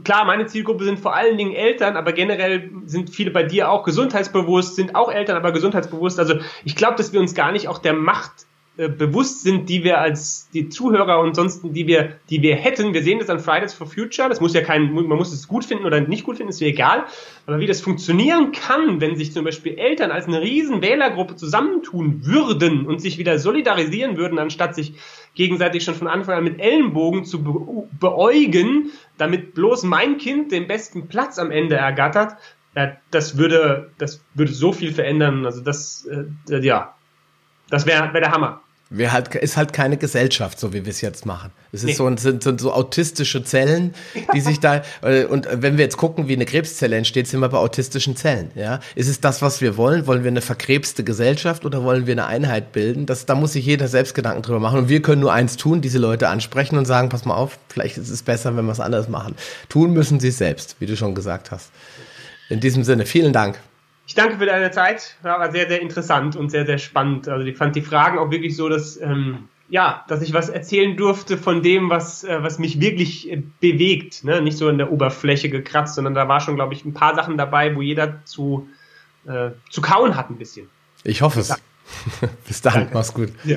klar, 0.05 0.25
meine 0.27 0.47
Zielgruppe 0.47 0.85
sind 0.85 1.01
vor 1.01 1.17
allen 1.17 1.37
Dingen 1.37 1.55
Eltern, 1.57 1.97
aber 1.97 2.13
generell 2.13 2.71
sind 2.87 3.11
viele 3.11 3.33
bei 3.33 3.43
dir 3.43 3.69
auch 3.69 3.83
gesundheitsbewusst, 3.83 4.77
sind 4.77 4.95
auch 4.95 5.11
Eltern, 5.11 5.37
aber 5.37 5.51
gesundheitsbewusst. 5.51 6.21
Also 6.21 6.37
ich 6.65 6.77
glaube, 6.77 6.95
dass 6.97 7.13
wir 7.13 7.19
uns 7.19 7.35
gar 7.35 7.51
nicht 7.51 7.67
auch 7.67 7.79
der 7.79 7.95
Macht 7.95 8.47
äh, 8.77 8.89
bewusst 8.89 9.43
sind, 9.43 9.69
die 9.69 9.85
wir 9.85 10.01
als 10.01 10.49
die 10.53 10.69
Zuhörer 10.69 11.21
und 11.21 11.37
sonst, 11.37 11.61
die 11.63 11.87
wir, 11.87 12.17
die 12.29 12.43
wir 12.43 12.57
hätten. 12.57 12.93
Wir 12.93 13.05
sehen 13.05 13.21
das 13.21 13.31
an 13.31 13.39
Fridays 13.39 13.73
for 13.73 13.87
Future. 13.87 14.29
Das 14.29 14.41
muss 14.41 14.53
ja 14.53 14.63
kein, 14.63 14.93
man 14.93 15.07
muss 15.07 15.33
es 15.33 15.47
gut 15.47 15.65
finden 15.65 15.85
oder 15.85 16.01
nicht 16.01 16.25
gut 16.25 16.39
finden, 16.39 16.51
ist 16.51 16.61
mir 16.61 16.67
egal. 16.67 17.05
Aber 17.47 17.61
wie 17.61 17.69
das 17.69 17.81
funktionieren 17.81 18.51
kann, 18.51 19.01
wenn 19.01 19.15
sich 19.15 19.33
zum 19.33 19.45
Beispiel 19.45 19.79
Eltern 19.79 20.11
als 20.11 20.27
eine 20.27 20.41
riesen 20.41 20.83
Wählergruppe 20.83 21.37
zusammentun 21.37 22.27
würden 22.27 22.87
und 22.87 23.01
sich 23.01 23.17
wieder 23.17 23.39
solidarisieren 23.39 24.17
würden, 24.17 24.41
anstatt 24.41 24.75
sich 24.75 24.95
gegenseitig 25.37 25.85
schon 25.85 25.95
von 25.95 26.09
Anfang 26.09 26.39
an 26.39 26.45
mit 26.45 26.61
Ellenbogen 26.61 27.25
zu 27.25 27.45
be 27.45 27.89
beäugen, 28.01 28.91
damit 29.19 29.55
bloß 29.55 29.85
mein 29.85 30.19
Kind 30.19 30.51
den 30.51 30.67
besten 30.67 31.07
Platz 31.07 31.39
am 31.39 31.53
Ende 31.53 31.77
ergattert, 31.77 32.37
das 33.13 33.39
würde, 33.39 33.93
das 33.99 34.21
würde 34.35 34.53
so 34.53 34.73
viel 34.73 34.93
verändern. 34.93 35.47
Also 35.47 35.61
das, 35.61 36.09
äh, 36.51 36.59
ja, 36.59 36.95
das 37.71 37.87
wäre 37.87 38.13
wär 38.13 38.21
der 38.21 38.33
Hammer. 38.33 38.64
Wir 38.91 39.13
halt, 39.13 39.35
ist 39.35 39.57
halt 39.57 39.73
keine 39.73 39.97
Gesellschaft, 39.97 40.61
so 40.61 40.73
wie 40.73 40.85
wir 40.85 40.91
es 40.91 41.01
jetzt 41.01 41.27
machen. 41.27 41.51
Es 41.73 41.81
ist 41.81 41.87
nee. 41.87 41.93
so, 41.95 42.17
sind, 42.17 42.43
sind 42.43 42.61
so 42.61 42.73
autistische 42.73 43.43
Zellen, 43.43 43.95
die 44.33 44.41
sich 44.41 44.61
da, 44.61 44.83
und 45.29 45.49
wenn 45.51 45.77
wir 45.77 45.85
jetzt 45.85 45.97
gucken, 45.97 46.29
wie 46.29 46.35
eine 46.35 46.45
Krebszelle 46.45 46.97
entsteht, 46.97 47.27
sind 47.27 47.41
wir 47.41 47.49
bei 47.49 47.59
autistischen 47.59 48.15
Zellen, 48.15 48.51
ja. 48.55 48.81
Ist 48.95 49.09
es 49.09 49.21
das, 49.21 49.43
was 49.43 49.61
wir 49.61 49.77
wollen? 49.77 50.07
Wollen 50.07 50.23
wir 50.23 50.31
eine 50.31 50.43
verkrebste 50.43 51.03
Gesellschaft 51.03 51.65
oder 51.65 51.83
wollen 51.83 52.07
wir 52.07 52.13
eine 52.13 52.27
Einheit 52.27 52.73
bilden? 52.73 53.07
Das, 53.07 53.27
da 53.27 53.35
muss 53.35 53.55
sich 53.55 53.67
jeder 53.67 53.89
selbst 53.89 54.15
Gedanken 54.15 54.43
drüber 54.43 54.61
machen. 54.61 54.79
Und 54.79 54.89
wir 54.89 55.03
können 55.03 55.23
nur 55.23 55.33
eins 55.33 55.57
tun, 55.57 55.81
diese 55.81 55.99
Leute 55.99 56.29
ansprechen 56.29 56.77
und 56.77 56.85
sagen, 56.85 57.09
pass 57.09 57.25
mal 57.25 57.35
auf, 57.35 57.59
vielleicht 57.69 57.97
ist 57.97 58.11
es 58.11 58.23
besser, 58.23 58.57
wenn 58.57 58.67
wir 58.67 58.73
es 58.73 58.81
anders 58.81 59.09
machen. 59.09 59.35
Tun 59.69 59.93
müssen 59.93 60.21
sie 60.21 60.29
es 60.29 60.39
selbst, 60.39 60.77
wie 60.79 60.87
du 60.87 60.97
schon 60.97 61.15
gesagt 61.15 61.51
hast. 61.51 61.71
In 62.49 62.61
diesem 62.61 62.85
Sinne, 62.85 63.07
vielen 63.07 63.33
Dank. 63.33 63.59
Ich 64.07 64.15
danke 64.15 64.39
für 64.39 64.47
deine 64.47 64.71
Zeit. 64.71 65.17
War 65.23 65.51
sehr, 65.51 65.69
sehr 65.69 65.81
interessant 65.81 66.37
und 66.37 66.51
sehr, 66.51 66.67
sehr 66.67 66.79
spannend. 66.79 67.29
Also 67.29 67.47
ich 67.47 67.57
fand 67.57 67.75
die 67.75 67.83
Fragen 67.83 68.19
auch 68.19 68.31
wirklich 68.31 68.57
so, 68.57 68.69
dass, 68.69 69.01
ähm, 69.01 69.49
ja, 69.69 70.05
dass 70.09 70.21
ich 70.21 70.35
was 70.35 70.51
erzählen 70.51 70.97
durfte 70.97 71.39
von 71.39 71.63
dem, 71.63 71.89
was, 71.89 72.23
äh, 72.25 72.43
was 72.43 72.59
mich 72.59 72.81
wirklich 72.81 73.31
äh, 73.31 73.43
bewegt. 73.61 74.25
Ne? 74.25 74.43
Nicht 74.43 74.59
so 74.59 74.69
in 74.69 74.79
der 74.79 74.93
Oberfläche 74.93 75.49
gekratzt, 75.49 75.95
sondern 75.95 76.15
da 76.15 76.29
war 76.29 76.41
schon, 76.41 76.57
glaube 76.57 76.75
ich, 76.75 76.85
ein 76.85 76.93
paar 76.93 77.15
Sachen 77.15 77.39
dabei, 77.39 77.75
wo 77.75 77.81
jeder 77.81 78.25
zu, 78.25 78.69
äh, 79.27 79.51
zu 79.71 79.81
kauen 79.81 80.17
hat 80.17 80.31
ein 80.31 80.37
bisschen. 80.37 80.69
Ich 81.03 81.23
hoffe 81.23 81.41
es. 81.41 81.55
Bis 82.47 82.61
dann, 82.61 82.89
mach's 82.93 83.15
gut. 83.15 83.31
Ja. 83.45 83.57